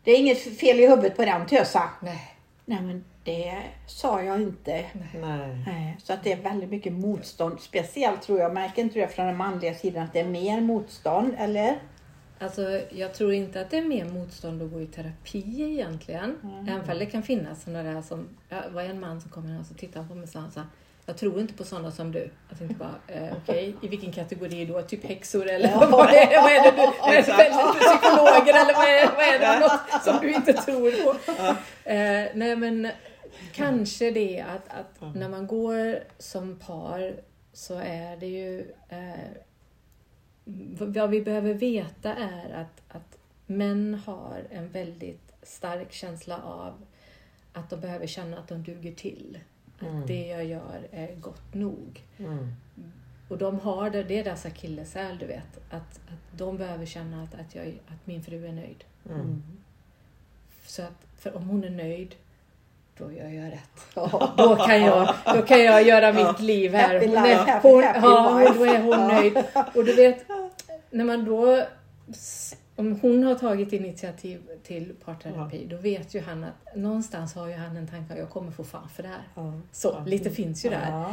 Det 0.03 0.11
är 0.11 0.19
inget 0.19 0.57
fel 0.59 0.79
i 0.79 0.87
huvudet 0.87 1.15
på 1.15 1.25
den 1.25 1.45
tösa. 1.45 1.89
Nej. 2.01 2.35
Nej, 2.65 2.81
men 2.81 3.05
det 3.23 3.57
sa 3.87 4.21
jag 4.21 4.41
inte. 4.41 4.85
Nej. 5.21 5.63
Nej, 5.67 5.97
så 6.03 6.13
att 6.13 6.23
det 6.23 6.31
är 6.31 6.37
väldigt 6.41 6.69
mycket 6.69 6.93
motstånd. 6.93 7.59
Speciellt 7.61 8.21
tror 8.21 8.39
jag, 8.39 8.53
märker 8.53 8.81
inte 8.81 8.99
det 8.99 9.07
från 9.07 9.25
den 9.25 9.37
manliga 9.37 9.73
sidan 9.73 10.03
att 10.03 10.13
det 10.13 10.19
är 10.19 10.27
mer 10.27 10.61
motstånd, 10.61 11.35
eller? 11.37 11.79
Alltså, 12.43 12.81
jag 12.89 13.13
tror 13.13 13.33
inte 13.33 13.61
att 13.61 13.69
det 13.69 13.77
är 13.77 13.81
mer 13.85 14.05
motstånd 14.05 14.61
att 14.63 14.71
gå 14.71 14.81
i 14.81 14.87
terapi 14.87 15.61
egentligen. 15.61 16.35
Även 16.67 16.89
om 16.91 16.99
det 16.99 17.05
kan 17.05 17.23
finnas 17.23 17.63
sådana 17.63 17.93
där 17.93 18.01
som... 18.01 18.27
Ja, 18.49 18.57
det 18.67 18.73
var 18.75 18.81
en 18.81 18.99
man 18.99 19.21
som 19.21 19.31
kom 19.31 19.45
in 19.49 19.57
och 19.59 19.65
så 19.65 19.73
tittade 19.73 20.07
på 20.07 20.15
mig 20.15 20.23
och 20.23 20.29
sa 20.29 20.43
så 20.53 20.59
här, 20.59 20.69
jag 21.05 21.17
tror 21.17 21.39
inte 21.39 21.53
på 21.53 21.63
sådana 21.63 21.91
som 21.91 22.11
du. 22.11 22.29
Jag 22.49 22.57
tänkte 22.59 22.75
bara, 22.77 22.95
eh, 23.17 23.33
okej, 23.43 23.75
i 23.81 23.87
vilken 23.87 24.11
kategori 24.11 24.65
då? 24.65 24.81
Typ 24.81 25.05
häxor 25.05 25.49
eller 25.49 25.69
Ja. 25.69 25.87
vad, 25.91 26.09
är, 26.09 26.41
vad 26.41 26.51
är 26.51 26.63
det 26.63 26.71
du, 26.71 26.91
vad 27.01 27.09
är 27.09 27.11
det 27.11 27.17
Exakt. 27.17 27.55
för 27.55 27.79
psykologer 27.79 28.53
eller 28.53 28.73
vad 28.73 28.87
är, 28.87 29.15
vad 29.15 29.25
är 29.35 29.39
det 29.39 29.59
något 29.59 30.03
som 30.03 30.17
du 30.21 30.33
inte 30.33 30.53
tror 30.53 30.91
på? 31.05 31.35
Eh, 31.89 32.27
nej 32.33 32.55
men 32.55 32.89
kanske 33.53 34.11
det 34.11 34.45
att, 34.55 34.67
att 34.79 35.15
när 35.15 35.29
man 35.29 35.47
går 35.47 35.99
som 36.19 36.59
par 36.59 37.13
så 37.53 37.75
är 37.79 38.17
det 38.17 38.27
ju 38.27 38.59
eh, 38.89 38.97
vad 40.77 41.09
vi 41.09 41.21
behöver 41.21 41.53
veta 41.53 42.15
är 42.15 42.53
att, 42.53 42.81
att 42.87 43.17
män 43.45 44.01
har 44.05 44.43
en 44.49 44.69
väldigt 44.69 45.33
stark 45.43 45.91
känsla 45.93 46.41
av 46.41 46.73
att 47.53 47.69
de 47.69 47.79
behöver 47.79 48.07
känna 48.07 48.37
att 48.37 48.47
de 48.47 48.63
duger 48.63 48.93
till. 48.93 49.39
Att 49.79 49.87
Mm. 49.87 50.05
det 50.05 50.27
jag 50.27 50.45
gör 50.45 50.87
är 50.91 51.15
gott 51.15 51.53
nog. 51.53 52.03
Mm. 52.17 52.53
Och 53.29 53.37
de 53.37 53.59
har 53.59 53.89
det, 53.89 54.03
det 54.03 54.19
är 54.19 54.23
deras 54.23 54.45
akilleshäl, 54.45 55.17
du 55.17 55.25
vet. 55.25 55.57
Att, 55.69 55.99
att 56.07 56.37
de 56.37 56.57
behöver 56.57 56.85
känna 56.85 57.23
att, 57.23 57.35
att, 57.35 57.55
jag, 57.55 57.67
att 57.67 58.07
min 58.07 58.23
fru 58.23 58.45
är 58.47 58.51
nöjd. 58.51 58.83
Mm. 59.09 59.43
Så 60.65 60.81
att, 60.81 61.07
för 61.17 61.35
om 61.35 61.49
hon 61.49 61.63
är 61.63 61.69
nöjd, 61.69 62.15
då 62.97 63.11
gör 63.11 63.29
jag 63.29 63.51
rätt. 63.51 63.87
Ja. 63.95 64.33
Då 64.37 64.55
kan 64.55 64.81
jag, 64.81 65.13
då 65.25 65.41
kan 65.41 65.63
jag 65.63 65.83
göra 65.83 66.13
mitt 66.13 66.39
liv 66.39 66.73
här. 66.73 66.99
Hon 66.99 67.17
är, 67.17 67.61
hon, 67.61 67.81
ja, 67.83 68.53
då 68.57 68.63
är 68.65 68.81
hon 68.81 68.91
Ja. 68.91 69.07
nöjd. 69.07 69.37
Och 69.75 69.85
du 69.85 69.93
vet, 69.95 70.25
när 70.89 71.05
man 71.05 71.25
då... 71.25 71.63
Om 72.75 72.99
hon 73.01 73.23
har 73.23 73.35
tagit 73.35 73.73
initiativ 73.73 74.41
till 74.63 74.95
parterapi, 75.05 75.67
då 75.69 75.77
vet 75.77 76.13
ju 76.13 76.21
han 76.21 76.43
att 76.43 76.75
någonstans 76.75 77.35
har 77.35 77.47
ju 77.47 77.53
han 77.53 77.77
en 77.77 77.87
tanke 77.87 78.13
att 78.13 78.19
jag 78.19 78.29
kommer 78.29 78.51
få 78.51 78.63
fan 78.63 78.89
för 78.95 79.03
det 79.03 79.09
här. 79.09 79.23
Ja. 79.35 79.53
Så, 79.71 80.03
lite 80.05 80.29
finns 80.29 80.65
ju 80.65 80.69
där. 80.69 81.05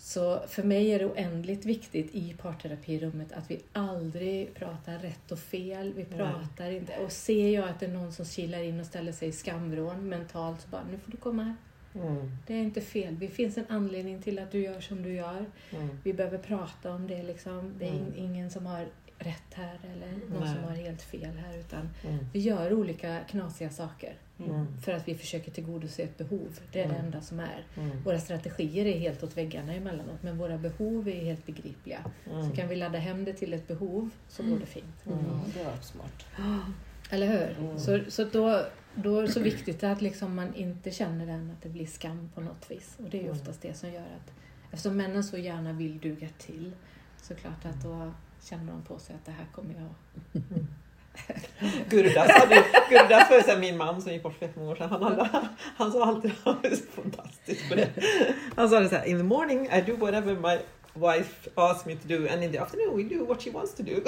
Så 0.00 0.40
för 0.48 0.62
mig 0.62 0.90
är 0.90 0.98
det 0.98 1.06
oändligt 1.06 1.64
viktigt 1.64 2.14
i 2.14 2.34
parterapirummet 2.42 3.32
att 3.32 3.50
vi 3.50 3.60
aldrig 3.72 4.54
pratar 4.54 4.98
rätt 4.98 5.32
och 5.32 5.38
fel. 5.38 5.92
Vi 5.96 6.06
Nej. 6.10 6.18
pratar 6.18 6.70
inte. 6.70 6.96
Och 6.98 7.12
ser 7.12 7.48
jag 7.54 7.68
att 7.68 7.80
det 7.80 7.86
är 7.86 7.90
någon 7.90 8.12
som 8.12 8.24
kilar 8.24 8.58
in 8.62 8.80
och 8.80 8.86
ställer 8.86 9.12
sig 9.12 9.28
i 9.28 9.32
skamvrån 9.32 10.08
mentalt 10.08 10.60
så 10.60 10.68
bara, 10.68 10.82
nu 10.90 10.98
får 10.98 11.10
du 11.10 11.16
komma 11.16 11.42
här. 11.42 11.54
Mm. 12.06 12.30
Det 12.46 12.54
är 12.54 12.62
inte 12.62 12.80
fel. 12.80 13.18
Det 13.18 13.28
finns 13.28 13.58
en 13.58 13.66
anledning 13.68 14.22
till 14.22 14.38
att 14.38 14.52
du 14.52 14.60
gör 14.62 14.80
som 14.80 15.02
du 15.02 15.12
gör. 15.14 15.44
Mm. 15.70 15.98
Vi 16.04 16.12
behöver 16.12 16.38
prata 16.38 16.92
om 16.92 17.06
det. 17.06 17.22
Liksom. 17.22 17.74
Det 17.78 17.84
är 17.88 17.92
in- 17.92 18.14
ingen 18.16 18.50
som 18.50 18.66
har 18.66 18.86
rätt 19.18 19.54
här 19.54 19.78
eller 19.94 20.12
någon 20.30 20.40
Nej. 20.44 20.54
som 20.54 20.64
har 20.64 20.70
helt 20.76 21.02
fel 21.02 21.36
här. 21.36 21.58
Utan 21.58 21.88
Mm. 22.08 22.26
vi 22.32 22.40
gör 22.40 22.72
olika 22.72 23.20
knasiga 23.30 23.70
saker 23.70 24.14
Mm. 24.40 24.66
för 24.80 24.92
att 24.92 25.08
vi 25.08 25.14
försöker 25.14 25.50
tillgodose 25.50 26.02
ett 26.02 26.18
behov. 26.18 26.58
Det 26.72 26.80
är 26.80 26.88
det 26.88 26.94
Mm. 26.94 27.04
enda 27.04 27.20
som 27.20 27.40
är. 27.40 27.66
Mm. 27.76 28.02
Våra 28.02 28.18
strategier 28.20 28.86
är 28.86 28.98
helt 28.98 29.22
åt 29.22 29.36
väggarna 29.36 29.74
emellanåt 29.74 30.22
men 30.22 30.38
våra 30.38 30.58
behov 30.58 31.08
är 31.08 31.24
helt 31.24 31.46
begripliga. 31.46 32.04
Mm. 32.30 32.50
Så 32.50 32.56
kan 32.56 32.68
vi 32.68 32.76
ladda 32.76 32.98
hem 32.98 33.24
det 33.24 33.32
till 33.32 33.54
ett 33.54 33.68
behov 33.68 34.10
så 34.28 34.42
går 34.42 34.58
det 34.58 34.66
fint. 34.66 35.06
Mm. 35.06 35.18
Ja, 35.26 35.40
det 35.54 35.64
var 35.64 35.76
smart. 35.80 36.26
Eller 37.10 37.26
hur? 37.26 37.64
Mm. 37.64 37.78
Så, 37.78 38.00
så 38.08 38.24
då, 38.24 38.64
då 38.94 39.18
är 39.18 39.22
det 39.22 39.28
så 39.32 39.40
viktigt 39.40 39.84
att 39.84 40.02
liksom 40.02 40.34
man 40.34 40.54
inte 40.54 40.90
känner 40.90 41.26
den 41.26 41.50
att 41.50 41.62
det 41.62 41.68
blir 41.68 41.86
skam 41.86 42.30
på 42.34 42.40
något 42.40 42.70
vis. 42.70 42.96
Och 42.98 43.10
det 43.10 43.16
är 43.18 43.22
ju 43.22 43.28
Mm. 43.28 43.40
oftast 43.40 43.62
det 43.62 43.74
som 43.74 43.92
gör 43.92 44.00
att 44.02 44.32
eftersom 44.72 44.96
männen 44.96 45.24
så 45.24 45.36
gärna 45.38 45.72
vill 45.72 45.98
duga 45.98 46.28
till 46.38 46.72
så 47.22 47.34
klart 47.34 47.64
att 47.64 47.82
då 47.82 48.12
känner 48.42 48.72
de 48.72 48.82
på 48.82 48.98
sig 48.98 49.14
att 49.16 49.24
det 49.24 49.32
här 49.32 49.46
kommer 49.52 49.74
jag... 49.74 50.42
Gurdas 51.88 52.30
hade, 52.30 52.64
Gurdas 52.90 53.30
var 53.30 53.54
ju 53.54 53.60
min 53.60 53.76
man 53.76 54.02
som 54.02 54.12
gick 54.12 54.22
bort 54.22 54.38
för 54.38 54.46
jättemånga 54.46 54.72
år 54.72 54.76
sedan. 54.76 54.88
Han, 54.90 55.02
hade, 55.02 55.28
han 55.76 55.92
sa 55.92 56.04
alltid, 56.04 56.30
han 56.44 56.56
var 56.62 56.70
så 56.70 57.02
fantastisk 57.02 57.68
på 57.68 57.74
det. 57.74 57.88
Han 58.56 58.68
sa 58.68 58.80
det 58.80 58.88
så 58.88 58.96
här, 58.96 59.06
in 59.06 59.18
the 59.18 59.24
morning 59.24 59.66
I 59.66 59.80
do 59.80 59.96
whatever 59.96 60.34
my 60.34 60.58
wife 60.94 61.48
asks 61.54 61.86
me 61.86 61.94
to 61.96 62.08
do 62.08 62.28
and 62.32 62.44
in 62.44 62.52
the 62.52 62.58
afternoon 62.58 62.96
we 62.96 63.02
do 63.02 63.24
what 63.24 63.42
she 63.42 63.50
wants 63.50 63.74
to 63.74 63.82
do. 63.82 63.92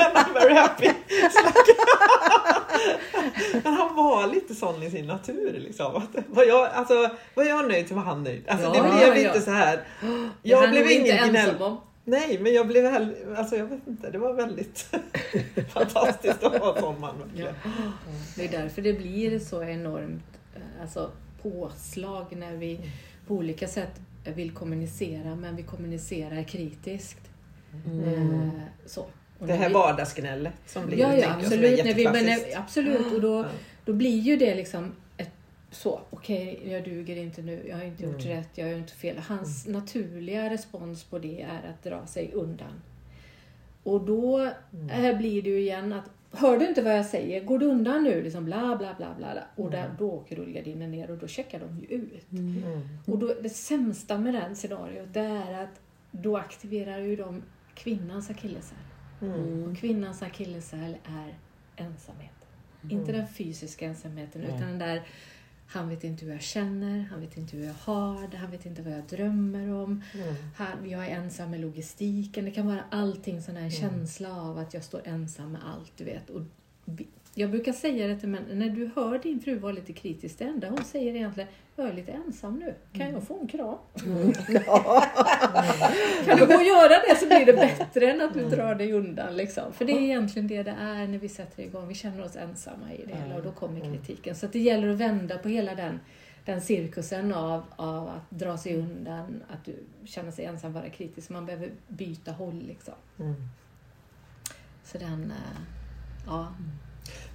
and 0.00 0.12
I'm 0.16 0.32
very 0.34 0.54
happy. 0.54 0.90
Men 3.64 3.74
han 3.74 3.94
var 3.94 4.26
lite 4.26 4.54
sån 4.54 4.82
i 4.82 4.90
sin 4.90 5.06
natur 5.06 5.52
liksom. 5.58 5.96
Att, 5.96 6.08
var, 6.28 6.44
jag, 6.44 6.68
alltså, 6.72 7.10
var 7.34 7.44
jag 7.44 7.68
nöjd 7.68 7.88
så 7.88 7.94
var 7.94 8.02
han 8.02 8.24
nöjd. 8.24 8.48
Alltså, 8.48 8.70
det 8.70 8.78
Ja, 8.78 8.82
blev 8.82 9.16
ja, 9.16 9.28
inte 9.28 9.40
så 9.40 9.50
här. 9.50 9.76
Det 9.76 10.28
Jag 10.42 10.70
blev 10.70 10.90
ingen 10.90 11.28
gnäll. 11.28 11.54
Nej, 12.08 12.38
men 12.38 12.54
jag 12.54 12.66
blev 12.66 12.90
heller, 12.90 13.34
alltså 13.36 13.56
jag 13.56 13.66
vet 13.66 13.86
inte, 13.86 14.10
det 14.10 14.18
var 14.18 14.32
väldigt 14.34 14.78
fantastiskt 15.72 16.44
att 16.44 16.60
vara 16.60 16.80
sån 16.80 17.00
man. 17.00 17.18
verkligen. 17.18 17.54
Det 18.36 18.44
är 18.44 18.62
därför 18.62 18.82
det 18.82 18.92
blir 18.92 19.38
så 19.38 19.62
enormt 19.62 20.24
eh, 20.56 20.82
alltså, 20.82 21.10
påslag 21.42 22.26
när 22.36 22.56
vi 22.56 22.80
på 23.26 23.34
olika 23.34 23.68
sätt 23.68 24.00
vill 24.34 24.50
kommunicera 24.50 25.34
men 25.36 25.56
vi 25.56 25.62
kommunicerar 25.62 26.42
kritiskt. 26.42 27.20
Eh, 27.86 28.48
så. 28.86 29.06
Och 29.38 29.46
Det 29.46 29.54
här 29.54 29.68
vi- 29.68 29.74
vardagsgnället 29.74 30.54
som 30.66 30.86
blir 30.86 30.98
Ja, 30.98 31.16
ja 31.16 31.34
absolut. 31.38 31.84
När 31.84 31.94
vi, 31.94 32.04
när- 32.04 32.58
absolut. 32.58 33.12
Och 33.14 33.20
då, 33.20 33.34
Ja. 33.42 33.46
då 33.84 33.92
blir 33.92 34.18
ju 34.20 34.36
det 34.36 34.54
liksom 34.54 34.92
så, 35.70 36.00
okej, 36.10 36.60
jag 36.64 36.84
duger 36.84 37.16
inte 37.16 37.42
nu, 37.42 37.66
jag 37.68 37.76
har 37.76 37.84
inte 37.84 38.02
gjort 38.04 38.24
Mm. 38.24 38.36
rätt, 38.36 38.48
jag 38.54 38.66
har 38.66 38.74
inte 38.74 38.92
fel. 38.92 39.18
Hans 39.18 39.66
naturliga 39.66 40.50
respons 40.50 41.04
på 41.04 41.18
det 41.18 41.42
är 41.42 41.70
att 41.70 41.82
dra 41.82 42.06
sig 42.06 42.32
undan. 42.32 42.80
Och 43.82 44.00
då 44.06 44.38
Mm. 44.38 44.88
här 44.88 45.14
blir 45.14 45.42
det 45.42 45.50
ju 45.50 45.60
igen 45.60 45.92
att, 45.92 46.10
hör 46.32 46.58
du 46.58 46.68
inte 46.68 46.82
vad 46.82 46.98
jag 46.98 47.06
säger? 47.06 47.44
Går 47.44 47.58
du 47.58 47.66
undan 47.66 48.02
nu? 48.04 48.22
Liksom 48.22 48.44
bla 48.44 48.76
bla 48.76 48.94
bla 48.98 49.14
bla. 49.18 49.42
Och 49.56 49.70
där, 49.70 49.90
då 49.98 50.10
åker 50.12 50.36
rullgardinen 50.36 50.90
ner 50.90 51.10
och 51.10 51.18
då 51.18 51.26
checkar 51.28 51.60
de 51.60 51.78
ju 51.80 51.86
ut. 51.96 52.32
Mm. 52.32 52.88
Och 53.06 53.18
då, 53.18 53.34
det 53.42 53.48
sämsta 53.50 54.18
med 54.18 54.34
den 54.34 54.56
scenariot 54.56 55.08
det 55.12 55.20
är 55.20 55.62
att 55.64 55.80
då 56.10 56.36
aktiverar 56.36 56.98
ju 56.98 57.16
de 57.16 57.42
kvinnans 57.74 58.30
akilleshäl. 58.30 58.78
Mm. 59.22 59.64
Och 59.70 59.76
kvinnans 59.78 60.22
akilleshäl 60.22 60.96
är 61.04 61.34
ensamhet. 61.84 62.30
Inte 62.90 63.12
den 63.12 63.28
fysiska 63.28 63.86
ensamheten 63.86 64.42
utan 64.42 64.60
den 64.60 64.78
där 64.78 65.02
han 65.70 65.88
vet 65.88 66.04
inte 66.04 66.24
hur 66.24 66.32
jag 66.32 66.42
känner, 66.42 67.00
han 67.10 67.20
vet 67.20 67.36
inte 67.36 67.56
hur 67.56 67.64
jag 67.64 67.74
har 67.74 68.28
det, 68.28 68.36
han 68.36 68.50
vet 68.50 68.66
inte 68.66 68.82
vad 68.82 68.92
jag 68.92 69.04
drömmer 69.04 69.72
om. 69.72 70.02
Mm. 70.14 70.34
Han, 70.56 70.90
jag 70.90 71.06
är 71.06 71.10
ensam 71.10 71.50
med 71.50 71.60
logistiken. 71.60 72.44
Det 72.44 72.50
kan 72.50 72.66
vara 72.66 72.84
allting 72.90 73.42
sån 73.42 73.56
här 73.56 73.70
känsla 73.70 74.42
av 74.42 74.58
att 74.58 74.74
jag 74.74 74.84
står 74.84 75.02
ensam 75.04 75.52
med 75.52 75.60
allt, 75.66 75.92
du 75.96 76.04
vet. 76.04 76.30
Och 76.30 76.42
jag 77.38 77.50
brukar 77.50 77.72
säga 77.72 78.06
det 78.06 78.16
till 78.16 78.28
män, 78.28 78.44
när 78.52 78.68
du 78.68 78.90
hör 78.96 79.18
din 79.18 79.40
fru 79.40 79.58
vara 79.58 79.72
lite 79.72 79.92
kritisk, 79.92 80.38
det 80.38 80.44
enda 80.44 80.68
hon 80.68 80.84
säger 80.84 81.14
egentligen, 81.14 81.48
jag 81.76 81.88
är 81.88 81.92
lite 81.92 82.12
ensam 82.12 82.54
nu, 82.56 82.74
kan 82.92 83.12
jag 83.12 83.22
få 83.22 83.40
en 83.40 83.48
kram? 83.48 83.78
kan 86.24 86.38
du 86.38 86.46
gå 86.46 86.54
och 86.54 86.62
göra 86.62 86.88
det 86.88 87.16
så 87.20 87.26
blir 87.26 87.46
det 87.46 87.52
bättre 87.52 88.10
än 88.10 88.20
att 88.20 88.34
du 88.34 88.48
drar 88.48 88.74
dig 88.74 88.92
undan. 88.92 89.36
Liksom. 89.36 89.72
För 89.72 89.84
det 89.84 89.92
är 89.92 90.00
egentligen 90.00 90.48
det 90.48 90.62
det 90.62 90.76
är 90.80 91.06
när 91.06 91.18
vi 91.18 91.28
sätter 91.28 91.62
igång, 91.62 91.88
vi 91.88 91.94
känner 91.94 92.24
oss 92.24 92.36
ensamma 92.36 92.92
i 92.92 93.06
det 93.06 93.16
hela 93.16 93.36
och 93.36 93.42
då 93.42 93.52
kommer 93.52 93.80
kritiken. 93.80 94.34
Så 94.34 94.46
det 94.46 94.58
gäller 94.58 94.88
att 94.88 94.96
vända 94.96 95.38
på 95.38 95.48
hela 95.48 95.74
den, 95.74 96.00
den 96.44 96.60
cirkusen 96.60 97.34
av, 97.34 97.62
av 97.76 98.08
att 98.08 98.30
dra 98.30 98.58
sig 98.58 98.76
undan, 98.76 99.42
att 99.48 99.64
du 99.64 99.74
känner 100.04 100.30
sig 100.30 100.44
ensam, 100.44 100.72
vara 100.72 100.88
kritisk. 100.88 101.30
Man 101.30 101.46
behöver 101.46 101.70
byta 101.88 102.32
håll 102.32 102.64
liksom. 102.66 102.94
Mm. 103.18 103.34
Så 104.84 104.98
den, 104.98 105.30
eh, 105.30 105.60
ja. 106.26 106.48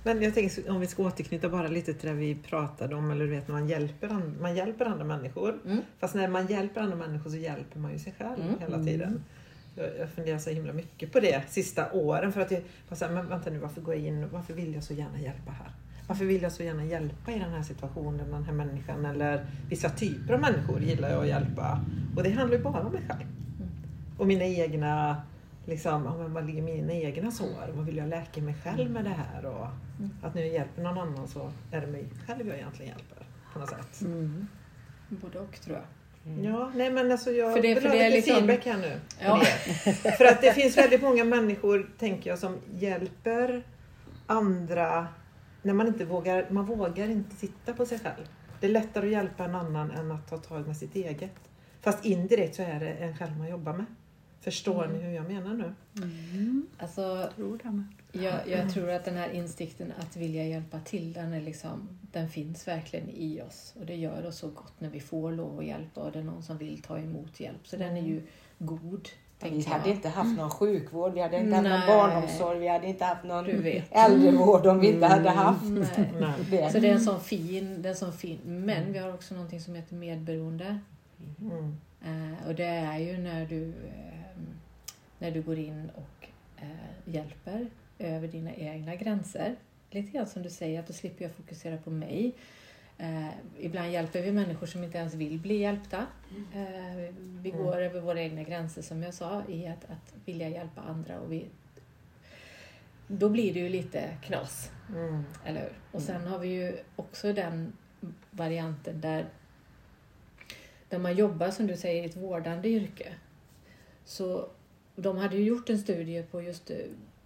Men 0.03 0.21
jag 0.21 0.33
tänker 0.33 0.71
om 0.71 0.79
vi 0.79 0.87
ska 0.87 1.03
återknyta 1.03 1.49
bara 1.49 1.67
lite 1.67 1.93
till 1.93 2.09
det 2.09 2.15
vi 2.15 2.35
pratade 2.35 2.95
om, 2.95 3.11
eller 3.11 3.25
du 3.25 3.31
vet 3.31 3.47
när 3.47 3.55
man 3.55 3.69
hjälper, 3.69 4.21
man 4.41 4.55
hjälper 4.55 4.85
andra 4.85 5.05
människor. 5.05 5.55
Mm. 5.65 5.79
Fast 5.99 6.15
när 6.15 6.27
man 6.27 6.47
hjälper 6.47 6.81
andra 6.81 6.95
människor 6.95 7.29
så 7.29 7.37
hjälper 7.37 7.79
man 7.79 7.91
ju 7.91 7.99
sig 7.99 8.13
själv 8.17 8.41
Mm. 8.41 8.59
hela 8.59 8.83
tiden. 8.83 9.23
Jag, 9.75 9.87
jag 9.99 10.09
funderar 10.09 10.37
så 10.37 10.49
himla 10.49 10.73
mycket 10.73 11.11
på 11.11 11.19
det 11.19 11.43
sista 11.49 11.91
åren 11.91 12.31
för 12.33 12.41
att 12.41 12.51
jag 12.51 12.61
var 12.89 12.97
så 12.97 13.05
här, 13.05 13.11
men 13.13 13.29
vänta 13.29 13.49
nu 13.49 13.59
varför 13.59 13.81
går 13.81 13.95
jag 13.95 14.03
in, 14.03 14.29
varför 14.29 14.53
vill 14.53 14.73
jag 14.73 14.83
så 14.83 14.93
gärna 14.93 15.19
hjälpa 15.19 15.51
här? 15.51 15.71
Varför 16.07 16.25
vill 16.25 16.41
jag 16.41 16.51
så 16.51 16.63
gärna 16.63 16.85
hjälpa 16.85 17.31
i 17.31 17.39
den 17.39 17.51
här 17.51 17.63
situationen, 17.63 18.31
den 18.31 18.43
här 18.43 18.53
människan 18.53 19.05
eller 19.05 19.45
vissa 19.69 19.89
typer 19.89 20.33
av 20.33 20.39
människor 20.39 20.81
gillar 20.81 21.09
jag 21.09 21.21
att 21.21 21.27
hjälpa. 21.27 21.79
Och 22.15 22.23
det 22.23 22.29
handlar 22.29 22.57
ju 22.57 22.63
bara 22.63 22.79
om 22.81 22.91
mig 22.91 23.01
själv. 23.09 23.27
Och 24.17 24.27
mina 24.27 24.45
egna, 24.45 25.21
liksom, 25.65 26.05
ja, 26.05 26.17
men 26.17 26.33
vad 26.33 26.45
ligger 26.45 26.61
mina 26.61 26.93
egna 26.93 27.31
sår? 27.31 27.71
Vad 27.75 27.85
vill 27.85 27.97
jag 27.97 28.09
läka 28.09 28.41
mig 28.41 28.55
själv 28.63 28.91
med 28.91 29.03
det 29.03 29.09
här? 29.09 29.45
Och 29.45 29.67
att 30.23 30.33
när 30.35 30.41
jag 30.41 30.51
hjälper 30.51 30.81
någon 30.81 30.97
annan 30.97 31.27
så 31.27 31.51
är 31.71 31.81
det 31.81 31.87
mig 31.87 32.05
själv 32.27 32.47
jag 32.47 32.57
egentligen 32.57 32.91
hjälper. 32.91 33.25
På 33.53 33.59
något 33.59 33.69
sätt. 33.69 34.01
Mm. 34.01 34.47
Både 35.09 35.39
och 35.39 35.61
tror 35.61 35.75
jag. 35.77 35.85
Ja, 36.45 36.71
nej 36.75 36.89
men 36.91 37.11
alltså 37.11 37.31
jag 37.31 37.53
För 37.53 37.61
det- 37.61 37.67
vill 37.73 37.81
för 37.83 37.89
ha 37.89 37.95
det 37.95 38.01
är 38.03 38.09
lite 38.11 38.17
liksom- 38.17 38.47
feedback 38.47 38.65
här 38.65 38.77
nu. 38.77 38.99
Ja. 39.19 39.41
För 40.17 40.25
att 40.31 40.41
det 40.41 40.53
finns 40.53 40.77
väldigt 40.77 41.01
många 41.01 41.23
människor, 41.23 41.89
tänker 41.99 42.29
jag, 42.29 42.39
som 42.39 42.57
hjälper 42.75 43.63
andra 44.27 45.07
när 45.61 45.73
man 45.73 45.87
inte 45.87 46.05
vågar, 46.05 46.45
man 46.49 46.65
vågar 46.65 47.07
inte 47.09 47.35
titta 47.35 47.73
på 47.73 47.85
sig 47.85 47.99
själv. 47.99 48.23
Det 48.59 48.67
är 48.67 48.71
lättare 48.71 49.05
att 49.05 49.11
hjälpa 49.11 49.45
en 49.45 49.55
annan 49.55 49.91
än 49.91 50.11
att 50.11 50.27
ta 50.29 50.37
tag 50.37 50.67
med 50.67 50.77
sitt 50.77 50.95
eget. 50.95 51.31
Fast 51.81 52.05
indirekt 52.05 52.55
så 52.55 52.61
är 52.61 52.79
det 52.79 52.89
en 52.91 53.17
själv 53.17 53.37
man 53.37 53.49
jobbar 53.49 53.73
med. 53.73 53.85
Förstår 54.43 54.85
Mm. 54.85 54.97
ni 54.97 55.03
hur 55.03 55.13
jag 55.15 55.31
menar 55.31 55.53
nu? 55.53 55.73
Mm. 55.97 56.67
Alltså, 56.77 57.29
Tror. 57.35 57.59
Jag, 58.11 58.33
jag 58.47 58.73
tror 58.73 58.89
att 58.89 59.05
den 59.05 59.15
här 59.15 59.29
insikten 59.29 59.93
att 59.99 60.17
vilja 60.17 60.43
hjälpa 60.45 60.79
till, 60.79 61.13
den, 61.13 61.33
är 61.33 61.41
liksom, 61.41 61.89
den 62.11 62.29
finns 62.29 62.67
verkligen 62.67 63.09
i 63.09 63.41
oss. 63.41 63.73
Och 63.79 63.85
det 63.85 63.95
gör 63.95 64.25
oss 64.27 64.37
så 64.37 64.47
gott 64.47 64.73
när 64.79 64.89
vi 64.89 64.99
får 64.99 65.31
lov 65.31 65.59
att 65.59 65.65
hjälpa 65.65 66.01
och 66.01 66.11
det 66.11 66.19
är 66.19 66.23
någon 66.23 66.43
som 66.43 66.57
vill 66.57 66.81
ta 66.81 66.99
emot 66.99 67.39
hjälp. 67.39 67.67
Så 67.67 67.77
den 67.77 67.97
är 67.97 68.01
ju 68.01 68.21
god, 68.57 69.09
Vi 69.39 69.63
hade 69.63 69.87
jag. 69.89 69.95
inte 69.95 70.09
haft 70.09 70.37
någon 70.37 70.49
sjukvård, 70.49 71.13
vi 71.13 71.21
hade 71.21 71.37
inte 71.39 71.55
haft 71.55 71.69
någon 71.69 71.87
barnomsorg, 71.87 72.59
vi 72.59 72.67
hade 72.67 72.87
inte 72.87 73.05
haft 73.05 73.23
någon 73.23 73.45
äldrevård 73.91 74.65
om 74.65 74.79
vi 74.79 74.87
inte 74.93 75.05
hade 75.05 75.29
haft 75.29 75.63
Nej. 75.63 76.11
Nej. 76.19 76.33
det. 76.49 76.71
Så 76.71 76.79
det 76.79 76.89
är 76.89 76.93
en 76.93 77.01
sån 77.01 77.19
fin, 77.19 77.81
det 77.81 77.87
är 77.89 77.91
en 77.91 77.97
sån 77.97 78.13
fin. 78.13 78.39
Men 78.45 78.93
vi 78.93 78.99
har 78.99 79.13
också 79.13 79.33
någonting 79.33 79.61
som 79.61 79.75
heter 79.75 79.95
medberoende. 79.95 80.79
Mm. 81.41 81.77
Eh, 82.05 82.47
och 82.47 82.55
det 82.55 82.65
är 82.65 82.99
ju 82.99 83.17
när 83.17 83.45
du, 83.45 83.67
eh, 83.67 84.12
när 85.23 85.31
du 85.31 85.41
går 85.41 85.57
in 85.59 85.91
och 85.95 86.27
eh, 86.61 86.67
hjälper 87.13 87.67
över 87.99 88.27
dina 88.27 88.53
egna 88.55 88.95
gränser. 88.95 89.55
Lite 89.91 90.11
grann 90.11 90.27
som 90.27 90.43
du 90.43 90.49
säger, 90.49 90.79
att 90.79 90.87
då 90.87 90.93
slipper 90.93 91.25
jag 91.25 91.31
fokusera 91.35 91.77
på 91.77 91.89
mig. 91.89 92.33
Eh, 92.97 93.27
ibland 93.59 93.91
hjälper 93.91 94.21
vi 94.21 94.31
människor 94.31 94.67
som 94.67 94.83
inte 94.83 94.97
ens 94.97 95.13
vill 95.13 95.39
bli 95.39 95.57
hjälpta. 95.57 96.05
Eh, 96.53 97.13
vi 97.41 97.49
Mm. 97.51 97.63
går 97.63 97.77
över 97.81 98.01
våra 98.01 98.21
egna 98.21 98.43
gränser 98.43 98.81
som 98.81 99.03
jag 99.03 99.13
sa 99.13 99.43
i 99.49 99.67
att, 99.67 99.85
att 99.85 100.13
vilja 100.25 100.49
hjälpa 100.49 100.81
andra. 100.81 101.19
Och 101.19 101.31
vi, 101.31 101.45
då 103.07 103.29
blir 103.29 103.53
det 103.53 103.59
ju 103.59 103.69
lite 103.69 104.17
knas. 104.21 104.71
Mm. 104.89 105.23
Eller 105.45 105.61
hur? 105.61 105.71
Och 105.91 106.01
sen 106.01 106.27
har 106.27 106.39
vi 106.39 106.47
ju 106.47 106.77
också 106.95 107.33
den 107.33 107.73
varianten 108.31 109.01
där, 109.01 109.25
där 110.89 110.99
man 110.99 111.15
jobbar, 111.15 111.49
som 111.51 111.67
du 111.67 111.77
säger, 111.77 112.03
i 112.03 112.05
ett 112.05 112.17
vårdande 112.17 112.69
yrke. 112.69 113.13
Så 114.05 114.49
de 114.95 115.17
hade 115.17 115.35
ju 115.37 115.43
gjort 115.43 115.69
en 115.69 115.79
studie 115.79 116.23
på 116.31 116.41
just 116.41 116.71
eh, 116.71 116.77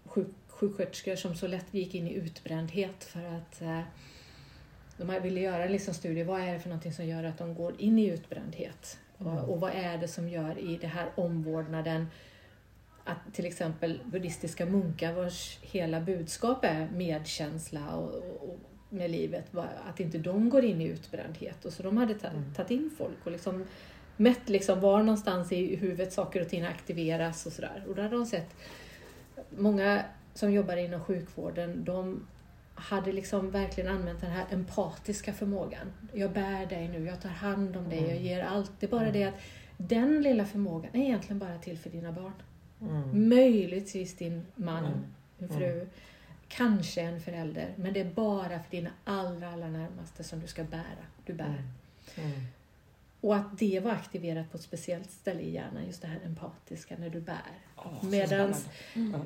sjuk, 0.06 0.28
sjuksköterskor 0.48 1.16
som 1.16 1.36
så 1.36 1.48
lätt 1.48 1.74
gick 1.74 1.96
in 1.96 2.08
i 2.08 2.14
utbrändhet 2.14 3.04
för 3.04 3.24
att 3.24 3.62
eh, 3.62 3.82
de 4.98 5.22
ville 5.24 5.40
göra 5.40 5.66
en 5.66 5.72
liksom 5.72 5.94
studie, 5.94 6.24
vad 6.24 6.42
är 6.42 6.54
det 6.54 6.60
för 6.60 6.70
någonting 6.70 6.94
som 6.94 7.06
gör 7.06 7.24
att 7.24 7.38
de 7.38 7.56
går 7.56 7.82
in 7.82 8.00
i 8.00 8.06
utbrändhet? 8.06 8.98
Och, 9.18 9.50
och 9.50 9.60
vad 9.60 9.72
är 9.72 9.98
det 9.98 10.08
som 10.08 10.30
gör 10.30 10.60
i 10.60 10.78
det 10.78 10.88
här 10.88 11.10
omvårdnaden 11.16 12.08
att 13.04 13.34
till 13.34 13.46
exempel 13.46 14.00
buddhistiska 14.06 14.66
munkar 14.66 15.14
vars 15.14 15.60
hela 15.62 16.02
budskap 16.02 16.66
är 16.66 16.90
medkänsla 16.90 17.96
och, 17.96 18.16
och, 18.50 18.60
med 18.90 19.12
livet, 19.12 19.46
att 19.90 20.00
inte 20.00 20.18
de 20.18 20.50
går 20.50 20.66
in 20.66 20.82
i 20.82 20.86
utbrändhet. 20.86 21.66
Och 21.66 21.74
så 21.74 21.84
de 21.84 21.98
hade 21.98 22.14
ta, 22.14 22.28
tagit 22.56 22.72
in 22.72 22.92
folk 22.98 23.18
och 23.24 23.32
liksom 23.32 23.66
mätt 24.18 24.50
liksom 24.50 24.80
var 24.80 25.00
någonstans 25.00 25.52
i 25.52 25.76
huvudet 25.76 26.14
saker 26.14 26.42
och 26.42 26.50
ting 26.50 26.64
aktiveras 26.64 27.46
och 27.46 27.52
sådär. 27.52 27.84
Och 27.88 27.96
då 27.96 28.02
hade 28.02 28.16
de 28.16 28.26
sett 28.26 28.56
många 29.58 30.04
som 30.34 30.52
jobbar 30.52 30.78
inom 30.78 31.00
sjukvården, 31.04 31.84
de 31.84 32.28
hade 32.76 33.12
liksom 33.12 33.52
verkligen 33.52 33.92
använt 33.92 34.22
den 34.22 34.32
här 34.32 34.46
empatiska 34.52 35.34
förmågan. 35.34 35.94
Jag 36.14 36.32
bär 36.32 36.66
dig 36.66 36.88
nu, 36.88 37.06
jag 37.06 37.22
tar 37.22 37.30
hand 37.30 37.78
om 37.78 37.90
dig, 37.90 38.04
jag 38.08 38.18
ger 38.18 38.44
allt. 38.44 38.72
Det 38.80 38.86
är 38.86 38.92
bara 38.92 39.12
det 39.12 39.24
att 39.24 39.40
den 39.78 40.22
lilla 40.22 40.46
förmågan 40.46 40.90
är 40.94 41.00
egentligen 41.04 41.40
bara 41.40 41.58
till 41.58 41.78
för 41.78 41.90
dina 41.90 42.12
barn. 42.12 42.34
Mm. 42.82 43.30
Möjligtvis 43.30 44.16
din 44.18 44.46
man, 44.56 44.86
Mm. 44.86 45.00
din 45.38 45.50
fru, 45.50 45.88
kanske 46.48 47.02
en 47.02 47.22
förälder. 47.22 47.74
Men 47.76 47.94
det 47.94 48.00
är 48.00 48.14
bara 48.14 48.50
för 48.50 48.72
dina 48.72 48.90
allra, 49.04 49.50
allra 49.54 49.68
närmaste 49.70 50.24
som 50.24 50.40
du 50.40 50.48
ska 50.48 50.64
bära. 50.64 51.06
Du 51.26 51.34
bär. 51.34 51.64
Mm. 52.16 52.32
Och 53.22 53.36
att 53.36 53.58
det 53.60 53.80
var 53.80 53.92
aktiverat 53.92 54.52
på 54.52 54.58
ett 54.58 54.64
speciellt 54.64 55.12
ställe 55.12 55.42
i 55.42 55.54
hjärnan, 55.54 55.86
just 55.86 56.02
det 56.02 56.08
här 56.08 56.20
empatiska 56.26 56.96
när 57.00 57.10
du 57.10 57.22
bär. 57.22 57.62
Så 58.02 58.06
Medans, 58.06 58.66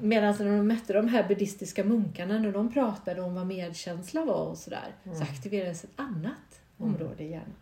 medans 0.01 0.39
när 0.39 0.45
de 0.45 0.67
mätte 0.67 0.93
de 0.93 1.07
här 1.07 1.27
buddhistiska 1.27 1.83
munkarna, 1.83 2.39
när 2.39 2.51
de 2.51 2.73
pratade 2.73 3.21
om 3.21 3.35
vad 3.35 3.47
medkänsla 3.47 4.25
var 4.25 4.45
och 4.45 4.57
sådär, 4.57 4.95
så 5.03 5.23
aktiverades 5.23 5.83
ett 5.83 5.91
annat 5.95 6.61
område 6.77 7.23
i 7.23 7.29
hjärnan. 7.31 7.55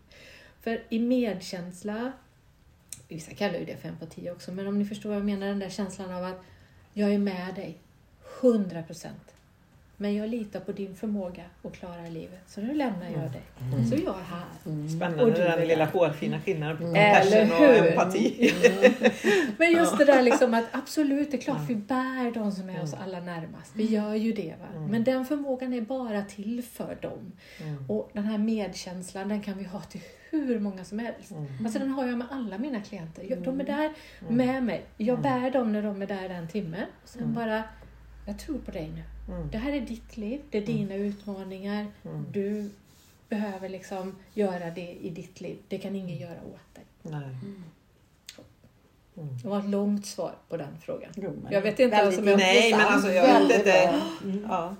För 0.61 0.83
i 0.89 0.99
medkänsla, 0.99 2.11
vissa 3.07 3.33
kallar 3.33 3.59
ju 3.59 3.65
det 3.65 3.77
för 3.77 3.89
empati 3.89 4.29
också, 4.29 4.51
men 4.51 4.67
om 4.67 4.79
ni 4.79 4.85
förstår 4.85 5.09
vad 5.09 5.17
jag 5.17 5.25
menar, 5.25 5.47
den 5.47 5.59
där 5.59 5.69
känslan 5.69 6.13
av 6.13 6.23
att 6.23 6.41
jag 6.93 7.13
är 7.13 7.19
med 7.19 7.55
dig, 7.55 7.77
100 8.41 8.83
procent. 8.83 9.33
Men 10.01 10.15
jag 10.15 10.29
litar 10.29 10.59
på 10.59 10.71
din 10.71 10.95
förmåga 10.95 11.43
att 11.63 11.73
klara 11.73 12.01
livet, 12.09 12.39
så 12.47 12.61
nu 12.61 12.73
lämnar 12.73 13.05
jag 13.09 13.31
dig. 13.31 13.41
Så 13.89 13.95
är 13.95 13.99
jag 14.05 14.13
här. 14.13 14.87
Spännande 14.89 15.23
Och 15.23 15.29
du 15.31 15.35
den 15.41 15.59
är 15.59 15.65
lilla 15.65 15.85
hårfina 15.85 16.39
skillnaden 16.41 16.77
på 16.77 16.83
Eller 16.85 17.41
compassion 17.41 17.69
och 17.69 17.75
empati. 17.87 18.53
Men 19.57 19.71
just 19.71 19.97
det 19.97 20.05
där 20.05 20.21
liksom 20.21 20.53
att 20.53 20.65
absolut, 20.71 21.31
det 21.31 21.37
är 21.37 21.41
klart 21.41 21.61
vi 21.67 21.75
bär 21.75 22.31
de 22.33 22.51
som 22.51 22.69
är 22.69 22.81
oss 22.83 22.93
alla 22.93 23.19
närmast. 23.19 23.71
Vi 23.75 23.85
gör 23.85 24.13
ju 24.15 24.33
det. 24.33 24.55
Va? 24.59 24.79
Men 24.89 25.03
den 25.03 25.25
förmågan 25.25 25.73
är 25.73 25.81
bara 25.81 26.21
till 26.21 26.63
för 26.63 26.97
dem. 27.01 27.31
Och 27.87 28.09
den 28.13 28.23
här 28.23 28.37
medkänslan, 28.37 29.29
den 29.29 29.41
kan 29.41 29.57
vi 29.57 29.63
ha 29.63 29.81
till 29.81 30.01
hur 30.31 30.59
många 30.59 30.83
som 30.83 30.99
helst. 30.99 31.31
Alltså 31.63 31.79
den 31.79 31.89
har 31.89 32.07
jag 32.07 32.17
med 32.17 32.27
alla 32.31 32.57
mina 32.57 32.81
klienter. 32.81 33.23
Jag- 33.29 33.41
De 33.43 33.59
är 33.59 33.63
där 33.65 33.93
med 34.29 34.63
mig. 34.63 34.85
Jag 34.97 35.21
bär 35.21 35.51
dem 35.51 35.71
när 35.73 35.83
de 35.83 36.01
är 36.01 36.07
där 36.07 36.29
en 36.29 36.47
timme. 36.47 36.85
Och 37.03 37.09
sen 37.09 37.33
bara, 37.33 37.63
jag 38.27 38.39
tror 38.39 38.57
på 38.57 38.71
dig 38.71 38.91
nu. 38.95 39.03
Mm. 39.29 39.49
Det 39.51 39.57
här 39.57 39.73
är 39.73 39.81
ditt 39.81 40.17
liv, 40.17 40.41
det 40.49 40.57
är 40.57 40.65
dina 40.65 40.95
utmaningar. 40.95 41.87
Du 42.31 42.69
behöver 43.29 43.69
liksom 43.69 44.15
göra 44.33 44.69
det 44.71 44.97
i 45.01 45.09
ditt 45.09 45.41
liv. 45.41 45.57
Det 45.67 45.77
kan 45.77 45.95
ingen 45.95 46.17
göra 46.17 46.31
åt 46.53 46.75
dig. 46.75 46.83
Nej. 47.01 47.35
Det 49.13 49.47
var 49.47 49.59
ett 49.59 49.69
långt 49.69 50.05
svar 50.05 50.35
på 50.49 50.57
den 50.57 50.77
frågan. 50.81 51.11
Jo, 51.15 51.33
Jag 51.49 51.61
vet 51.61 51.79
inte 51.79 51.95
ens 51.95 52.17
Väldigt 52.17 52.19
om 52.19 52.27
jag... 52.27 52.37
Nej, 52.37 52.71
men 52.71 52.85
alltså 52.85 53.11
jag 53.11 53.23
vet 53.47 53.57
inte. 53.57 54.01
bra. 54.21 54.31
Ja. 54.49 54.75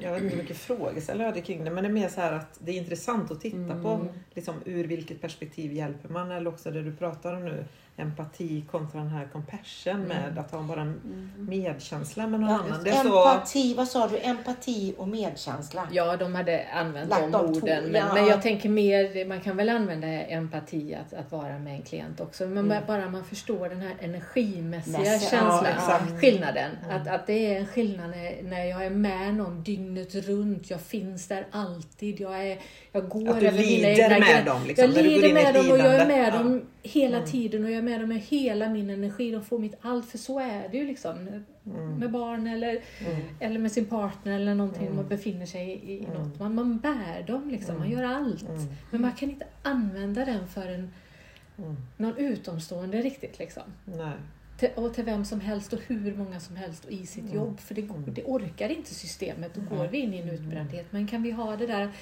Jag 0.00 0.12
vet 0.12 0.22
inte 0.22 0.34
hur 0.36 0.42
mycket 0.42 0.56
frågeställningar 0.56 1.26
jag 1.28 1.32
hade 1.34 1.46
kring 1.46 1.64
det, 1.64 1.70
men 1.70 1.84
det 1.84 1.90
är 1.90 1.92
mer 1.92 2.08
så 2.08 2.20
här 2.20 2.32
att 2.32 2.58
det 2.58 2.72
är 2.72 2.76
intressant 2.76 3.30
att 3.30 3.40
titta 3.40 3.82
på 3.82 4.06
liksom, 4.34 4.54
ur 4.64 4.84
vilket 4.86 5.20
perspektiv 5.20 5.72
hjälper 5.72 6.08
man 6.08 6.30
eller 6.30 6.48
också 6.50 6.70
det 6.70 6.82
du 6.82 6.92
pratar 6.96 7.34
om 7.34 7.44
nu. 7.44 7.64
empati 7.96 8.64
kontra 8.70 8.98
den 9.00 9.08
här 9.08 9.28
compassion 9.32 9.94
Mm. 9.94 10.08
med 10.08 10.38
att 10.38 10.50
ha 10.50 10.62
bara 10.62 10.80
en 10.80 11.00
medkänsla 11.38 12.26
med 12.26 12.40
någon 12.40 12.50
annan. 12.50 12.84
Det 12.84 12.90
är 12.90 13.02
så... 13.02 13.28
empati, 13.28 13.74
vad 13.74 13.88
sa 13.88 14.08
du? 14.08 14.18
Empati 14.18 14.94
och 14.98 15.08
medkänsla. 15.08 15.88
Ja, 15.92 16.16
de 16.16 16.34
hade 16.34 16.66
använt 16.74 17.10
Lagt 17.10 17.32
de 17.32 17.44
orden. 17.44 17.84
Men, 17.84 17.94
ja. 17.94 18.14
men 18.14 18.26
jag 18.26 18.42
tänker 18.42 18.68
mer, 18.68 19.26
man 19.26 19.40
kan 19.40 19.56
väl 19.56 19.68
använda 19.68 20.06
empati 20.06 20.94
att, 20.94 21.14
att 21.14 21.32
vara 21.32 21.58
med 21.58 21.74
en 21.74 21.82
klient 21.82 22.20
också. 22.20 22.46
Men 22.46 22.64
Mm. 22.64 22.86
bara 22.86 23.10
man 23.10 23.24
förstår 23.24 23.68
den 23.68 23.80
här 23.80 23.94
energimässiga 24.00 24.98
Mässiga, 24.98 25.30
känslan, 25.30 25.66
ja, 25.88 26.00
skillnaden. 26.20 26.70
Att, 26.90 27.08
att 27.08 27.26
det 27.26 27.54
är 27.54 27.60
en 27.60 27.66
skillnad 27.66 28.10
när, 28.10 28.42
när 28.42 28.64
jag 28.64 28.84
är 28.86 28.90
med 28.90 29.34
någon 29.34 29.62
dygnet 29.76 30.14
runt. 30.14 30.70
Jag 30.70 30.80
finns 30.80 31.28
där 31.28 31.46
alltid. 31.50 32.20
Jag, 32.20 32.46
är, 32.50 32.58
jag 32.92 33.08
går 33.08 33.28
över 33.28 33.52
mina 33.52 33.88
egna 33.88 34.08
med 34.08 34.22
grän- 34.22 34.44
dem, 34.44 34.62
liksom, 34.66 34.92
jag 34.94 35.04
lider 35.04 35.34
med 35.34 35.54
dem 35.54 35.70
och 35.70 35.78
jag 35.78 35.94
är 35.94 36.06
med 36.06 36.28
Ja. 36.34 36.38
dem 36.38 36.62
hela 36.82 37.16
Mm. 37.16 37.30
tiden 37.30 37.64
och 37.64 37.70
jag 37.70 37.78
är 37.78 37.82
med 37.82 38.00
dem 38.00 38.08
med 38.08 38.18
hela 38.20 38.68
min 38.68 38.90
energi. 38.90 39.30
De 39.30 39.44
får 39.44 39.58
mitt 39.58 39.74
allt, 39.80 40.10
för 40.10 40.18
så 40.18 40.38
är 40.40 40.68
det 40.70 40.76
ju 40.76 40.86
liksom. 40.86 41.28
Mm. 41.66 41.98
Med 41.98 42.10
barn 42.10 42.46
eller, 42.46 42.78
eller 43.40 43.58
med 43.58 43.72
sin 43.72 43.84
partner 43.86 44.32
eller 44.40 44.54
någonting. 44.54 44.96
Man 44.96 45.08
befinner 45.08 45.46
sig 45.46 45.70
i, 45.70 45.92
i 45.92 46.06
något. 46.14 46.40
Man, 46.40 46.54
man 46.54 46.78
bär 46.78 47.24
dem 47.26 47.50
liksom, 47.50 47.78
man 47.78 47.90
gör 47.90 48.02
allt. 48.04 48.44
Men 48.90 49.00
man 49.00 49.12
kan 49.12 49.30
inte 49.30 49.46
använda 49.62 50.24
den 50.24 50.48
för 50.48 50.66
en, 50.68 50.90
Mm. 51.58 51.76
någon 51.96 52.16
utomstående 52.16 53.02
riktigt. 53.02 53.38
Liksom. 53.38 53.62
Nej. 53.84 54.12
Till, 54.56 54.68
och 54.76 54.94
till 54.94 55.04
vem 55.04 55.24
som 55.24 55.40
helst 55.40 55.72
och 55.72 55.80
hur 55.86 56.16
många 56.16 56.40
som 56.40 56.56
helst 56.56 56.84
och 56.84 56.90
i 56.90 57.06
sitt 57.06 57.32
jobb. 57.34 57.60
För 57.60 57.74
det, 57.74 57.82
går- 57.82 57.98
det 58.06 58.24
orkar 58.24 58.68
inte 58.68 58.94
systemet. 58.94 59.54
Då 59.54 59.76
går 59.76 59.86
vi 59.88 59.98
in 59.98 60.14
i 60.14 60.18
en 60.18 60.28
utbrändhet. 60.30 60.86
Men 60.92 61.06
kan 61.06 61.22
vi 61.22 61.30
ha 61.30 61.56
det 61.56 61.66
där 61.66 61.92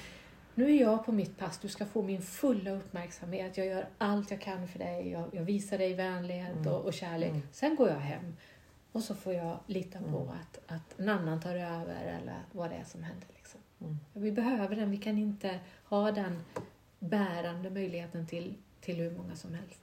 nu 0.55 0.75
är 0.75 0.81
jag 0.81 1.05
på 1.05 1.11
mitt 1.11 1.37
pass, 1.37 1.59
du 1.59 1.67
ska 1.67 1.85
få 1.85 2.01
min 2.01 2.21
fulla 2.21 2.71
uppmärksamhet. 2.71 3.57
Jag 3.57 3.67
gör 3.67 3.87
allt 3.97 4.31
jag 4.31 4.41
kan 4.41 4.67
för 4.67 4.79
dig. 4.79 5.09
Jag, 5.11 5.29
jag 5.31 5.43
visar 5.43 5.77
dig 5.77 5.93
vänlighet 5.93 6.67
och, 6.67 6.85
och 6.85 6.93
kärlek. 6.93 7.31
Sen 7.51 7.75
går 7.75 7.89
jag 7.89 7.95
hem. 7.99 8.35
Och 8.91 9.03
så 9.03 9.15
får 9.15 9.33
jag 9.33 9.59
lita 9.67 9.99
på 9.99 10.33
att, 10.41 10.59
att 10.75 10.99
en 10.99 11.09
annan 11.09 11.41
tar 11.41 11.55
över 11.55 12.19
eller 12.21 12.39
vad 12.51 12.69
det 12.69 12.75
är 12.75 12.83
som 12.83 13.03
händer. 13.03 13.27
Liksom. 13.35 13.59
Vi 14.13 14.31
behöver 14.31 14.75
den. 14.75 14.91
Vi 14.91 14.97
kan 14.97 15.17
inte 15.17 15.59
ha 15.85 16.11
den 16.11 16.39
bärande 16.99 17.69
möjligheten 17.69 18.27
till, 18.27 18.53
till 18.81 18.95
hur 18.95 19.11
många 19.11 19.35
som 19.35 19.53
helst. 19.53 19.82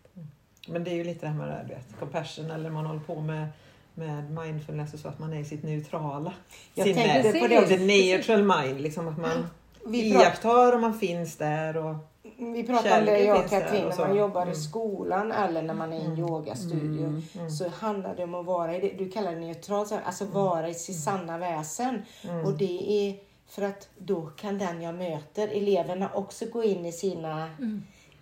Men 0.69 0.85
det 0.85 0.91
är 0.91 0.95
ju 0.95 1.05
lite 1.05 1.21
det 1.21 1.27
här 1.27 1.39
med 1.39 1.49
det 1.49 1.53
här, 1.55 1.65
du 1.69 1.75
vet, 1.75 1.99
compassion 1.99 2.51
eller 2.51 2.71
man 2.71 2.87
håller 2.87 3.01
på 3.01 3.21
med, 3.21 3.47
med 3.95 4.31
mindfulness 4.31 4.95
och 4.95 5.01
så 5.01 5.09
att 5.09 5.19
man 5.19 5.33
är 5.33 5.41
i 5.41 5.45
sitt 5.45 5.63
neutrala 5.63 6.33
Jag 6.75 6.87
sinne. 6.87 7.03
tänkte 7.23 7.41
på 7.41 7.47
det. 7.47 7.61
det. 7.61 7.67
The 7.67 7.79
neutral 7.79 8.43
mind, 8.63 8.81
liksom 8.81 9.09
att 9.09 9.19
man 9.19 9.47
Vi, 9.87 10.09
iakttar 10.11 10.73
och 10.75 10.81
man 10.81 10.99
finns 10.99 11.37
där. 11.37 11.77
Och, 11.77 11.95
vi 12.39 12.67
pratade 12.67 12.99
om 12.99 13.05
det 13.07 13.21
jag 13.21 13.45
och 13.45 13.51
Katrin 13.51 13.85
när 13.85 13.99
man 14.09 14.17
jobbar 14.17 14.41
i 14.41 14.43
Mm. 14.43 14.55
skolan 14.55 15.33
eller 15.33 15.63
när 15.63 15.75
man 15.75 15.93
är 15.93 16.01
i 16.01 16.05
en 16.05 16.19
yogastudio. 16.19 17.23
Så 17.59 17.69
handlar 17.69 18.17
det 18.17 18.25
om 18.25 18.35
att 18.35 18.47
vara 18.47 18.77
i 18.77 18.81
det, 18.81 19.05
du 19.05 19.11
kallar 19.11 19.33
det 19.33 19.41
neutralt, 19.41 19.93
alltså 20.05 20.25
vara 20.25 20.69
i 20.69 20.75
sitt 20.75 21.01
sanna 21.01 21.39
väsen. 21.39 22.03
Och 22.45 22.53
det 22.53 22.93
är 23.09 23.17
för 23.49 23.63
att 23.63 23.89
då 23.99 24.23
kan 24.23 24.59
den 24.59 24.83
jag 24.83 24.95
möter, 24.95 25.49
eleverna 25.49 26.11
också 26.15 26.45
gå 26.47 26.65
in 26.65 26.87
i 26.87 26.93
sina 26.93 27.51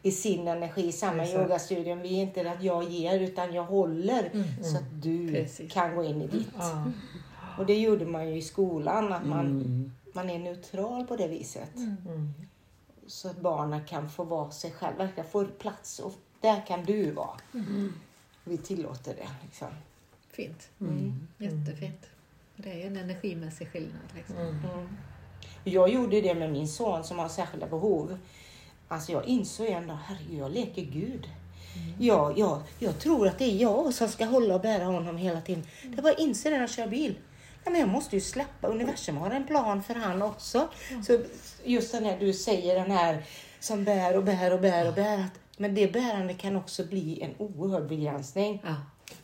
i 0.09 0.13
sin 0.13 0.49
energi, 0.49 0.93
samma 0.93 1.23
Exakt. 1.23 1.41
yogastudion. 1.43 2.03
Vi 2.03 2.19
är 2.19 2.23
inte 2.23 2.51
att 2.51 2.63
jag 2.63 2.85
ger 2.85 3.21
utan 3.21 3.55
jag 3.55 3.65
håller 3.65 4.31
så 4.63 4.77
att 4.77 5.03
du 5.03 5.33
Precis. 5.33 5.73
kan 5.73 5.97
gå 5.97 6.05
in 6.05 6.23
i 6.23 6.27
ditt. 6.27 6.49
ja. 6.59 6.85
Och 7.59 7.67
det 7.67 7.79
gjorde 7.79 8.07
man 8.07 8.29
ju 8.29 8.37
i 8.37 8.43
skolan, 8.43 9.13
att 9.13 9.27
man, 9.27 9.93
man 10.13 10.31
är 10.31 10.39
neutral 10.39 11.07
på 11.07 11.17
det 11.17 11.29
viset. 11.29 11.77
Mm. 11.77 12.33
Så 13.07 13.29
att 13.29 13.41
barnen 13.41 13.85
kan 13.85 14.11
få 14.11 14.25
vara 14.25 14.51
sig 14.51 14.71
själva, 14.71 15.05
verkligen 15.05 15.31
få 15.31 15.45
plats 15.45 15.99
och 15.99 16.13
där 16.41 16.67
kan 16.67 16.85
du 16.85 17.11
vara. 17.11 17.37
Vi 18.45 18.57
tillåter 18.59 19.15
det. 19.15 19.29
Liksom. 19.45 19.69
Fint. 20.31 20.69
Mm. 20.81 21.29
Jättefint. 21.39 22.07
Det 22.57 22.83
är 22.83 22.87
en 22.87 22.97
energimässig 22.97 23.69
skillnad. 23.69 24.03
Liksom. 24.15 24.59
Jag 25.65 25.89
gjorde 25.89 26.21
det 26.21 26.35
med 26.35 26.53
min 26.53 26.69
son 26.69 27.05
som 27.05 27.19
har 27.19 27.29
särskilda 27.29 27.67
behov. 27.67 28.19
Alltså 28.89 29.13
jag 29.13 29.25
insåg 29.25 29.67
ju 29.67 29.73
ändå, 29.73 29.99
herregud, 30.07 30.39
jag 30.39 30.51
leker 30.51 30.83
Gud. 30.83 31.29
Ja, 31.99 32.33
ja, 32.37 32.63
jag 32.79 32.99
tror 32.99 33.29
att 33.29 33.39
det 33.39 33.45
är 33.45 33.57
jag 33.57 33.95
som 33.95 34.09
ska 34.09 34.25
hålla 34.25 34.55
och 34.55 34.61
bära 34.61 34.85
honom 34.85 35.17
hela 35.17 35.41
tiden. 35.41 35.67
Det 35.97 36.03
var 36.03 36.11
att 36.11 36.19
inse 36.19 36.49
det 36.49 36.55
när 36.55 36.61
jag 36.61 36.71
kör 36.71 36.89
bil. 36.89 37.15
Nej, 37.65 37.73
men 37.73 37.81
jag 37.81 37.89
måste 37.89 38.17
ju 38.17 38.21
släppa, 38.21 38.69
universum 38.69 39.17
har 39.17 39.31
en 39.31 39.47
plan 39.47 39.83
för 39.83 39.95
han 39.95 40.23
också. 40.23 40.69
Så 41.07 41.21
just 41.65 41.93
den 41.93 42.05
här 42.05 42.19
du 42.21 42.33
säger, 42.33 42.75
den 42.75 42.91
här 42.91 43.23
som 43.61 43.85
bär 43.85 44.17
och 44.17 44.25
bär 44.25 44.53
och 44.53 44.61
bär 44.61 44.89
och 44.89 44.95
bär. 44.95 45.19
Att, 45.19 45.41
men 45.57 45.75
det 45.75 45.93
bärande 45.93 46.35
kan 46.35 46.57
också 46.57 46.85
bli 46.85 47.23
en 47.23 47.35
oerhörd 47.39 47.89
begränsning. 47.89 48.63
Ja. 48.65 48.75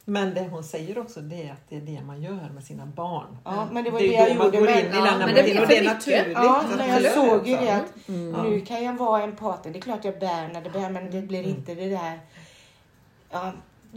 Men 0.05 0.35
det 0.35 0.49
hon 0.49 0.65
säger 0.65 0.99
också 0.99 1.21
det 1.21 1.43
är 1.49 1.53
att 1.53 1.63
det 1.69 1.77
är 1.77 1.81
det 1.81 2.03
man 2.03 2.23
gör 2.23 2.51
med 2.55 2.65
sina 2.65 2.87
barn. 2.87 3.37
Ja, 3.45 3.69
men 3.73 3.85
det 3.85 3.91
var 3.91 4.01
det 4.01 4.07
det 4.09 4.13
jag 4.15 4.37
man 4.37 4.47
gjorde 4.47 4.59
går 4.59 4.65
med- 4.67 4.81
in 4.81 4.87
i 4.87 4.97
ja, 4.97 5.19
men 5.19 5.35
det 5.35 5.55
för 5.55 5.67
det 5.67 5.79
är 5.79 5.85
naturligt. 5.85 6.33
Ja, 6.35 6.65
men 6.79 7.03
jag 7.03 7.13
såg 7.13 7.47
ju 7.47 7.57
det 7.57 7.71
att 7.71 7.93
nu 8.45 8.61
kan 8.61 8.85
jag 8.85 8.93
vara 8.93 9.23
empatisk. 9.23 9.73
Det 9.73 9.79
är 9.79 9.81
klart 9.81 10.05
jag 10.05 10.19
bär 10.19 10.49
när 10.49 10.61
det 10.61 10.71
bär, 10.71 10.91
men 10.91 11.11
det 11.11 11.23
blir 11.23 11.43
inte 11.43 11.75
det 11.75 11.89
där... 11.89 12.21
Ja, 13.31 13.53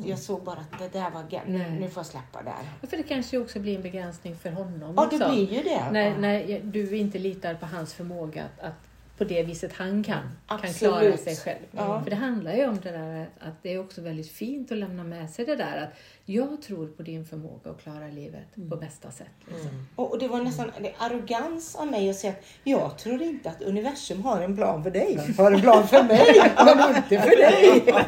jag 0.05 0.19
såg 0.19 0.43
bara 0.43 0.55
att 0.71 0.79
det 0.79 0.99
där 0.99 1.09
var... 1.09 1.23
Nej. 1.45 1.71
nu 1.79 1.89
får 1.89 1.99
jag 1.99 2.05
släppa 2.05 2.41
där. 2.43 2.88
För 2.88 2.97
det 2.97 3.03
kanske 3.03 3.38
också 3.38 3.59
blir 3.59 3.75
en 3.75 3.81
begränsning 3.81 4.35
för 4.35 4.49
honom 4.51 4.93
Ja, 4.97 5.05
också. 5.05 5.17
det 5.17 5.29
blir 5.29 5.53
ju 5.53 5.63
det. 5.63 5.91
När, 5.91 6.17
när 6.17 6.59
du 6.63 6.97
inte 6.97 7.19
litar 7.19 7.53
på 7.53 7.65
hans 7.65 7.93
förmåga 7.93 8.43
att, 8.43 8.65
att 8.65 8.86
på 9.18 9.24
det 9.24 9.43
viset 9.43 9.74
han 9.74 10.03
kan, 10.03 10.30
kan 10.47 10.74
klara 10.74 11.18
sig 11.18 11.36
själv. 11.36 11.65
Ja. 11.72 12.03
För 12.03 12.09
det 12.09 12.15
handlar 12.15 12.53
ju 12.53 12.68
om 12.68 12.80
det 12.84 12.91
där 12.91 13.30
att 13.39 13.63
det 13.63 13.74
är 13.74 13.80
också 13.80 14.01
väldigt 14.01 14.32
fint 14.32 14.72
att 14.72 14.78
lämna 14.78 15.03
med 15.03 15.30
sig 15.30 15.45
det 15.45 15.55
där 15.55 15.78
att 15.84 15.99
jag 16.26 16.61
tror 16.61 16.88
på 16.88 17.03
din 17.03 17.26
förmåga 17.26 17.72
att 17.72 17.82
klara 17.82 18.07
livet 18.07 18.55
på 18.70 18.76
bästa 18.76 19.11
sätt. 19.11 19.28
Liksom. 19.47 19.88
Och 19.95 20.11
och 20.11 20.20
det 20.20 20.28
var 20.28 20.41
nästan 20.41 20.72
det 20.80 20.93
arrogans 20.97 21.76
av 21.76 21.88
mig 21.88 22.09
att 22.09 22.15
säga 22.15 22.34
att 22.34 22.45
jag 22.63 22.97
tror 22.97 23.22
inte 23.22 23.49
att 23.49 23.61
universum 23.61 24.22
har 24.22 24.41
en 24.41 24.55
plan 24.55 24.84
för 24.84 24.91
dig. 24.91 25.20
Har 25.38 25.51
en 25.51 25.61
plan 25.61 25.88
för 25.88 26.03
mig, 26.03 26.53
men 26.55 26.95
inte 26.95 27.22
för 27.22 27.38
dig. 27.38 27.84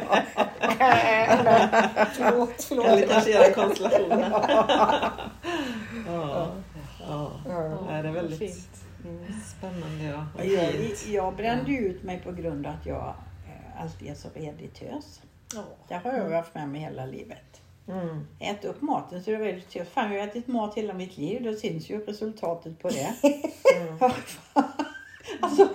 Förlåt, 2.12 2.62
förlåt. 2.68 2.86
Eller 2.86 3.06
kanske 3.06 3.30
göra 3.30 3.52
konstellationer. 3.52 4.30
ja. 6.06 6.52
Ja. 7.08 7.32
Ja. 7.48 8.02
Det 8.02 8.08
är 8.08 8.12
väldigt 8.12 8.79
Fint. 9.02 9.44
spännande. 9.58 10.04
Ja. 10.04 10.44
Jag, 10.44 10.74
jag 11.08 11.36
brände 11.36 11.72
ju 11.72 11.78
ut 11.78 12.02
mig 12.02 12.20
på 12.24 12.32
grund 12.32 12.66
av 12.66 12.74
att 12.74 12.86
jag 12.86 13.14
eh, 13.46 13.82
alltid 13.82 14.08
är 14.08 14.14
så 14.14 14.28
redig 14.34 14.74
tös. 14.74 15.22
Ja. 15.54 15.64
Det 15.88 15.94
har 15.94 16.12
jag 16.12 16.30
haft 16.30 16.54
med 16.54 16.68
mig 16.68 16.80
hela 16.80 17.06
livet. 17.06 17.60
Mm. 17.88 18.26
Ät 18.38 18.64
upp 18.64 18.82
maten 18.82 19.22
så 19.22 19.30
är 19.30 19.38
det 19.38 19.44
väldigt 19.44 19.70
tös. 19.70 19.88
Fan, 19.88 20.12
jag 20.12 20.20
har 20.20 20.28
ätit 20.28 20.46
mat 20.46 20.74
hela 20.74 20.94
mitt 20.94 21.18
liv. 21.18 21.42
Då 21.42 21.54
syns 21.54 21.90
ju 21.90 22.04
resultatet 22.04 22.78
på 22.78 22.88
det. 22.88 23.14
alltså, 25.40 25.68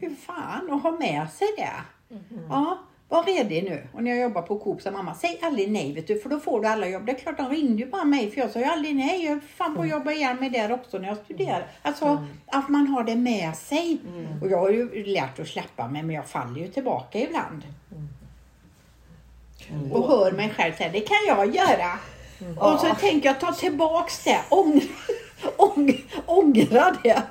hur 0.00 0.14
fan 0.14 0.72
att 0.72 0.82
ha 0.82 0.90
med 0.90 1.30
sig 1.30 1.48
det. 1.56 1.72
Ja, 2.48 2.78
var 3.08 3.22
redig 3.22 3.64
nu. 3.64 3.88
Och 3.94 4.02
när 4.02 4.10
jag 4.10 4.20
jobbar 4.20 4.42
på 4.42 4.58
Coop 4.58 4.82
sa 4.82 4.90
mamma, 4.90 5.14
säg 5.14 5.40
aldrig 5.42 5.70
nej 5.70 5.92
vet 5.92 6.06
du, 6.06 6.18
för 6.18 6.28
då 6.28 6.40
får 6.40 6.60
du 6.60 6.68
alla 6.68 6.88
jobb. 6.88 7.06
Det 7.06 7.12
är 7.12 7.18
klart, 7.18 7.36
de 7.36 7.50
ringde 7.50 7.82
ju 7.82 7.90
bara 7.90 8.04
mig 8.04 8.30
för 8.30 8.40
jag 8.40 8.50
sa 8.50 8.58
ju 8.58 8.64
aldrig 8.64 8.96
nej. 8.96 9.24
Jag 9.24 9.40
fan 9.56 9.74
på 9.74 9.82
att 9.82 9.88
jobba 9.88 10.12
igen 10.12 10.36
med 10.40 10.52
där 10.52 10.72
också 10.72 10.98
när 10.98 11.08
jag 11.08 11.16
studerar. 11.16 11.66
Alltså 11.82 12.26
att 12.46 12.68
man 12.68 12.86
har 12.86 13.04
det 13.04 13.16
med 13.16 13.56
sig. 13.56 13.98
Och 14.42 14.50
jag 14.50 14.58
har 14.58 14.70
ju 14.70 15.04
lärt 15.04 15.40
att 15.40 15.48
släppa 15.48 15.88
mig, 15.88 16.02
men 16.02 16.16
jag 16.16 16.26
faller 16.26 16.60
ju 16.60 16.68
tillbaka 16.68 17.18
ibland. 17.18 17.62
Och 19.92 20.08
hör 20.08 20.32
mig 20.32 20.50
själv 20.56 20.72
säga, 20.72 20.90
det 20.92 21.00
kan 21.00 21.16
jag 21.28 21.54
göra. 21.54 21.98
Och 22.58 22.80
så 22.80 22.94
tänker 22.94 23.28
jag 23.28 23.40
ta 23.40 23.52
tillbaks 23.52 24.24
det, 24.24 24.40
ång, 24.48 24.80
ång, 25.56 26.04
ångra 26.26 26.96
det. 27.02 27.22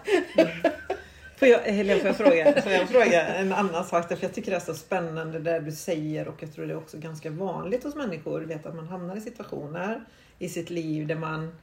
Får 1.38 1.48
jag, 1.48 1.60
Helene, 1.60 2.00
får 2.00 2.08
jag, 2.08 2.18
fråga, 2.18 2.62
får 2.64 2.72
jag 2.72 2.90
fråga 2.90 3.28
en 3.28 3.54
annan 3.54 3.84
sak? 3.86 4.08
För 4.08 4.18
jag 4.22 4.34
tycker 4.34 4.52
det 4.52 4.58
är 4.58 4.62
så 4.62 4.74
spännande 4.74 5.40
det 5.40 5.60
du 5.60 5.72
säger 5.72 6.28
och 6.28 6.44
jag 6.44 6.54
tror 6.54 6.66
det 6.66 6.74
är 6.74 6.78
också 6.78 6.98
ganska 6.98 7.30
vanligt 7.32 7.84
hos 7.84 7.96
människor. 7.96 8.42
Vet 8.42 8.66
att 8.66 8.76
man 8.76 8.88
hamnar 8.88 9.16
i 9.18 9.22
situationer 9.22 10.06
i 10.40 10.50
sitt 10.50 10.70
liv 10.70 11.08
där 11.08 11.16
man 11.16 11.56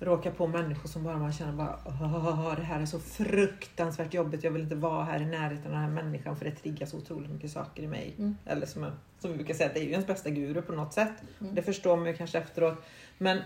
råkar 0.00 0.30
på 0.30 0.46
människor 0.46 0.88
som 0.88 1.04
bara 1.04 1.16
man 1.16 1.32
känner 1.32 1.52
bara 1.52 1.78
"Åh, 1.84 2.54
det 2.56 2.62
här 2.62 2.80
är 2.80 2.86
så 2.86 2.98
fruktansvärt 3.00 4.14
jobbigt. 4.14 4.44
Jag 4.44 4.50
vill 4.50 4.62
inte 4.62 4.74
vara 4.74 5.04
här 5.04 5.22
i 5.22 5.26
närheten 5.26 5.66
av 5.66 5.72
den 5.72 5.80
här 5.80 5.90
människan 5.90 6.36
för 6.36 6.44
det 6.44 6.50
triggar 6.50 6.86
så 6.86 6.96
otroligt 6.96 7.30
mycket 7.30 7.50
saker 7.50 7.82
i 7.82 7.86
mig. 7.86 8.14
Eller 8.46 8.66
som, 8.66 8.86
som 9.18 9.30
vi 9.30 9.36
brukar 9.36 9.54
säga, 9.54 9.70
det 9.74 9.80
är 9.80 9.84
ju 9.84 9.90
ens 9.90 10.06
bästa 10.06 10.30
guru 10.30 10.62
på 10.62 10.72
något 10.72 10.92
sätt. 10.92 11.12
Det 11.38 11.62
förstår 11.62 11.96
man 11.96 12.06
ju 12.06 12.14
kanske 12.16 12.38
efteråt. 12.38 12.78
Men 13.18 13.38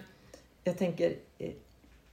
jag 0.65 0.79
tänker, 0.79 1.13
eh, 1.39 1.51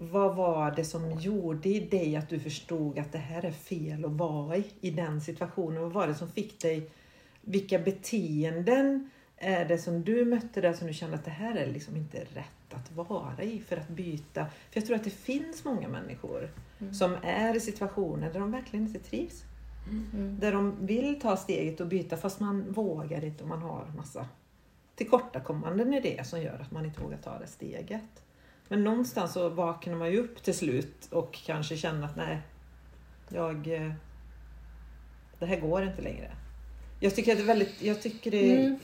vad 0.02 0.36
var 0.36 0.72
det 0.72 0.84
som 0.84 1.12
gjorde 1.12 1.70
i 1.70 1.80
dig 1.80 2.16
att 2.16 2.30
du 2.30 2.40
förstod 2.40 3.00
att 3.00 3.12
det 3.12 3.18
här 3.18 3.46
är 3.46 3.52
fel 3.52 4.06
att 4.06 4.12
vara 4.12 4.58
i, 4.58 4.66
i 4.82 4.92
den 4.92 5.22
situationen? 5.22 5.82
Vad 5.82 5.92
var 5.92 6.08
det 6.08 6.16
som 6.16 6.30
fick 6.30 6.62
dig, 6.62 6.90
vilka 7.42 7.80
beteenden 7.80 9.10
är 9.38 9.66
det 9.66 9.78
som 9.78 10.04
du 10.04 10.26
mötte 10.26 10.62
där 10.62 10.74
som 10.74 10.88
du 10.88 10.94
kände 10.94 11.16
att 11.16 11.26
det 11.26 11.32
här 11.32 11.56
är 11.56 11.68
liksom 11.68 11.96
inte 11.96 12.18
rätt 12.18 12.74
att 12.74 12.92
vara 12.92 13.44
i 13.44 13.60
för 13.60 13.78
att 13.78 13.90
byta? 13.90 14.46
För 14.46 14.80
jag 14.80 14.86
tror 14.86 14.96
att 14.96 15.04
det 15.04 15.10
finns 15.10 15.66
många 15.66 15.88
människor 15.88 16.50
som 16.94 17.16
är 17.24 17.56
i 17.56 17.60
situationer 17.60 18.34
där 18.34 18.40
de 18.40 18.52
verkligen 18.52 18.88
inte 18.88 19.00
trivs. 19.00 19.44
Där 20.40 20.52
de 20.52 20.86
vill 20.86 21.20
ta 21.22 21.38
steget 21.38 21.80
och 21.80 21.88
byta 21.88 22.18
fast 22.18 22.40
man 22.40 22.72
vågar 22.72 23.24
inte 23.26 23.44
och 23.44 23.50
man 23.50 23.62
har 23.62 23.92
massa 23.98 24.28
tillkortakommanden 24.96 25.94
i 25.94 26.02
det 26.02 26.28
som 26.28 26.42
gör 26.42 26.60
att 26.60 26.72
man 26.72 26.86
inte 26.86 27.02
vågar 27.02 27.18
ta 27.18 27.40
det 27.40 27.48
steget. 27.48 28.24
Men 28.72 28.84
någonstans 28.84 29.34
så 29.34 29.50
vaknar 29.50 29.96
man 29.96 30.12
ju 30.12 30.18
upp 30.18 30.44
till 30.44 30.54
slut 30.58 31.08
och 31.12 31.40
kanske 31.46 31.78
känner 31.78 32.06
att 32.06 32.16
nej, 32.16 32.38
jag... 33.30 33.68
eh, 33.68 33.92
Det 35.40 35.46
här 35.46 35.60
går 35.60 35.84
inte 35.84 36.02
längre. 36.02 36.32
Jag 37.00 37.16
tycker 37.16 37.32
att 37.32 37.38
det 37.38 37.44
är 37.44 37.48
väldigt... 37.48 37.82
Jag 37.82 38.02
tycker 38.02 38.32
det 38.32 38.52
är, 38.54 38.60
Mm. 38.66 38.80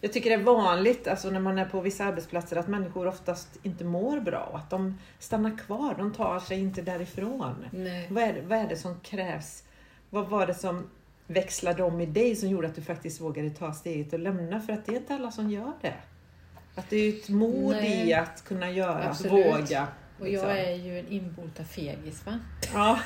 jag 0.00 0.12
tycker 0.12 0.30
det 0.30 0.36
är 0.36 0.42
vanligt 0.44 1.08
alltså 1.08 1.30
när 1.30 1.40
man 1.40 1.58
är 1.58 1.64
på 1.64 1.80
vissa 1.80 2.04
arbetsplatser 2.04 2.56
att 2.56 2.68
människor 2.68 3.06
oftast 3.06 3.48
inte 3.62 3.84
mår 3.84 4.20
bra. 4.20 4.50
Att 4.54 4.70
de 4.70 4.98
stannar 5.18 5.58
kvar, 5.58 5.94
de 5.98 6.12
tar 6.12 6.40
sig 6.40 6.60
inte 6.60 6.82
därifrån. 6.82 7.64
Nej. 7.70 8.06
Vad 8.10 8.22
är, 8.22 8.42
vad 8.42 8.58
är 8.58 8.68
det 8.68 8.76
som 8.76 9.00
krävs? 9.00 9.64
Vad 10.10 10.28
var 10.28 10.46
det 10.46 10.54
som 10.54 10.90
växlade 11.26 11.82
om 11.82 12.00
i 12.00 12.06
dig 12.06 12.36
som 12.36 12.48
gjorde 12.48 12.68
att 12.68 12.74
du 12.74 12.82
faktiskt 12.82 13.20
vågade 13.20 13.50
ta 13.50 13.72
steget 13.72 14.12
och 14.12 14.18
lämna? 14.18 14.60
För 14.60 14.72
att 14.72 14.86
det 14.86 14.92
är 14.92 14.96
inte 14.96 15.14
alla 15.14 15.30
som 15.30 15.50
gör 15.50 15.72
det. 15.80 15.94
Att 16.78 16.90
det 16.90 16.96
är 16.96 17.08
ett 17.08 17.28
mod 17.28 17.76
Nej. 17.76 18.08
i 18.08 18.14
att 18.14 18.44
kunna 18.44 18.70
göra, 18.70 19.08
Absolut. 19.08 19.32
våga. 19.32 19.86
Och 20.18 20.24
liksom. 20.26 20.48
jag 20.48 20.58
är 20.60 20.74
ju 20.74 20.98
en 20.98 21.08
inbota 21.08 21.64
fegis 21.64 22.26
va. 22.26 22.38
Ja. 22.74 22.98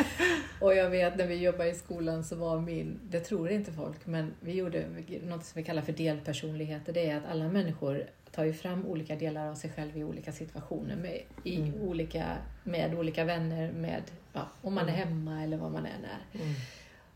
Och 0.60 0.74
jag 0.74 0.90
vet 0.90 1.16
när 1.16 1.26
vi 1.26 1.34
jobbade 1.34 1.70
i 1.70 1.74
skolan 1.74 2.24
så 2.24 2.36
var 2.36 2.60
min, 2.60 2.98
det 3.10 3.20
tror 3.20 3.50
inte 3.50 3.72
folk, 3.72 4.06
men 4.06 4.32
vi 4.40 4.52
gjorde 4.52 4.84
något 5.26 5.44
som 5.44 5.60
vi 5.60 5.64
kallar 5.64 5.82
för 5.82 5.92
delpersonligheter. 5.92 6.92
Det 6.92 7.10
är 7.10 7.16
att 7.16 7.22
alla 7.30 7.48
människor 7.48 8.04
tar 8.32 8.44
ju 8.44 8.52
fram 8.52 8.86
olika 8.86 9.16
delar 9.16 9.48
av 9.50 9.54
sig 9.54 9.70
själv 9.76 9.96
i 9.96 10.04
olika 10.04 10.32
situationer. 10.32 10.96
Med, 10.96 11.20
i 11.44 11.56
Mm. 11.56 11.74
olika, 11.82 12.24
med 12.64 12.94
olika 12.94 13.24
vänner, 13.24 13.72
med 13.72 14.02
ja, 14.32 14.48
om 14.62 14.74
man 14.74 14.88
är 14.88 14.94
Mm. 14.94 15.08
hemma 15.08 15.42
eller 15.42 15.56
vad 15.56 15.72
man 15.72 15.86
än 15.86 16.04
är. 16.04 16.40
Mm. 16.42 16.54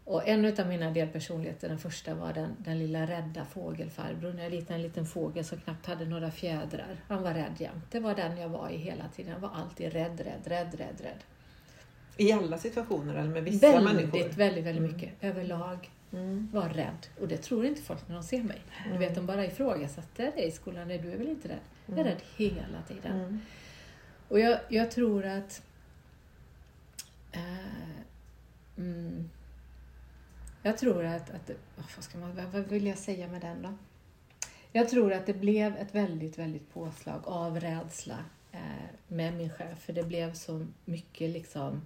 Och 0.04 0.28
en 0.28 0.60
av 0.60 0.66
mina 0.66 0.90
delpersonligheter, 0.90 1.68
den 1.68 1.78
första 1.78 2.14
var 2.14 2.32
den, 2.32 2.56
den 2.58 2.78
lilla 2.78 3.06
rädda 3.06 3.44
fågelfarbrorn. 3.44 4.38
Jag 4.38 4.52
litade 4.52 4.74
en 4.74 4.82
liten 4.82 5.06
fågel 5.06 5.44
som 5.44 5.60
knappt 5.60 5.86
hade 5.86 6.04
några 6.04 6.30
fjädrar. 6.30 6.96
Han 7.08 7.22
var 7.22 7.34
rädd 7.34 7.54
jämt. 7.58 7.84
Det 7.90 8.00
var 8.00 8.14
den 8.14 8.36
jag 8.38 8.48
var 8.48 8.70
i 8.70 8.76
hela 8.76 9.08
tiden. 9.08 9.32
Jag 9.32 9.38
var 9.40 9.50
alltid 9.54 9.92
rädd, 9.92 10.20
rädd, 10.20 10.46
rädd, 10.46 10.74
rädd, 10.74 11.00
rädd. 11.00 11.18
I 12.16 12.32
alla 12.32 12.58
situationer 12.58 13.14
eller 13.14 13.28
med 13.28 13.44
vissa 13.44 13.66
väldigt, 13.72 13.94
människor? 13.94 14.18
väldigt, 14.36 14.64
väldigt 14.64 14.84
Mm. 14.84 14.92
mycket. 14.92 15.12
Överlag 15.20 15.90
Mm. 16.12 16.48
var 16.52 16.68
rädd. 16.68 17.06
Och 17.20 17.28
det 17.28 17.36
tror 17.36 17.66
inte 17.66 17.82
folk 17.82 18.08
när 18.08 18.14
de 18.14 18.22
ser 18.22 18.42
mig. 18.42 18.60
Du 18.92 18.98
vet, 18.98 19.14
de 19.14 19.26
bara 19.26 19.44
ifrågasätter 19.46 20.32
dig 20.32 20.46
i 20.46 20.50
skolan. 20.50 20.88
Nej, 20.88 20.98
du 20.98 21.12
är 21.12 21.16
väl 21.18 21.28
inte 21.28 21.48
rädd? 21.48 21.58
Jag 21.86 21.98
är 21.98 22.00
Mm. 22.02 22.12
rädd 22.12 22.22
hela 22.36 22.82
tiden. 22.88 23.20
Mm. 23.20 23.40
Och 24.28 24.40
jag, 24.40 24.58
jag 24.68 24.90
tror 24.90 25.24
att... 25.26 25.62
Eh, 27.32 27.42
mm, 28.78 29.30
jag 30.62 30.78
tror 30.78 31.04
att... 31.04 31.30
att 31.30 31.50
vad, 31.76 32.04
ska 32.04 32.18
man, 32.18 32.36
vad, 32.52 32.62
vill 32.62 32.86
jag 32.86 32.98
säga 32.98 33.28
med 33.28 33.40
den 33.40 33.62
då? 33.62 33.74
Jag 34.72 34.88
tror 34.88 35.12
att 35.12 35.26
det 35.26 35.34
blev 35.34 35.76
ett 35.76 35.94
väldigt, 35.94 36.38
väldigt 36.38 36.72
påslag 36.74 37.20
av 37.24 37.60
rädsla 37.60 38.18
eh, 38.52 38.60
med 39.08 39.34
min 39.34 39.50
chef. 39.50 39.78
För 39.78 39.92
det 39.92 40.02
blev 40.02 40.32
så 40.32 40.66
mycket 40.84 41.30
liksom... 41.30 41.82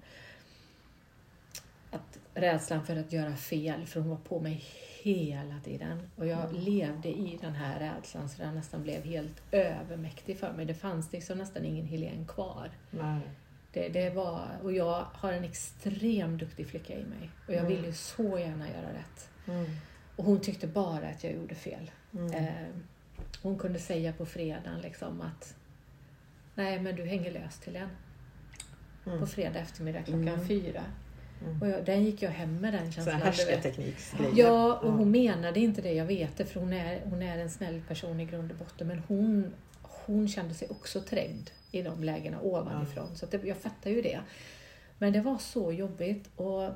Att 1.91 2.19
rädslan 2.35 2.87
för 2.87 2.97
att 2.97 3.13
göra 3.13 3.37
fel, 3.37 3.87
för 3.87 4.01
hon 4.01 4.11
var 4.11 4.17
på 4.17 4.41
mig 4.41 4.65
hela 5.03 5.61
tiden. 5.65 6.11
Och 6.17 6.27
jag 6.27 6.53
levde 6.53 7.09
i 7.09 7.39
den 7.41 7.55
här 7.55 7.79
rädslan 7.79 8.29
så 8.29 8.43
den 8.43 8.55
nästan 8.55 8.83
blev 8.83 9.05
helt 9.05 9.43
övermäktig 9.51 10.39
för 10.39 10.53
mig. 10.53 10.67
Det 10.67 10.75
fanns 10.75 11.13
liksom 11.13 11.39
nästan 11.39 11.65
ingen 11.65 11.87
Helen 11.87 12.27
kvar. 12.27 12.71
Nej. 12.91 13.21
Det, 13.77 13.89
det 13.89 14.11
var, 14.11 14.49
och 14.63 14.73
jag 14.73 15.07
har 15.13 15.33
en 15.33 15.45
extremt 15.45 16.41
duktig 16.41 16.67
flicka 16.67 16.93
i 16.95 17.05
mig. 17.05 17.31
Och 17.47 17.53
jag 17.55 17.59
Mm. 17.61 17.73
ville 17.73 17.87
ju 17.87 17.93
så 17.93 18.39
gärna 18.39 18.69
göra 18.69 18.89
rätt. 18.93 19.29
Mm. 19.47 19.67
Och 20.17 20.25
hon 20.25 20.41
tyckte 20.41 20.67
bara 20.67 21.09
att 21.09 21.25
jag 21.25 21.33
gjorde 21.33 21.55
fel. 21.55 21.91
Mm. 22.15 22.33
Eh, 22.35 22.67
hon 23.43 23.59
kunde 23.59 23.79
säga 23.79 24.13
på 24.13 24.27
fredagen 24.27 24.81
liksom 24.83 25.21
att 25.21 25.55
Nej 26.55 26.81
men 26.81 26.97
du 26.97 27.05
hänger 27.05 27.31
löst 27.33 27.63
till 27.63 27.77
en. 27.77 27.89
Mm. 29.07 29.21
På 29.21 29.27
fredag 29.27 29.59
eftermiddag 29.59 30.03
klockan 30.03 30.29
Mm. 30.29 30.49
fyra. 30.49 30.83
Mm. 31.45 31.63
Och 31.63 31.69
jag, 31.69 31.85
den 31.85 32.05
gick 32.05 32.23
jag 32.23 32.31
hem 32.31 32.57
med 32.61 32.73
den 32.75 32.93
känslan. 32.93 33.15
här 33.23 33.33
du 33.33 33.45
vet. 33.45 33.49
härskartekniksgrejer. 33.49 34.33
Ja, 34.37 34.79
och 34.79 34.93
hon 34.93 35.11
menade 35.11 35.61
inte 35.61 35.83
det, 35.83 35.93
jag 35.93 36.05
vet 36.07 36.37
det, 36.37 36.45
för 36.45 36.61
hon 36.61 36.73
är, 36.73 37.01
hon 37.05 37.23
är 37.23 37.39
en 37.39 37.51
snäll 37.51 37.83
person 37.89 38.21
i 38.21 38.25
grund 38.25 38.51
och 38.53 38.57
botten. 38.59 38.87
Men 38.89 38.99
hon, 39.09 39.55
hon 39.83 40.29
kände 40.29 40.55
sig 40.55 40.69
också 40.69 41.01
trängd 41.01 41.51
i 41.79 41.83
de 41.83 42.05
lägena 42.05 42.41
ovanifrån. 42.41 43.17
Så 43.17 43.25
att 43.25 43.31
det, 43.31 43.45
jag 43.45 43.57
fattar 43.57 43.91
ju 43.91 44.03
det. 44.03 44.21
Men 44.99 45.13
det 45.13 45.21
var 45.21 45.39
så 45.39 45.73
jobbigt. 45.73 46.31
Och 46.37 46.71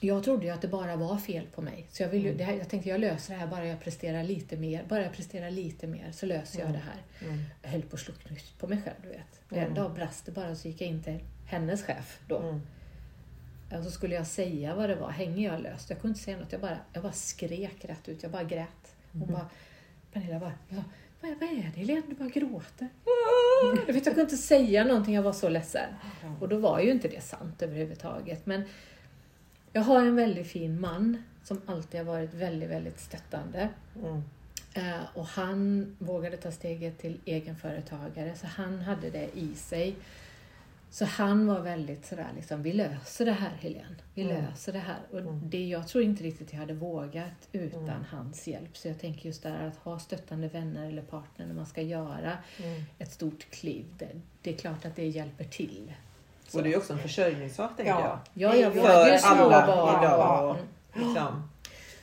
jag 0.00 0.24
trodde 0.24 0.46
ju 0.46 0.50
att 0.52 0.62
det 0.62 0.68
bara 0.68 0.96
var 0.96 1.16
fel 1.18 1.46
på 1.54 1.62
mig. 1.62 1.86
Så 1.90 2.02
jag, 2.02 2.08
ville, 2.10 2.28
ju- 2.28 2.34
det 2.34 2.44
här, 2.44 2.52
jag 2.54 2.68
tänkte 2.68 2.88
jag 2.88 3.00
löser 3.00 3.34
det 3.34 3.40
här 3.40 3.46
bara 3.46 3.66
jag 3.66 3.80
presterar 3.80 4.22
lite 4.24 4.56
mer. 4.56 4.84
Bara 4.88 5.02
jag 5.02 5.12
presterar 5.12 5.50
lite 5.50 5.86
mer 5.86 6.12
så 6.12 6.26
löser 6.26 6.60
jag 6.60 6.72
det 6.72 6.78
här. 6.84 7.28
Mm. 7.28 7.44
Jag 7.62 7.70
höll 7.70 7.82
på 7.82 7.96
att 7.96 8.00
slå 8.00 8.14
knut 8.14 8.54
på 8.58 8.66
mig 8.66 8.82
själv, 8.84 8.96
du 9.02 9.08
vet. 9.08 9.40
Mm. 9.52 9.64
En 9.64 9.74
dag 9.74 9.94
brast 9.94 10.26
det 10.26 10.32
bara 10.32 10.54
så 10.56 10.68
gick 10.68 10.80
jag 10.80 10.88
in 10.88 11.02
till 11.02 11.18
hennes 11.46 11.82
chef 11.82 12.20
då. 12.28 12.38
Mm. 12.38 12.60
Och 13.78 13.84
så 13.84 13.90
skulle 13.90 14.14
jag 14.14 14.26
säga 14.26 14.74
vad 14.74 14.88
det 14.88 14.94
var. 14.96 15.10
Hänger 15.10 15.52
jag 15.52 15.60
löst? 15.62 15.90
Jag 15.90 16.00
kunde 16.00 16.12
inte 16.12 16.24
säga 16.24 16.38
något. 16.38 16.52
Jag 16.52 16.60
bara, 16.60 16.78
jag 16.92 17.02
bara 17.02 17.12
skrek 17.12 17.84
rätt 17.84 18.08
ut. 18.08 18.22
Jag 18.22 18.32
bara 18.32 18.44
grät. 18.44 18.94
Hon 19.12 19.20
Mhm. 19.22 19.32
bara, 19.32 19.48
Pernilla 20.12 20.38
bara, 20.40 20.52
ja, 20.68 20.82
vad, 21.20 21.30
vad 21.30 21.48
är 21.48 21.54
det 21.54 21.80
Helene? 21.80 22.02
Du 22.08 22.14
bara 22.14 22.28
gråter. 22.28 22.88
Jag, 23.86 23.94
vet, 23.94 24.06
jag 24.06 24.14
kunde 24.14 24.20
inte 24.20 24.36
säga 24.36 24.84
någonting. 24.84 25.14
Jag 25.14 25.22
var 25.22 25.32
så 25.32 25.48
ledsen. 25.48 25.90
Och 26.40 26.48
då 26.48 26.58
var 26.58 26.80
ju 26.80 26.90
inte 26.90 27.08
det 27.08 27.20
sant 27.20 27.62
överhuvudtaget. 27.62 28.46
Men 28.46 28.62
jag 29.72 29.82
har 29.82 30.00
en 30.00 30.16
väldigt 30.16 30.46
fin 30.46 30.80
man 30.80 31.22
som 31.44 31.60
alltid 31.66 32.00
har 32.00 32.04
varit 32.04 32.34
väldigt, 32.34 32.70
väldigt 32.70 33.00
stöttande. 33.00 33.68
Mm. 34.02 34.22
Eh, 34.74 35.04
och 35.14 35.26
han 35.26 35.86
vågade 35.98 36.36
ta 36.36 36.50
steget 36.50 36.98
till 36.98 37.20
egenföretagare, 37.24 38.34
så 38.36 38.46
han 38.46 38.80
hade 38.80 39.10
det 39.10 39.28
i 39.34 39.54
sig. 39.54 39.96
Så 40.90 41.04
han 41.04 41.46
var 41.46 41.60
väldigt 41.60 42.06
sådär, 42.06 42.28
liksom, 42.36 42.62
vi 42.62 42.72
löser 42.72 43.24
det 43.24 43.32
här 43.32 43.50
Helene. 43.60 43.96
Vi 44.14 44.22
Mm. 44.22 44.44
löser 44.44 44.72
det 44.72 44.78
här. 44.78 44.96
Och 45.12 45.18
Mm. 45.18 45.40
det 45.50 45.66
jag 45.68 45.88
tror 45.88 46.04
inte 46.04 46.24
riktigt 46.24 46.52
jag 46.52 46.60
hade 46.60 46.74
vågat 46.74 47.48
utan 47.52 47.82
Mm. 47.88 48.04
hans 48.10 48.46
hjälp. 48.48 48.76
Så 48.76 48.88
jag 48.88 48.98
tänker 49.00 49.26
just 49.26 49.42
där 49.42 49.66
att 49.66 49.76
ha 49.76 49.98
stöttande 49.98 50.48
vänner 50.48 50.86
eller 50.88 51.02
partner 51.02 51.46
när 51.46 51.54
man 51.54 51.66
ska 51.66 51.82
göra 51.82 52.32
Mm. 52.58 52.82
ett 52.98 53.12
stort 53.12 53.50
kliv. 53.50 53.84
Det, 53.98 54.08
det 54.42 54.54
är 54.54 54.56
klart 54.56 54.84
att 54.84 54.96
det 54.96 55.06
hjälper 55.06 55.44
till. 55.44 55.92
Och 56.54 56.62
det 56.62 56.68
är 56.68 56.70
ju 56.70 56.76
också 56.76 56.92
en 56.92 56.98
försörjningssak 56.98 57.76
tänker 57.76 57.92
Ja. 57.92 58.20
jag. 58.34 58.54
Ja, 58.54 58.56
jag 58.56 58.72
För 58.72 59.28
alla 59.28 59.66
barn. 59.66 60.04
idag. 60.04 60.56
Mm. 60.94 61.08
Liksom. 61.08 61.48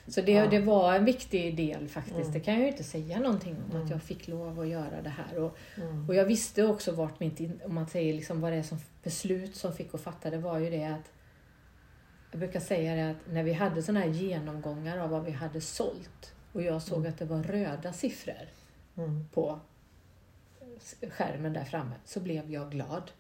Så 0.08 0.22
det, 0.22 0.32
Ja. 0.32 0.47
det 0.47 0.60
var 0.60 0.93
en 0.93 1.06
viktig 1.06 1.58
del 1.58 1.88
faktiskt. 1.88 2.18
Mm. 2.20 2.32
Det 2.32 2.39
kan 2.39 2.53
jag 2.53 2.64
ju 2.64 2.68
inte 2.68 2.84
säga 2.84 3.20
någonting 3.20 3.56
om, 3.66 3.72
Mm. 3.72 3.84
att 3.84 3.89
jag 3.89 4.01
fick 4.03 4.28
lov 4.28 4.60
att 4.60 4.68
göra 4.68 5.01
det 5.01 5.10
här. 5.10 5.38
Och, 5.43 5.58
Mm. 5.78 6.10
och 6.10 6.16
jag 6.16 6.26
visste 6.26 6.64
också 6.64 6.91
vart 6.91 7.20
mitt, 7.20 7.39
om 7.66 7.76
man 7.76 7.88
säger 7.88 8.14
liksom 8.14 8.41
vad 8.41 8.51
det 8.51 8.58
är 8.58 8.64
som 8.64 8.78
beslut 9.03 9.56
som 9.56 9.74
fick 9.74 9.93
att 9.93 10.01
fatta, 10.01 10.30
det 10.30 10.38
var 10.38 10.60
ju 10.60 10.70
det 10.70 10.84
att 10.86 11.12
jag 12.32 12.39
brukar 12.39 12.60
säga 12.60 12.95
det 12.95 13.12
att 13.12 13.32
när 13.34 13.43
vi 13.43 13.53
hade 13.53 13.84
sådana 13.84 13.99
här 13.99 14.08
genomgångar 14.10 14.97
av 14.97 15.10
vad 15.10 15.24
vi 15.26 15.32
hade 15.32 15.62
sålt 15.62 16.34
och 16.53 16.62
jag 16.62 16.82
såg 16.82 16.97
Mm. 16.99 17.12
att 17.12 17.18
det 17.18 17.26
var 17.26 17.43
röda 17.43 17.93
siffror 17.93 18.47
Mm. 18.97 19.26
på 19.34 19.60
skärmen 21.12 21.53
där 21.53 21.64
framme 21.64 21.95
så 22.06 22.20
blev 22.20 22.51
jag 22.51 22.72
glad. 22.72 23.12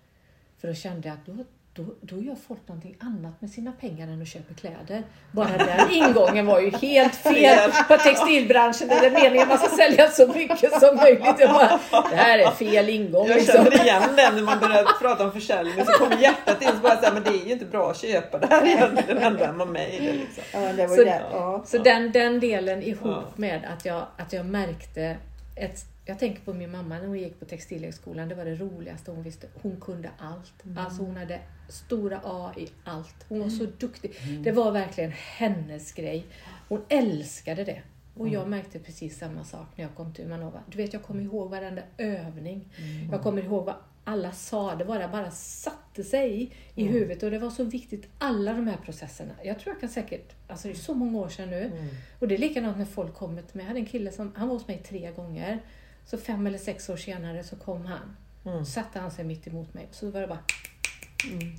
För 0.57 0.67
då 0.67 0.73
kände 0.73 1.07
jag 1.07 1.17
att 1.17 1.25
då, 1.25 1.43
då, 1.75 1.83
då 2.01 2.21
gör 2.21 2.35
folk 2.47 2.67
någonting 2.67 2.95
annat 2.99 3.41
med 3.41 3.49
sina 3.49 3.71
pengar 3.71 4.07
än 4.07 4.21
att 4.21 4.27
köpa 4.27 4.53
kläder. 4.53 5.03
Bara 5.31 5.57
den 5.57 5.91
ingången 5.91 6.45
var 6.45 6.59
ju 6.59 6.69
helt 6.71 7.15
fel 7.15 7.71
på 7.87 7.97
textilbranschen. 7.97 8.87
Det 8.87 8.93
är 8.95 9.11
meningen 9.11 9.41
att 9.41 9.47
man 9.49 9.57
ska 9.57 9.67
sälja 9.77 10.09
så 10.09 10.27
mycket 10.27 10.79
som 10.79 10.95
möjligt. 10.95 11.35
Jag 11.39 11.49
bara, 11.49 11.79
det 12.09 12.15
här 12.15 12.39
är 12.39 12.51
fel 12.51 12.89
ingång. 12.89 13.27
Jag 13.27 13.35
Liksom. 13.35 13.63
känner 13.63 13.83
igen 13.83 14.01
det 14.15 14.31
när 14.31 14.41
man 14.41 14.59
börjar 14.59 14.99
prata 15.01 15.23
om 15.25 15.31
försäljning 15.31 15.85
så 15.85 15.91
kommer 15.91 16.17
hjärtat 16.17 16.61
in 16.61 16.67
så 16.67 16.75
bara 16.77 16.97
säga 16.97 17.13
men 17.13 17.23
det 17.23 17.29
är 17.29 17.45
ju 17.45 17.51
inte 17.53 17.65
bra 17.65 17.91
att 17.91 17.97
köpa 17.97 18.37
det 18.37 18.47
här 18.49 18.65
egentligen. 18.67 19.17
Ändrar 19.17 19.53
man 19.53 19.71
mig 19.71 19.97
det 20.01 20.11
liksom. 20.13 20.43
Ja, 20.53 20.73
det 20.73 20.87
var 20.87 20.95
Så- 20.95 21.03
det. 21.03 21.21
Ja. 21.31 21.63
Så 21.65 21.77
den, 21.77 22.11
den 22.11 22.39
delen 22.39 22.83
ihop 22.83 23.01
Ja. 23.05 23.23
med 23.35 23.61
att 23.77 23.85
jag, 23.85 24.05
att 24.17 24.33
jag 24.33 24.45
märkte 24.45 25.17
ett 25.55 25.79
jag 26.05 26.19
tänker 26.19 26.41
på 26.41 26.53
min 26.53 26.71
mamma 26.71 26.99
när 26.99 27.07
hon 27.07 27.19
gick 27.19 27.39
på 27.39 27.45
Textilhögskolan. 27.45 28.29
Det 28.29 28.35
var 28.35 28.45
det 28.45 28.55
roligaste 28.55 29.11
hon 29.11 29.23
visste. 29.23 29.47
Hon 29.61 29.81
kunde 29.81 30.09
allt. 30.17 30.53
Alltså 30.77 31.03
hon 31.03 31.17
hade 31.17 31.39
stora 31.69 32.21
A 32.23 32.53
i 32.57 32.67
allt. 32.83 33.25
Hon 33.29 33.39
var 33.39 33.49
så 33.49 33.65
duktig. 33.65 34.11
Det 34.43 34.51
var 34.51 34.71
verkligen 34.71 35.11
hennes 35.11 35.91
grej. 35.91 36.25
Hon 36.69 36.81
älskade 36.89 37.63
det. 37.63 37.81
Och 38.17 38.29
jag 38.29 38.47
märkte 38.49 38.79
precis 38.79 39.17
samma 39.17 39.43
sak 39.43 39.67
när 39.75 39.85
jag 39.85 39.95
kom 39.95 40.13
till 40.13 40.25
Umanova. 40.25 40.59
Du 40.67 40.77
vet, 40.77 40.93
jag 40.93 41.03
kommer 41.03 41.23
ihåg 41.23 41.49
varenda 41.49 41.81
övning. 41.97 42.69
Jag 43.11 43.23
kommer 43.23 43.41
ihåg 43.41 43.65
vad 43.65 43.75
alla 44.03 44.31
sa. 44.31 44.75
Det 44.75 44.85
bara, 44.85 45.07
bara 45.07 45.31
satte 45.31 46.03
sig 46.03 46.41
i, 46.43 46.51
i 46.75 46.83
huvudet. 46.87 47.23
Och 47.23 47.31
det 47.31 47.39
var 47.39 47.49
så 47.49 47.63
viktigt, 47.63 48.07
alla 48.17 48.53
de 48.53 48.67
här 48.67 48.77
processerna. 48.77 49.33
Jag 49.43 49.59
tror 49.59 49.73
jag 49.73 49.79
kan 49.79 49.89
säkert, 49.89 50.33
alltså 50.47 50.67
det 50.67 50.73
är 50.73 50.75
så 50.75 50.93
många 50.93 51.19
år 51.19 51.29
sedan 51.29 51.49
nu. 51.49 51.71
Och 52.19 52.27
det 52.27 52.35
är 52.35 52.39
likadant 52.39 52.77
när 52.77 52.85
folk 52.85 53.13
kommer 53.13 53.41
till 53.41 53.55
mig. 53.55 53.63
Jag 53.63 53.67
hade 53.67 53.79
en 53.79 53.85
kille 53.85 54.11
som, 54.11 54.33
han 54.35 54.47
var 54.47 54.55
hos 54.55 54.67
mig 54.67 54.77
tre 54.77 55.11
gånger. 55.11 55.59
Så 56.05 56.17
fem 56.17 56.47
eller 56.47 56.57
sex 56.57 56.89
år 56.89 56.97
senare 56.97 57.43
så 57.43 57.55
kom 57.55 57.85
han. 57.85 58.15
Mm. 58.45 58.65
Satte 58.65 58.99
han 58.99 59.11
sig 59.11 59.25
mitt 59.25 59.47
emot 59.47 59.73
mig. 59.73 59.87
Så 59.91 60.11
var 60.11 60.21
det 60.21 60.27
bara... 60.27 60.43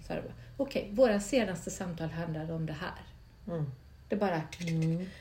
Så 0.07 0.13
här 0.13 0.23
bara, 0.23 0.33
Okej, 0.57 0.91
våra 0.93 1.21
senaste 1.21 1.71
samtal 1.71 2.09
handlade 2.09 2.53
om 2.53 2.67
det 2.67 2.73
här. 2.73 3.01
Mm. 3.55 3.67
Det 4.09 4.17
bara... 4.17 4.43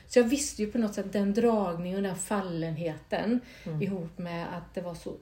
Så 0.06 0.18
jag 0.18 0.24
visste 0.24 0.62
ju 0.62 0.72
på 0.72 0.78
något 0.78 0.94
sätt 0.94 1.12
den 1.12 1.34
dragningen 1.34 1.96
och 1.96 2.02
den 2.02 2.16
fallenheten 2.16 3.40
ihop 3.80 4.18
med 4.18 4.56
att 4.56 4.74
det 4.74 4.80
var 4.80 4.94
så 4.94 5.14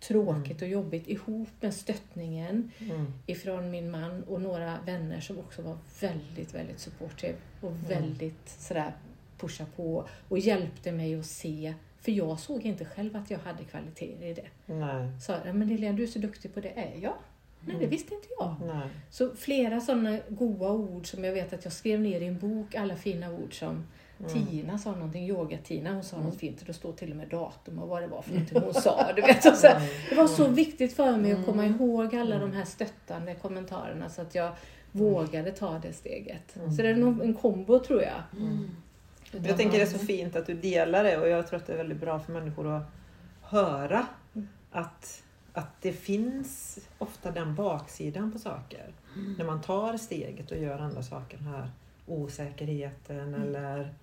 tråkigt 0.00 0.62
och 0.62 0.68
jobbigt 0.68 1.08
ihop 1.08 1.48
med 1.60 1.74
stöttningen 1.74 2.70
Mm. 2.78 3.12
ifrån 3.26 3.70
min 3.70 3.90
man 3.90 4.22
och 4.22 4.40
några 4.40 4.78
vänner 4.86 5.20
som 5.20 5.38
också 5.38 5.62
var 5.62 5.78
väldigt, 6.00 6.54
väldigt 6.54 6.80
supportive 6.80 7.36
och 7.60 7.72
väldigt 7.90 8.48
sådär 8.48 8.92
pusha 9.38 9.66
på 9.76 10.08
och 10.28 10.38
hjälpte 10.38 10.92
mig 10.92 11.14
att 11.18 11.26
se. 11.26 11.74
För 12.04 12.12
jag 12.12 12.38
såg 12.38 12.62
inte 12.66 12.84
själv 12.84 13.16
att 13.16 13.30
jag 13.30 13.38
hade 13.38 13.64
kvaliteter 13.64 14.26
i 14.26 14.34
det. 14.34 14.46
Nej. 14.74 15.08
Sa 15.20 15.32
"Ja, 15.44 15.52
men 15.52 15.68
Helene, 15.68 15.96
du 15.96 16.02
är 16.02 16.06
så 16.06 16.18
duktig 16.18 16.54
på 16.54 16.60
det. 16.60 16.68
Är 16.68 16.92
jag? 17.02 17.14
Nej, 17.60 17.76
det 17.80 17.86
visste 17.86 18.14
inte 18.14 18.26
jag. 18.38 18.54
Nej. 18.66 18.88
Så 19.10 19.34
flera 19.34 19.80
sådana 19.80 20.18
goda 20.28 20.70
ord 20.70 21.06
som 21.10 21.24
jag 21.24 21.32
vet 21.32 21.52
att 21.52 21.64
jag 21.64 21.72
skrev 21.72 22.00
ner 22.00 22.20
i 22.20 22.26
en 22.26 22.38
bok, 22.38 22.74
alla 22.74 22.96
fina 22.96 23.30
ord 23.32 23.58
som 23.58 23.84
Tina 24.28 24.78
sa 24.78 24.92
någonting, 24.92 25.24
yoga-Tina, 25.28 25.94
hon 25.94 26.04
sa 26.04 26.20
något 26.20 26.36
fint 26.36 26.60
och 26.60 26.66
det 26.66 26.72
står 26.72 26.92
till 26.92 27.10
och 27.10 27.16
med 27.16 27.28
datum 27.28 27.78
och 27.78 27.88
vad 27.88 28.02
det 28.02 28.06
var 28.06 28.22
för 28.22 28.30
någonting 28.32 28.60
hon 28.62 28.74
sa. 28.74 29.12
Du 29.16 29.22
vet, 29.26 29.42
så, 29.56 29.66
det 30.08 30.14
var 30.16 30.26
så 30.26 30.48
viktigt 30.48 30.92
för 30.92 31.16
mig 31.16 31.32
att 31.32 31.46
komma 31.46 31.66
ihåg 31.66 32.14
alla 32.16 32.38
de 32.38 32.52
här 32.52 32.64
stöttande 32.64 33.34
kommentarerna 33.34 34.08
så 34.08 34.22
att 34.22 34.34
jag 34.34 34.52
vågade 34.92 35.50
ta 35.52 35.78
det 35.78 35.92
steget. 35.92 36.56
Så 36.76 36.82
det 36.82 36.88
är 36.88 36.96
nog 36.96 37.20
en 37.22 37.34
kombo 37.34 37.78
tror 37.78 38.02
jag. 38.02 38.22
Jag 39.42 39.56
tänker 39.56 39.78
det 39.78 39.82
är 39.82 39.86
så 39.86 39.98
fint 39.98 40.36
att 40.36 40.46
du 40.46 40.54
delar 40.54 41.04
det 41.04 41.18
och 41.18 41.28
jag 41.28 41.46
tror 41.46 41.60
att 41.60 41.66
det 41.66 41.72
är 41.72 41.76
väldigt 41.76 42.00
bra 42.00 42.20
för 42.20 42.32
människor 42.32 42.76
att 42.76 42.82
höra 43.42 44.06
att, 44.70 45.22
att 45.52 45.82
det 45.82 45.92
finns 45.92 46.78
ofta 46.98 47.30
den 47.30 47.54
baksidan 47.54 48.32
på 48.32 48.38
saker. 48.38 48.92
När 49.38 49.44
man 49.44 49.62
tar 49.62 49.96
steget 49.96 50.50
och 50.50 50.58
gör 50.58 50.78
andra 50.78 51.02
saker. 51.02 51.38
Den 51.38 51.46
här 51.46 51.70
osäkerheten 52.06 53.34
eller 53.34 53.94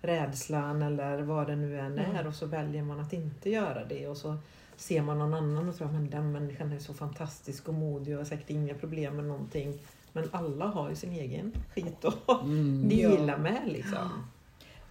rädslan 0.00 0.82
eller 0.82 1.22
vad 1.22 1.46
det 1.46 1.56
nu 1.56 1.80
än 1.80 1.98
är 1.98 2.26
och 2.26 2.34
så 2.34 2.46
väljer 2.46 2.82
man 2.82 3.00
att 3.00 3.12
inte 3.12 3.50
göra 3.50 3.84
det 3.84 4.08
och 4.08 4.16
så 4.16 4.36
ser 4.76 5.02
man 5.02 5.18
någon 5.18 5.34
annan 5.34 5.68
och 5.68 5.76
tror 5.76 5.88
att 5.88 6.10
den 6.10 6.32
människan 6.32 6.72
är 6.72 6.78
så 6.78 6.94
fantastisk 6.94 7.68
och 7.68 7.74
modig 7.74 8.14
och 8.14 8.20
har 8.20 8.24
säkert 8.24 8.50
inga 8.50 8.74
problem 8.74 9.16
med 9.16 9.24
någonting. 9.24 9.78
Men 10.12 10.28
alla 10.32 10.66
har 10.66 10.90
ju 10.90 10.96
sin 10.96 11.12
egen 11.12 11.52
skit 11.74 12.04
att 12.04 12.24
deala 12.90 13.38
med 13.38 13.62
liksom. 13.66 14.26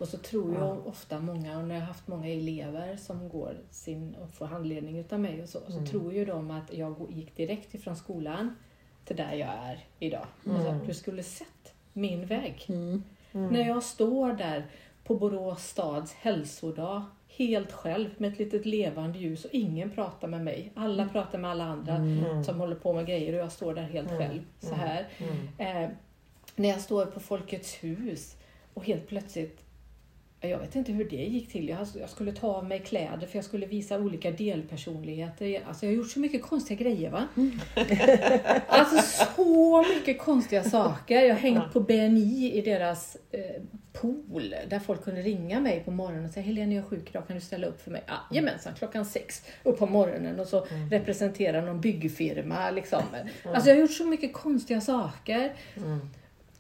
Och 0.02 0.08
så 0.08 0.18
tror 0.18 0.56
jag 0.56 0.88
ofta 0.88 1.20
många, 1.20 1.58
och 1.58 1.64
när 1.68 1.76
jag 1.76 1.82
har 1.82 1.88
haft 1.88 2.08
många 2.08 2.28
elever 2.28 2.95
som 2.97 3.30
går 3.30 3.58
sin 3.70 4.16
och 4.16 4.30
får 4.30 4.45
handledning 4.45 4.97
utav 4.97 5.20
mig 5.20 5.41
och 5.43 5.49
så, 5.49 5.60
så 5.68 5.86
tror 5.86 6.14
ju 6.14 6.26
de 6.26 6.52
att 6.52 6.74
jag 6.74 7.08
gick 7.10 7.36
direkt 7.36 7.74
ifrån 7.74 7.95
skolan 7.95 8.56
till 9.06 9.16
där 9.16 9.34
jag 9.34 9.49
är 9.49 9.86
idag. 9.99 10.26
Alltså, 10.49 10.80
du 10.88 10.93
skulle 10.93 11.24
sett 11.24 11.74
min 11.93 12.26
väg. 12.26 12.66
När 13.32 13.68
jag 13.68 13.84
står 13.84 14.34
där 14.34 14.66
på 15.04 15.16
Borås 15.16 15.64
stads 15.64 16.14
hälsodag 16.14 17.04
helt 17.28 17.72
själv 17.72 18.10
med 18.18 18.32
ett 18.34 18.39
litet 18.39 18.66
levande 18.66 19.20
ljus 19.20 19.45
och 19.45 19.52
ingen 19.54 19.89
pratar 19.91 20.28
med 20.28 20.43
mig. 20.43 20.72
Alla 20.76 21.08
pratar 21.10 21.39
med 21.39 21.52
alla 21.52 21.64
andra 21.64 21.97
som 22.43 22.60
håller 22.60 22.76
på 22.76 22.93
med 22.93 23.08
grejer 23.08 23.34
och 23.34 23.39
jag 23.39 23.52
står 23.52 23.74
där 23.74 23.84
helt 23.84 24.10
själv 24.10 24.41
så 24.60 24.76
här. 24.76 25.08
Eh, 25.58 25.89
när 26.56 26.70
jag 26.70 26.82
står 26.82 27.06
på 27.06 27.20
Folkets 27.20 27.84
hus 27.84 28.36
och 28.74 28.86
helt 28.86 29.08
plötsligt 29.08 29.66
jag 30.50 30.60
vet 30.60 30.76
inte 30.76 30.92
hur 30.92 31.10
det 31.10 31.16
gick 31.16 31.52
till. 31.52 31.70
Jag, 31.70 32.10
skulle 32.10 32.32
ta 32.32 32.48
av 32.48 32.66
mig 32.66 32.80
kläder 32.80 33.28
för 33.28 33.38
jag 33.38 33.46
skulle 33.46 33.66
visa 33.66 34.00
olika 34.00 34.32
delpersonligheter. 34.32 35.62
Alltså 35.68 35.86
jag 35.86 35.92
har 35.92 35.98
gjort 35.98 36.12
så 36.12 36.20
mycket 36.20 36.42
konstiga 36.42 36.84
grejer 36.84 37.12
va. 37.12 37.28
Alltså 38.68 39.26
så 39.36 39.86
mycket 39.96 40.20
konstiga 40.20 40.64
saker. 40.64 41.22
Jag 41.22 41.36
har 41.36 41.39
hängt 41.39 41.74
på 41.74 41.80
BNI 41.80 42.52
i 42.54 42.62
deras 42.62 43.18
eh, 43.32 43.62
pool 43.94 44.56
där 44.68 44.80
folk 44.80 45.04
kunde 45.04 45.22
ringa 45.22 45.60
mig 45.60 45.84
på 45.86 45.92
morgonen 45.92 46.26
och 46.26 46.32
säga 46.32 46.46
Helene 46.46 46.76
jag 46.76 46.84
är 46.84 46.89
sjuk 46.89 47.10
idag, 47.10 47.28
kan 47.28 47.36
du 47.36 47.42
ställa 47.42 47.68
upp 47.68 47.82
för 47.82 47.92
mig? 47.92 48.04
Ja, 48.08 48.14
Jajamensan, 48.32 48.74
klockan 48.78 49.06
sex 49.06 49.46
upp 49.64 49.80
på 49.80 49.86
morgonen 49.86 50.39
och 50.39 50.48
så 50.48 50.68
representera 50.92 51.62
någon 51.62 51.82
byggfirma. 51.82 52.72
Liksom. 52.72 53.04
Alltså 53.46 53.70
jag 53.70 53.76
har 53.76 53.82
gjort 53.82 53.92
så 53.92 54.06
mycket 54.06 54.34
konstiga 54.34 54.82
saker. 54.82 55.54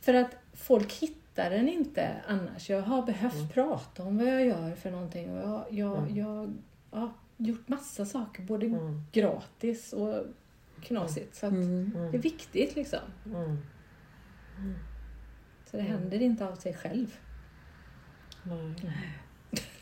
För 0.01 0.13
att 0.13 0.31
folk 0.53 0.93
hittar 0.93 1.20
den 1.35 1.69
inte 1.69 2.21
annars. 2.27 2.69
Jag 2.69 2.81
har 2.81 3.01
behövt 3.01 3.53
prata 3.53 4.03
om 4.03 4.17
vad 4.17 4.27
jag 4.27 4.45
gör 4.45 4.75
för 4.75 4.91
någonting. 4.91 5.31
Och 5.31 5.37
jag 5.37 5.65
jag, 5.69 6.11
jag 6.11 6.53
ja, 6.91 7.13
gjort 7.37 7.67
massa 7.67 8.05
saker, 8.05 8.43
både 8.43 8.71
gratis 9.11 9.93
och 9.93 10.25
knasigt. 10.81 11.35
Så 11.35 11.45
att 11.45 11.53
det 11.53 12.17
är 12.17 12.21
viktigt 12.21 12.75
liksom. 12.75 12.99
Mm. 13.25 13.57
Så 15.65 15.77
det 15.77 15.83
händer 15.83 16.21
inte 16.21 16.47
av 16.47 16.55
sig 16.55 16.73
själv. 16.73 17.19
Nej. 18.43 19.19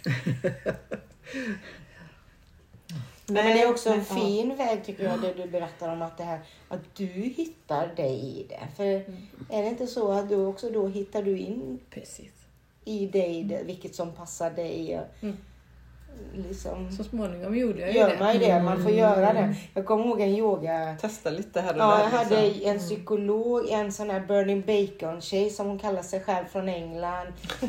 Nej, 3.33 3.43
men 3.43 3.57
det 3.57 3.63
är 3.63 3.69
också 3.69 3.89
en 3.89 3.97
men, 3.97 4.05
ja. 4.09 4.25
fin 4.25 4.55
väg 4.55 4.85
tycker 4.85 5.03
jag, 5.03 5.21
det 5.21 5.33
du 5.33 5.47
berättar 5.47 5.93
om 5.93 6.01
att 6.01 6.17
det 6.17 6.23
här 6.23 6.39
att 6.67 6.95
du 6.95 7.05
hittar 7.05 7.95
dig 7.95 8.39
i 8.39 8.45
det. 8.49 8.67
För 8.75 8.83
är 9.49 9.61
det 9.61 9.67
inte 9.67 9.87
så 9.87 10.11
att 10.11 10.29
du 10.29 10.45
också 10.45 10.69
då 10.69 10.87
hittar 10.87 11.23
du 11.23 11.37
in 11.37 11.79
Precis. 11.89 12.31
i 12.85 13.07
dig 13.07 13.63
vilket 13.65 13.95
som 13.95 14.11
passar 14.11 14.51
dig? 14.51 15.01
Mm. 15.21 15.37
Liksom, 16.33 16.91
Så 16.91 17.03
småningom 17.03 17.57
gjorde 17.57 17.79
jag 17.81 17.91
ju 17.91 17.99
gör 17.99 18.09
det. 18.09 18.19
man 18.19 18.33
ju 18.33 18.39
det, 18.39 18.63
man 18.63 18.83
får 18.83 18.91
göra 18.91 19.33
det. 19.33 19.55
Jag 19.73 19.85
kommer 19.85 20.05
ihåg 20.05 20.21
en 20.21 20.29
yoga 20.29 20.95
Testa 21.01 21.29
lite 21.29 21.61
här 21.61 21.73
och 21.73 21.79
Ja, 21.79 21.95
där. 21.97 22.03
jag 22.03 22.09
hade 22.09 22.41
liksom. 22.41 22.69
en 22.71 22.79
psykolog, 22.79 23.69
en 23.69 23.91
sån 23.91 24.09
här 24.09 24.19
Burning 24.19 24.61
Bacon-tjej 24.61 25.49
som 25.49 25.67
hon 25.67 25.79
kallar 25.79 26.01
sig 26.01 26.19
själv 26.23 26.45
från 26.51 26.69
England. 26.69 27.27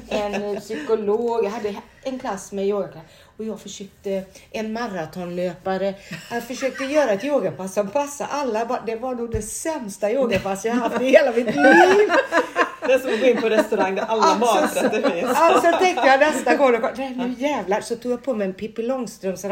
En 0.08 0.34
eh, 0.34 0.60
psykolog. 0.60 1.44
Jag 1.44 1.50
hade 1.50 1.74
en 2.02 2.18
klass 2.18 2.52
med 2.52 2.66
yogaklass. 2.66 3.02
Och 3.36 3.44
jag 3.44 3.60
försökte, 3.60 4.24
en 4.50 4.72
maratonlöpare, 4.72 5.94
jag 6.30 6.42
försökte 6.44 6.84
göra 6.84 7.10
ett 7.10 7.24
yogapass 7.24 7.74
som 7.74 7.88
passade 7.88 8.30
alla. 8.30 8.80
Det 8.86 8.96
var 8.96 9.14
nog 9.14 9.32
det 9.32 9.42
sämsta 9.42 10.10
yogapass 10.12 10.64
jag 10.64 10.74
haft 10.74 11.00
i 11.00 11.04
hela 11.04 11.30
mitt 11.32 11.46
liv. 11.46 11.54
Det 12.90 12.94
är 12.94 12.98
som 12.98 13.14
att 13.14 13.20
gå 13.20 13.26
in 13.26 13.40
på 13.40 13.48
restaurang 13.48 13.94
där 13.94 14.02
alla 14.02 14.38
maträtter 14.38 15.10
finns. 15.10 15.30
Alltså 15.34 15.78
tänkte 15.78 16.06
jag 16.06 16.20
nästa 16.20 16.56
gång, 16.56 16.72
nej, 16.96 17.14
nu 17.16 17.34
jävlar. 17.38 17.80
Så 17.80 17.96
tog 17.96 18.12
jag 18.12 18.22
på 18.22 18.34
mig 18.34 18.46
en 18.46 18.54
Pippi 18.54 18.82
Långstrumps 18.82 19.44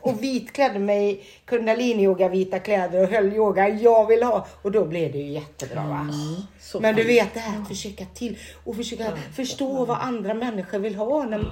och 0.00 0.22
vit 0.22 0.52
klädde 0.52 0.78
mig 0.78 1.12
i 1.12 1.24
kundalini-yoga, 1.46 2.28
vita 2.28 2.58
kläder 2.58 3.02
och 3.02 3.08
höll 3.08 3.32
yoga 3.32 3.68
jag 3.68 4.06
vill 4.06 4.22
ha. 4.22 4.46
Och 4.62 4.72
då 4.72 4.84
blev 4.84 5.12
det 5.12 5.18
ju 5.18 5.32
jättebra 5.32 5.82
va. 5.82 6.08
Så 6.60 6.80
Men 6.80 6.94
du 6.94 7.04
vet 7.04 7.34
det 7.34 7.40
här 7.40 7.62
att 7.62 7.68
försöka 7.68 8.04
till 8.04 8.38
och 8.64 8.76
försöka 8.76 9.04
förstå 9.36 9.84
vad 9.84 9.98
andra 9.98 10.34
människor 10.34 10.78
vill 10.78 10.94
ha 10.94 11.24
när 11.24 11.44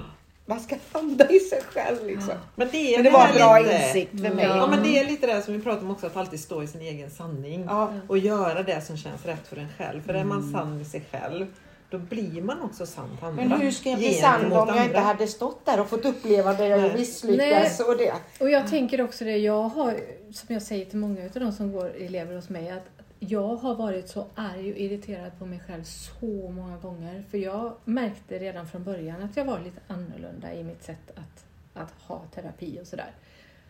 man 0.45 0.59
ska 0.59 0.75
landa 0.93 1.29
i 1.29 1.39
sig 1.39 1.61
själv 1.73 2.07
liksom. 2.07 2.33
Men 2.55 2.67
det, 2.71 2.77
är 2.77 2.97
Men 2.97 3.03
det 3.05 3.09
var 3.11 3.27
en 3.27 3.35
bra 3.35 3.59
lite- 3.59 3.75
insikt 3.87 4.11
för 4.11 4.35
mig. 4.35 4.45
Ja 4.45 4.67
men 4.67 4.83
det 4.83 4.99
är 4.99 5.05
lite 5.05 5.27
det 5.27 5.41
som 5.41 5.53
vi 5.53 5.59
pratar 5.63 5.81
om 5.81 5.91
också, 5.91 6.07
att 6.07 6.17
alltid 6.17 6.39
stå 6.39 6.63
i 6.63 6.67
sin 6.67 6.81
egen 6.81 7.11
sanning. 7.11 7.65
Ja. 7.69 7.93
Och 8.07 8.17
göra 8.17 8.63
det 8.63 8.81
som 8.81 8.97
känns 8.97 9.25
rätt 9.25 9.47
för 9.47 9.57
en 9.57 9.67
själv. 9.77 10.01
För 10.05 10.13
är 10.13 10.23
man 10.23 10.51
sann 10.51 10.77
med 10.77 10.87
sig 10.87 11.03
själv, 11.11 11.45
då 11.89 11.97
blir 11.97 12.41
man 12.41 12.61
också 12.61 12.85
sann 12.85 13.17
till 13.17 13.25
andra. 13.25 13.43
Men 13.45 13.61
hur 13.61 13.71
ska 13.71 13.89
jag 13.89 13.99
bli 13.99 14.13
sann 14.13 14.51
om 14.51 14.67
jag 14.75 14.85
inte 14.85 14.99
hade 14.99 15.27
stått 15.27 15.65
där 15.65 15.79
och 15.79 15.89
fått 15.89 16.05
uppleva 16.05 16.53
det 16.53 16.67
jag 16.67 16.81
Nej. 16.81 16.93
misslyckas 16.97 17.79
och 17.79 17.97
det? 17.97 18.13
Och 18.39 18.49
jag 18.49 18.67
tänker 18.67 19.01
också 19.01 19.23
det, 19.25 19.37
jag 19.37 19.61
har, 19.63 19.91
som 20.33 20.53
jag 20.53 20.61
säger 20.61 20.85
till 20.85 20.97
många 20.99 21.23
av 21.23 21.29
de 21.33 21.51
som 21.51 21.71
går 21.71 21.91
elever 21.99 22.35
hos 22.35 22.49
mig, 22.49 22.69
att 22.71 23.00
jag 23.23 23.55
har 23.55 23.75
varit 23.75 24.09
så 24.09 24.27
arg 24.35 24.71
och 24.71 24.77
irriterad 24.77 25.39
på 25.39 25.45
mig 25.45 25.59
själv 25.59 25.83
så 25.83 26.49
många 26.49 26.77
gånger. 26.77 27.23
För 27.29 27.37
jag 27.37 27.73
märkte 27.85 28.39
redan 28.39 28.67
från 28.67 28.83
början 28.83 29.21
att 29.21 29.37
jag 29.37 29.45
var 29.45 29.59
lite 29.59 29.81
annorlunda 29.87 30.53
i 30.53 30.63
mitt 30.63 30.83
sätt 30.83 31.11
att, 31.15 31.45
att 31.73 31.91
ha 32.01 32.23
terapi 32.33 32.79
och 32.81 32.87
sådär. 32.87 33.11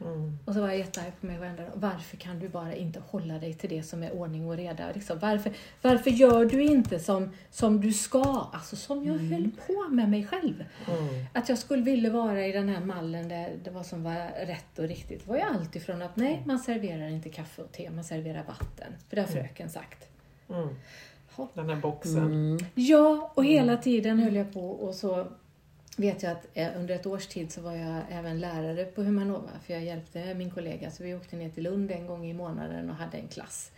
Mm. 0.05 0.37
Och 0.45 0.53
så 0.53 0.61
var 0.61 0.67
jag 0.67 0.77
jättearg 0.77 1.11
på 1.19 1.25
mig 1.25 1.37
varenda 1.37 1.63
dag. 1.63 1.71
Varför 1.75 2.17
kan 2.17 2.39
du 2.39 2.49
bara 2.49 2.75
inte 2.75 3.01
hålla 3.09 3.39
dig 3.39 3.53
till 3.53 3.69
det 3.69 3.83
som 3.83 4.03
är 4.03 4.11
ordning 4.11 4.47
och 4.47 4.57
reda? 4.57 4.91
Liksom, 4.93 5.19
varför, 5.19 5.51
varför 5.81 6.09
gör 6.09 6.45
du 6.45 6.63
inte 6.63 6.99
som, 6.99 7.29
som 7.49 7.81
du 7.81 7.93
ska? 7.93 8.49
Alltså 8.53 8.75
som 8.75 9.05
jag 9.05 9.13
höll 9.13 9.49
på 9.67 9.87
med 9.89 10.09
mig 10.09 10.27
själv. 10.27 10.65
Mm. 10.87 11.25
Att 11.33 11.49
jag 11.49 11.57
skulle 11.57 11.83
vilja 11.83 12.09
vara 12.09 12.45
i 12.45 12.51
den 12.51 12.69
här 12.69 12.85
mallen 12.85 13.29
där 13.29 13.51
det 13.63 13.69
var 13.69 13.83
som 13.83 14.03
var 14.03 14.45
rätt 14.45 14.79
och 14.79 14.87
riktigt 14.87 15.27
var 15.27 15.35
ju 15.35 15.41
alltifrån 15.41 16.01
att 16.01 16.15
nej, 16.15 16.43
man 16.45 16.59
serverar 16.59 17.07
inte 17.07 17.29
kaffe 17.29 17.61
och 17.61 17.71
te, 17.71 17.89
man 17.89 18.03
serverar 18.03 18.43
vatten. 18.43 18.93
För 19.09 19.15
det 19.15 19.21
har 19.21 19.29
fröken 19.29 19.69
sagt. 19.69 20.07
Mm. 20.49 20.69
Den 21.53 21.69
här 21.69 21.75
boxen. 21.75 22.59
Ja, 22.75 23.31
och 23.35 23.45
hela 23.45 23.77
tiden 23.77 24.19
höll 24.19 24.35
jag 24.35 24.53
på 24.53 24.69
och 24.69 24.95
så 24.95 25.27
vet 25.97 26.23
jag 26.23 26.31
att 26.31 26.47
eh, 26.53 26.69
under 26.77 26.95
ett 26.95 27.05
års 27.05 27.27
tid 27.27 27.51
så 27.51 27.61
var 27.61 27.73
jag 27.73 28.03
även 28.09 28.39
lärare 28.39 28.85
på 28.85 29.03
Humanova 29.03 29.51
för 29.65 29.73
jag 29.73 29.83
hjälpte 29.83 30.33
min 30.33 30.51
kollega 30.51 30.91
så 30.91 31.03
vi 31.03 31.15
åkte 31.15 31.35
ner 31.35 31.49
till 31.49 31.63
Lund 31.63 31.91
en 31.91 32.07
gång 32.07 32.25
i 32.25 32.33
månaden 32.33 32.89
och 32.89 32.95
hade 32.95 33.17
en 33.17 33.27
klass. 33.27 33.71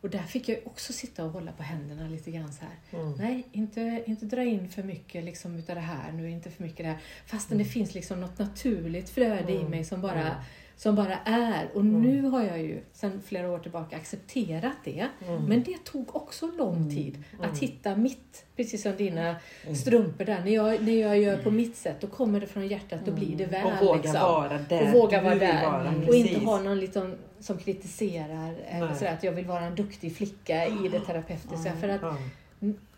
Och 0.00 0.10
där 0.10 0.22
fick 0.22 0.48
jag 0.48 0.58
också 0.64 0.92
sitta 0.92 1.24
och 1.24 1.30
hålla 1.30 1.52
på 1.52 1.62
händerna 1.62 2.08
lite 2.08 2.30
grann 2.30 2.52
så 2.52 2.64
här. 2.64 3.00
Mm. 3.00 3.12
Nej, 3.12 3.46
inte, 3.52 4.02
inte 4.06 4.26
dra 4.26 4.44
in 4.44 4.68
för 4.68 4.82
mycket 4.82 5.24
liksom 5.24 5.56
utav 5.56 5.76
det 5.76 5.82
här 5.82 6.12
nu, 6.12 6.30
inte 6.30 6.50
för 6.50 6.62
mycket 6.62 6.78
det 6.78 6.90
här. 6.90 6.98
Fastän 7.26 7.58
det 7.58 7.64
finns 7.64 7.94
liksom 7.94 8.20
något 8.20 8.38
naturligt 8.38 9.10
flöde 9.10 9.52
i 9.52 9.64
mig 9.64 9.84
som 9.84 10.00
bara 10.00 10.44
som 10.76 10.94
bara 10.94 11.18
är. 11.24 11.68
Och 11.74 11.84
nu 11.84 12.22
har 12.22 12.42
jag 12.42 12.58
ju 12.62 12.80
sedan 12.92 13.22
flera 13.26 13.50
år 13.50 13.58
tillbaka 13.58 13.96
accepterat 13.96 14.76
det. 14.84 15.08
Men 15.48 15.62
det 15.62 15.84
tog 15.84 16.16
också 16.16 16.46
lång 16.46 16.90
tid 16.90 17.24
att 17.40 17.58
hitta 17.58 17.96
mitt, 17.96 18.44
precis 18.56 18.82
som 18.82 18.96
dina 18.96 19.36
strumpor 19.74 20.24
där. 20.24 20.40
När 20.44 20.50
jag, 20.50 20.82
när 20.82 21.00
jag 21.00 21.18
gör 21.18 21.36
på 21.36 21.50
mitt 21.50 21.76
sätt, 21.76 21.96
då 22.00 22.06
kommer 22.06 22.40
det 22.40 22.46
från 22.46 22.68
hjärtat, 22.68 23.00
då 23.04 23.12
blir 23.12 23.36
det 23.36 23.46
väl. 23.46 23.66
Och 23.66 23.86
våga 23.86 23.96
liksom. 24.02 24.20
vara 24.20 24.58
där 24.68 24.82
och 24.82 24.88
våga 24.88 25.22
vara 25.22 25.34
där. 25.34 25.62
vara, 25.62 25.94
och 26.08 26.14
inte 26.14 26.40
ha 26.40 26.60
någon 26.60 26.80
liksom, 26.80 27.14
som 27.40 27.58
kritiserar, 27.58 28.54
eller 28.68 28.94
sådär, 28.94 29.12
att 29.12 29.24
jag 29.24 29.32
vill 29.32 29.46
vara 29.46 29.64
en 29.64 29.74
duktig 29.74 30.16
flicka 30.16 30.66
i 30.66 30.88
det 30.92 31.00
terapeutiska. 31.00 31.72
För 31.80 31.88
att 31.88 32.02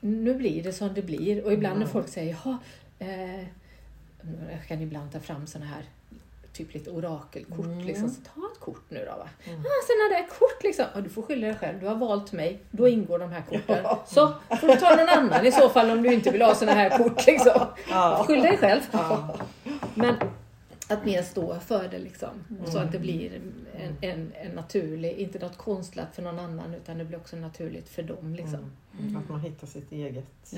nu 0.00 0.34
blir 0.34 0.62
det 0.62 0.72
som 0.72 0.94
det 0.94 1.02
blir. 1.02 1.44
Och 1.44 1.52
ibland 1.52 1.78
när 1.78 1.86
folk 1.86 2.08
säger, 2.08 2.36
jaha, 2.44 2.58
eh, 2.98 3.40
jag 4.50 4.66
kan 4.68 4.82
ibland 4.82 5.12
ta 5.12 5.20
fram 5.20 5.46
såna 5.46 5.64
här 5.64 5.82
typ 6.52 6.74
lite 6.74 6.90
orakelkort. 6.90 7.84
Liksom. 7.84 8.08
Så 8.08 8.20
ta 8.20 8.40
ett 8.54 8.60
kort 8.60 8.84
nu 8.88 8.98
då. 8.98 9.18
Va? 9.18 9.28
Ah, 9.46 9.80
sådana 9.86 10.08
där 10.10 10.26
kort 10.38 10.62
liksom. 10.62 10.84
Ja, 10.94 11.00
du 11.00 11.08
får 11.08 11.22
skylla 11.22 11.46
dig 11.46 11.56
själv. 11.56 11.80
Du 11.80 11.86
har 11.86 11.94
valt 11.94 12.32
mig. 12.32 12.62
Då 12.70 12.88
ingår 12.88 13.18
de 13.18 13.32
här 13.32 13.42
korten. 13.42 13.84
Så 14.06 14.34
får 14.60 14.66
du 14.68 14.76
ta 14.76 14.96
någon 14.96 15.08
annan 15.08 15.46
i 15.46 15.52
så 15.52 15.68
fall 15.68 15.90
om 15.90 16.02
du 16.02 16.12
inte 16.12 16.30
vill 16.30 16.42
ha 16.42 16.54
såna 16.54 16.72
här 16.72 16.98
kort. 16.98 17.26
Liksom. 17.26 17.66
Skyll 18.26 18.42
dig 18.42 18.56
själv. 18.56 18.80
Men 19.94 20.14
att 20.88 21.04
mer 21.04 21.22
stå 21.22 21.60
för 21.60 21.88
det 21.88 21.98
liksom. 21.98 22.44
Och 22.62 22.68
så 22.68 22.78
att 22.78 22.92
det 22.92 22.98
blir 22.98 23.34
en, 23.34 23.96
en, 24.00 24.32
en 24.34 24.52
naturlig, 24.52 25.12
inte 25.12 25.38
något 25.38 25.56
konstlat 25.56 26.08
för 26.14 26.22
någon 26.22 26.38
annan 26.38 26.74
utan 26.74 26.98
det 26.98 27.04
blir 27.04 27.18
också 27.18 27.36
naturligt 27.36 27.88
för 27.88 28.02
dem. 28.02 28.34
Liksom. 28.34 28.72
Att 29.16 29.28
man 29.28 29.40
hittar 29.40 29.66
sitt 29.66 29.92
eget. 29.92 30.54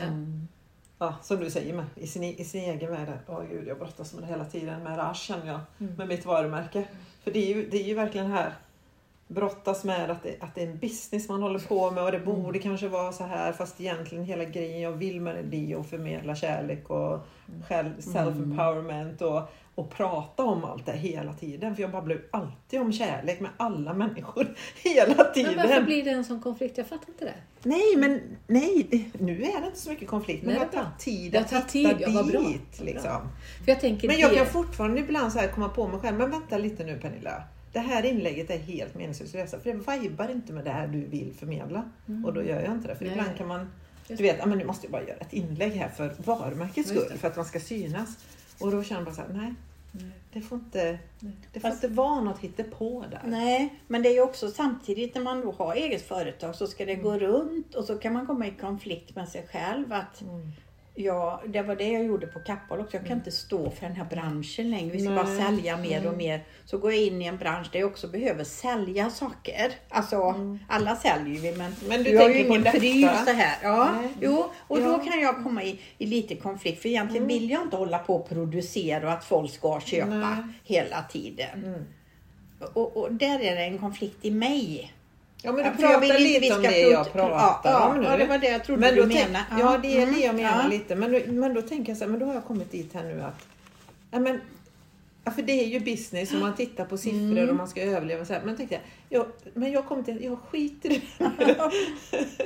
Ja. 1.02 1.14
Som 1.22 1.40
du 1.40 1.50
säger 1.50 1.74
med, 1.74 1.84
i 1.94 2.06
sin, 2.06 2.22
i 2.22 2.44
sin 2.44 2.60
egen 2.60 2.90
värld. 2.90 3.18
Åh 3.26 3.42
gud, 3.50 3.68
jag 3.68 3.78
brottas 3.78 4.14
med 4.14 4.22
det 4.22 4.26
hela 4.26 4.44
tiden 4.44 4.82
med 4.82 4.98
Rash 4.98 5.20
känner 5.20 5.46
jag. 5.46 5.60
Med 5.96 6.08
mitt 6.08 6.24
varumärke. 6.24 6.84
För 7.24 7.30
det 7.30 7.38
är 7.38 7.56
ju, 7.56 7.68
det 7.70 7.76
är 7.82 7.84
ju 7.84 7.94
verkligen 7.94 8.26
här 8.26 8.54
brottas 9.34 9.84
med 9.84 10.10
att 10.10 10.22
det, 10.22 10.36
att 10.40 10.54
det 10.54 10.62
är 10.62 10.66
en 10.66 10.78
business 10.78 11.28
man 11.28 11.42
håller 11.42 11.58
på 11.58 11.90
med 11.90 12.04
och 12.04 12.12
det 12.12 12.18
borde 12.18 12.58
kanske 12.58 12.88
vara 12.88 13.12
så 13.12 13.24
här 13.24 13.52
fast 13.52 13.80
egentligen 13.80 14.24
hela 14.24 14.44
grejen 14.44 14.80
jag 14.80 14.92
vill 14.92 15.20
med 15.20 15.44
det 15.44 15.72
är 15.72 15.80
att 15.80 15.86
förmedla 15.90 16.34
kärlek 16.34 16.90
och 16.90 17.26
själv, 17.68 17.90
self-empowerment 18.00 19.22
och, 19.22 19.42
och 19.74 19.90
prata 19.90 20.42
om 20.42 20.64
allt 20.64 20.86
det 20.86 20.92
hela 20.92 21.32
tiden. 21.32 21.74
För 21.74 21.82
jag 21.82 21.90
babblar 21.90 22.14
ju 22.16 22.22
alltid 22.30 22.80
om 22.80 22.92
kärlek 22.92 23.40
med 23.40 23.50
alla 23.56 23.92
människor 23.94 24.46
hela 24.84 25.14
Men 25.16 25.32
tiden. 25.34 25.56
varför 25.56 25.82
blir 25.82 26.04
det 26.04 26.10
en 26.10 26.24
sån 26.24 26.40
konflikt? 26.40 26.78
Jag 26.78 26.86
fattar 26.86 27.08
inte 27.08 27.24
det. 27.24 27.34
Nej, 27.62 27.96
men 27.96 28.20
nej, 28.46 29.10
nu 29.18 29.32
är 29.42 29.60
det 29.60 29.66
inte 29.66 29.78
så 29.80 29.90
mycket 29.90 30.08
konflikt. 30.08 30.44
Men 30.44 30.54
Nej, 30.54 30.64
det 30.70 30.76
bra. 30.76 30.84
tagit 30.84 30.98
tid 30.98 31.36
att 31.36 31.52
hitta 31.52 31.60
tid, 31.62 31.96
ja, 32.00 32.22
bra. 32.22 32.22
dit. 32.22 32.24
Vad 32.24 32.26
bra. 32.26 32.84
Liksom. 32.84 33.28
För 33.64 33.72
jag 33.72 33.80
tänker 33.80 34.08
Men 34.08 34.18
jag 34.18 34.30
det- 34.30 34.36
kan 34.36 34.46
fortfarande 34.46 35.00
ibland 35.00 35.32
så 35.32 35.38
här 35.38 35.48
komma 35.48 35.68
på 35.68 35.88
mig 35.88 36.00
själv, 36.00 36.18
men 36.18 36.30
vänta 36.30 36.58
lite 36.58 36.84
nu 36.84 36.98
Pernilla. 36.98 37.42
Det 37.72 37.78
här 37.80 38.02
inlägget 38.06 38.50
är 38.50 38.58
helt 38.58 38.94
meningslöst 38.94 39.34
att 39.34 39.40
läsa 39.40 39.58
för 39.60 39.72
det 39.72 39.98
vibar 40.00 40.28
inte 40.30 40.52
med 40.52 40.64
det 40.64 40.70
här 40.70 40.86
du 40.86 41.00
vill 41.04 41.32
förmedla. 41.38 41.90
Och 42.24 42.32
då 42.34 42.42
gör 42.42 42.60
jag 42.62 42.72
inte 42.72 42.88
det. 42.88 42.94
För 42.96 43.04
Nej. 43.04 43.12
ibland 43.14 43.36
kan 43.36 43.48
man, 43.48 43.70
du 44.08 44.14
vet, 44.16 44.46
men 44.46 44.58
nu 44.58 44.64
måste 44.64 44.86
jag 44.86 44.92
bara 44.92 45.02
göra 45.02 45.18
ett 45.18 45.32
inlägg 45.32 45.72
här 45.72 45.88
för 45.88 46.14
varumärkets 46.24 46.88
skull, 46.88 47.18
för 47.18 47.28
att 47.28 47.36
man 47.36 47.44
ska 47.44 47.60
synas. 47.60 48.18
Och 48.60 48.70
då 48.70 48.82
känner 48.82 49.02
bara 49.04 49.14
så 49.14 49.20
här, 49.20 49.28
nej, 49.32 49.54
Nej. 49.92 50.10
det 50.32 50.40
får 50.40 50.58
inte, 50.58 50.98
det 51.52 51.60
får 51.60 51.68
Fast- 51.68 51.84
inte 51.84 51.96
vara 51.96 52.20
något 52.20 52.38
hittepå 52.38 53.04
där. 53.10 53.22
Nej, 53.26 53.74
men 53.86 54.02
det 54.02 54.08
är 54.08 54.12
ju 54.14 54.20
också 54.22 54.50
samtidigt 54.50 55.14
när 55.14 55.22
man 55.22 55.40
då 55.40 55.52
har 55.52 55.74
eget 55.74 56.02
företag 56.08 56.54
så 56.54 56.66
ska 56.66 56.84
det 56.86 56.94
gå 56.94 57.18
runt 57.18 57.74
och 57.74 57.84
så 57.84 57.98
kan 57.98 58.12
man 58.12 58.26
komma 58.26 58.46
i 58.46 58.50
konflikt 58.60 59.16
med 59.16 59.28
sig 59.28 59.46
själv. 59.52 59.92
Att 59.92 60.20
Mm. 60.22 60.52
Ja, 60.94 61.42
det 61.46 61.62
var 61.62 61.76
det 61.76 61.88
jag 61.88 62.04
gjorde 62.04 62.26
på 62.26 62.40
Kappahl 62.40 62.80
också. 62.80 62.96
Jag 62.96 63.06
kan 63.06 63.16
inte 63.16 63.30
stå 63.30 63.70
för 63.70 63.86
den 63.86 63.96
här 63.96 64.04
branschen 64.04 64.70
längre. 64.70 64.92
Vi 64.92 65.00
ska 65.00 65.10
Nej. 65.10 65.24
bara 65.24 65.36
sälja 65.36 65.76
mer 65.76 66.06
och 66.08 66.16
mer. 66.16 66.44
Så 66.64 66.78
går 66.78 66.92
jag 66.92 67.02
in 67.02 67.22
i 67.22 67.26
en 67.26 67.36
bransch 67.36 67.68
där 67.72 67.80
jag 67.80 67.88
också 67.90 68.08
behöver 68.08 68.44
sälja 68.44 69.10
saker. 69.10 69.72
Alltså, 69.88 70.34
alla 70.68 70.96
säljer 70.96 71.42
ju 71.44 71.56
men, 71.58 71.74
Men 71.88 72.02
du 72.02 72.10
du 72.10 72.18
har 72.18 72.28
ju 72.28 72.38
ingen 72.38 72.64
pryl 72.64 73.08
så 73.26 73.32
här. 73.32 73.56
Ja, 73.62 73.88
Nej. 74.00 74.10
jo, 74.20 74.50
och 74.58 74.80
Ja. 74.80 74.86
då 74.86 74.98
kan 74.98 75.20
jag 75.20 75.44
komma 75.44 75.62
i, 75.64 75.80
i 75.98 76.06
lite 76.06 76.36
konflikt. 76.36 76.82
För 76.82 76.88
egentligen 76.88 77.26
vill 77.26 77.50
jag 77.50 77.62
inte 77.62 77.76
hålla 77.76 77.98
på 77.98 78.14
och 78.16 78.28
producera 78.28 79.06
och 79.06 79.12
att 79.12 79.24
folk 79.24 79.52
ska 79.52 79.80
köpa 79.80 80.06
Nej. 80.14 80.36
hela 80.64 81.02
tiden. 81.02 81.64
Mm. 81.64 81.84
Och, 82.74 82.96
och 82.96 83.12
där 83.12 83.40
är 83.40 83.56
det 83.56 83.64
en 83.64 83.78
konflikt 83.78 84.24
i 84.24 84.30
mig. 84.30 84.92
Ja 85.42 85.52
men 85.52 85.64
du 85.64 85.70
pratar 85.82 86.18
lite 86.18 86.54
om 86.56 86.62
det 86.62 86.78
jag 86.80 87.12
pratar 87.12 87.70
ja, 87.70 87.88
om 87.88 88.00
nu. 88.00 88.06
Ja, 88.06 88.16
det 88.16 88.26
var 88.26 88.38
det 88.38 88.48
jag 88.50 88.64
trodde 88.64 88.80
men 88.80 88.94
du 88.94 89.06
menade. 89.06 89.44
Ja, 89.58 89.78
det 89.82 90.02
är 90.02 90.06
det 90.06 90.12
jag 90.12 90.24
Mm, 90.24 90.36
menar 90.36 90.62
ja. 90.62 90.68
lite. 90.68 90.94
Men, 90.94 91.12
då- 91.12 91.32
men 91.32 91.54
då 91.54 91.62
tänker 91.62 91.90
jag 91.92 91.98
så 91.98 92.04
här, 92.04 92.10
men 92.10 92.20
då 92.20 92.26
har 92.26 92.34
jag 92.34 92.44
kommit 92.44 92.70
dit 92.72 92.94
här 92.94 93.02
nu 93.04 93.22
att 93.22 93.46
ja, 94.10 94.18
men, 94.18 94.40
ja, 95.24 95.30
för 95.30 95.42
det 95.42 95.52
är 95.52 95.66
ju 95.66 95.80
business 95.80 96.32
och 96.32 96.38
man 96.40 96.54
tittar 96.54 96.84
på 96.84 96.96
siffror 96.98 97.20
Mm. 97.38 97.48
och 97.50 97.56
man 97.56 97.68
ska 97.68 97.82
överleva. 97.82 98.24
Så 98.24 98.32
här. 98.32 98.42
Men 98.44 98.56
tänkte 98.56 98.74
jag, 99.08 99.20
jag, 99.20 99.26
men 99.54 99.72
jag 99.72 99.86
kommer 99.86 100.02
till 100.02 100.24
jag 100.24 100.38
skiter 100.38 100.90
i 100.92 101.02
det. 101.38 101.70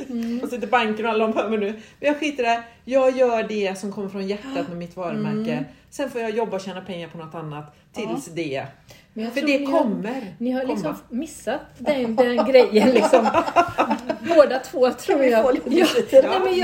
Mm. 0.09 0.40
och 0.42 0.49
sitter 0.49 0.66
banken 0.66 1.05
och 1.07 1.11
alla 1.12 1.26
de 1.26 1.51
mig 1.51 1.59
nu. 1.59 1.66
Men 1.72 2.09
jag 2.09 2.20
skiter 2.20 2.42
i 2.42 2.47
det. 2.47 2.62
Jag 2.84 3.16
gör 3.16 3.42
det 3.42 3.78
som 3.78 3.92
kommer 3.92 4.09
från 4.09 4.26
hjärtat 4.26 4.68
med 4.68 4.76
mitt 4.76 4.97
varumärke. 4.97 5.53
Mm. 5.53 5.64
Sen 5.90 6.11
får 6.11 6.20
jag 6.20 6.30
jobba 6.30 6.57
och 6.57 6.62
tjäna 6.62 6.80
pengar 6.80 7.09
på 7.09 7.18
något 7.18 7.34
annat 7.34 7.74
tills 7.92 8.26
det. 8.26 8.66
För 9.14 9.40
det 9.40 9.58
ni 9.58 9.64
har- 9.64 9.78
kommer 9.78 10.34
Ni 10.38 10.50
har 10.50 10.64
liksom 10.64 10.94
missat 11.08 11.60
den, 11.78 12.16
den 12.16 12.36
grejen 12.46 12.90
liksom. 12.90 13.26
Båda 14.36 14.58
två 14.58 14.90
tror 14.90 15.24
jag. 15.24 15.56
Ja, 15.66 15.86
nej, 16.12 16.40
men 16.44 16.54
jag 16.58 16.62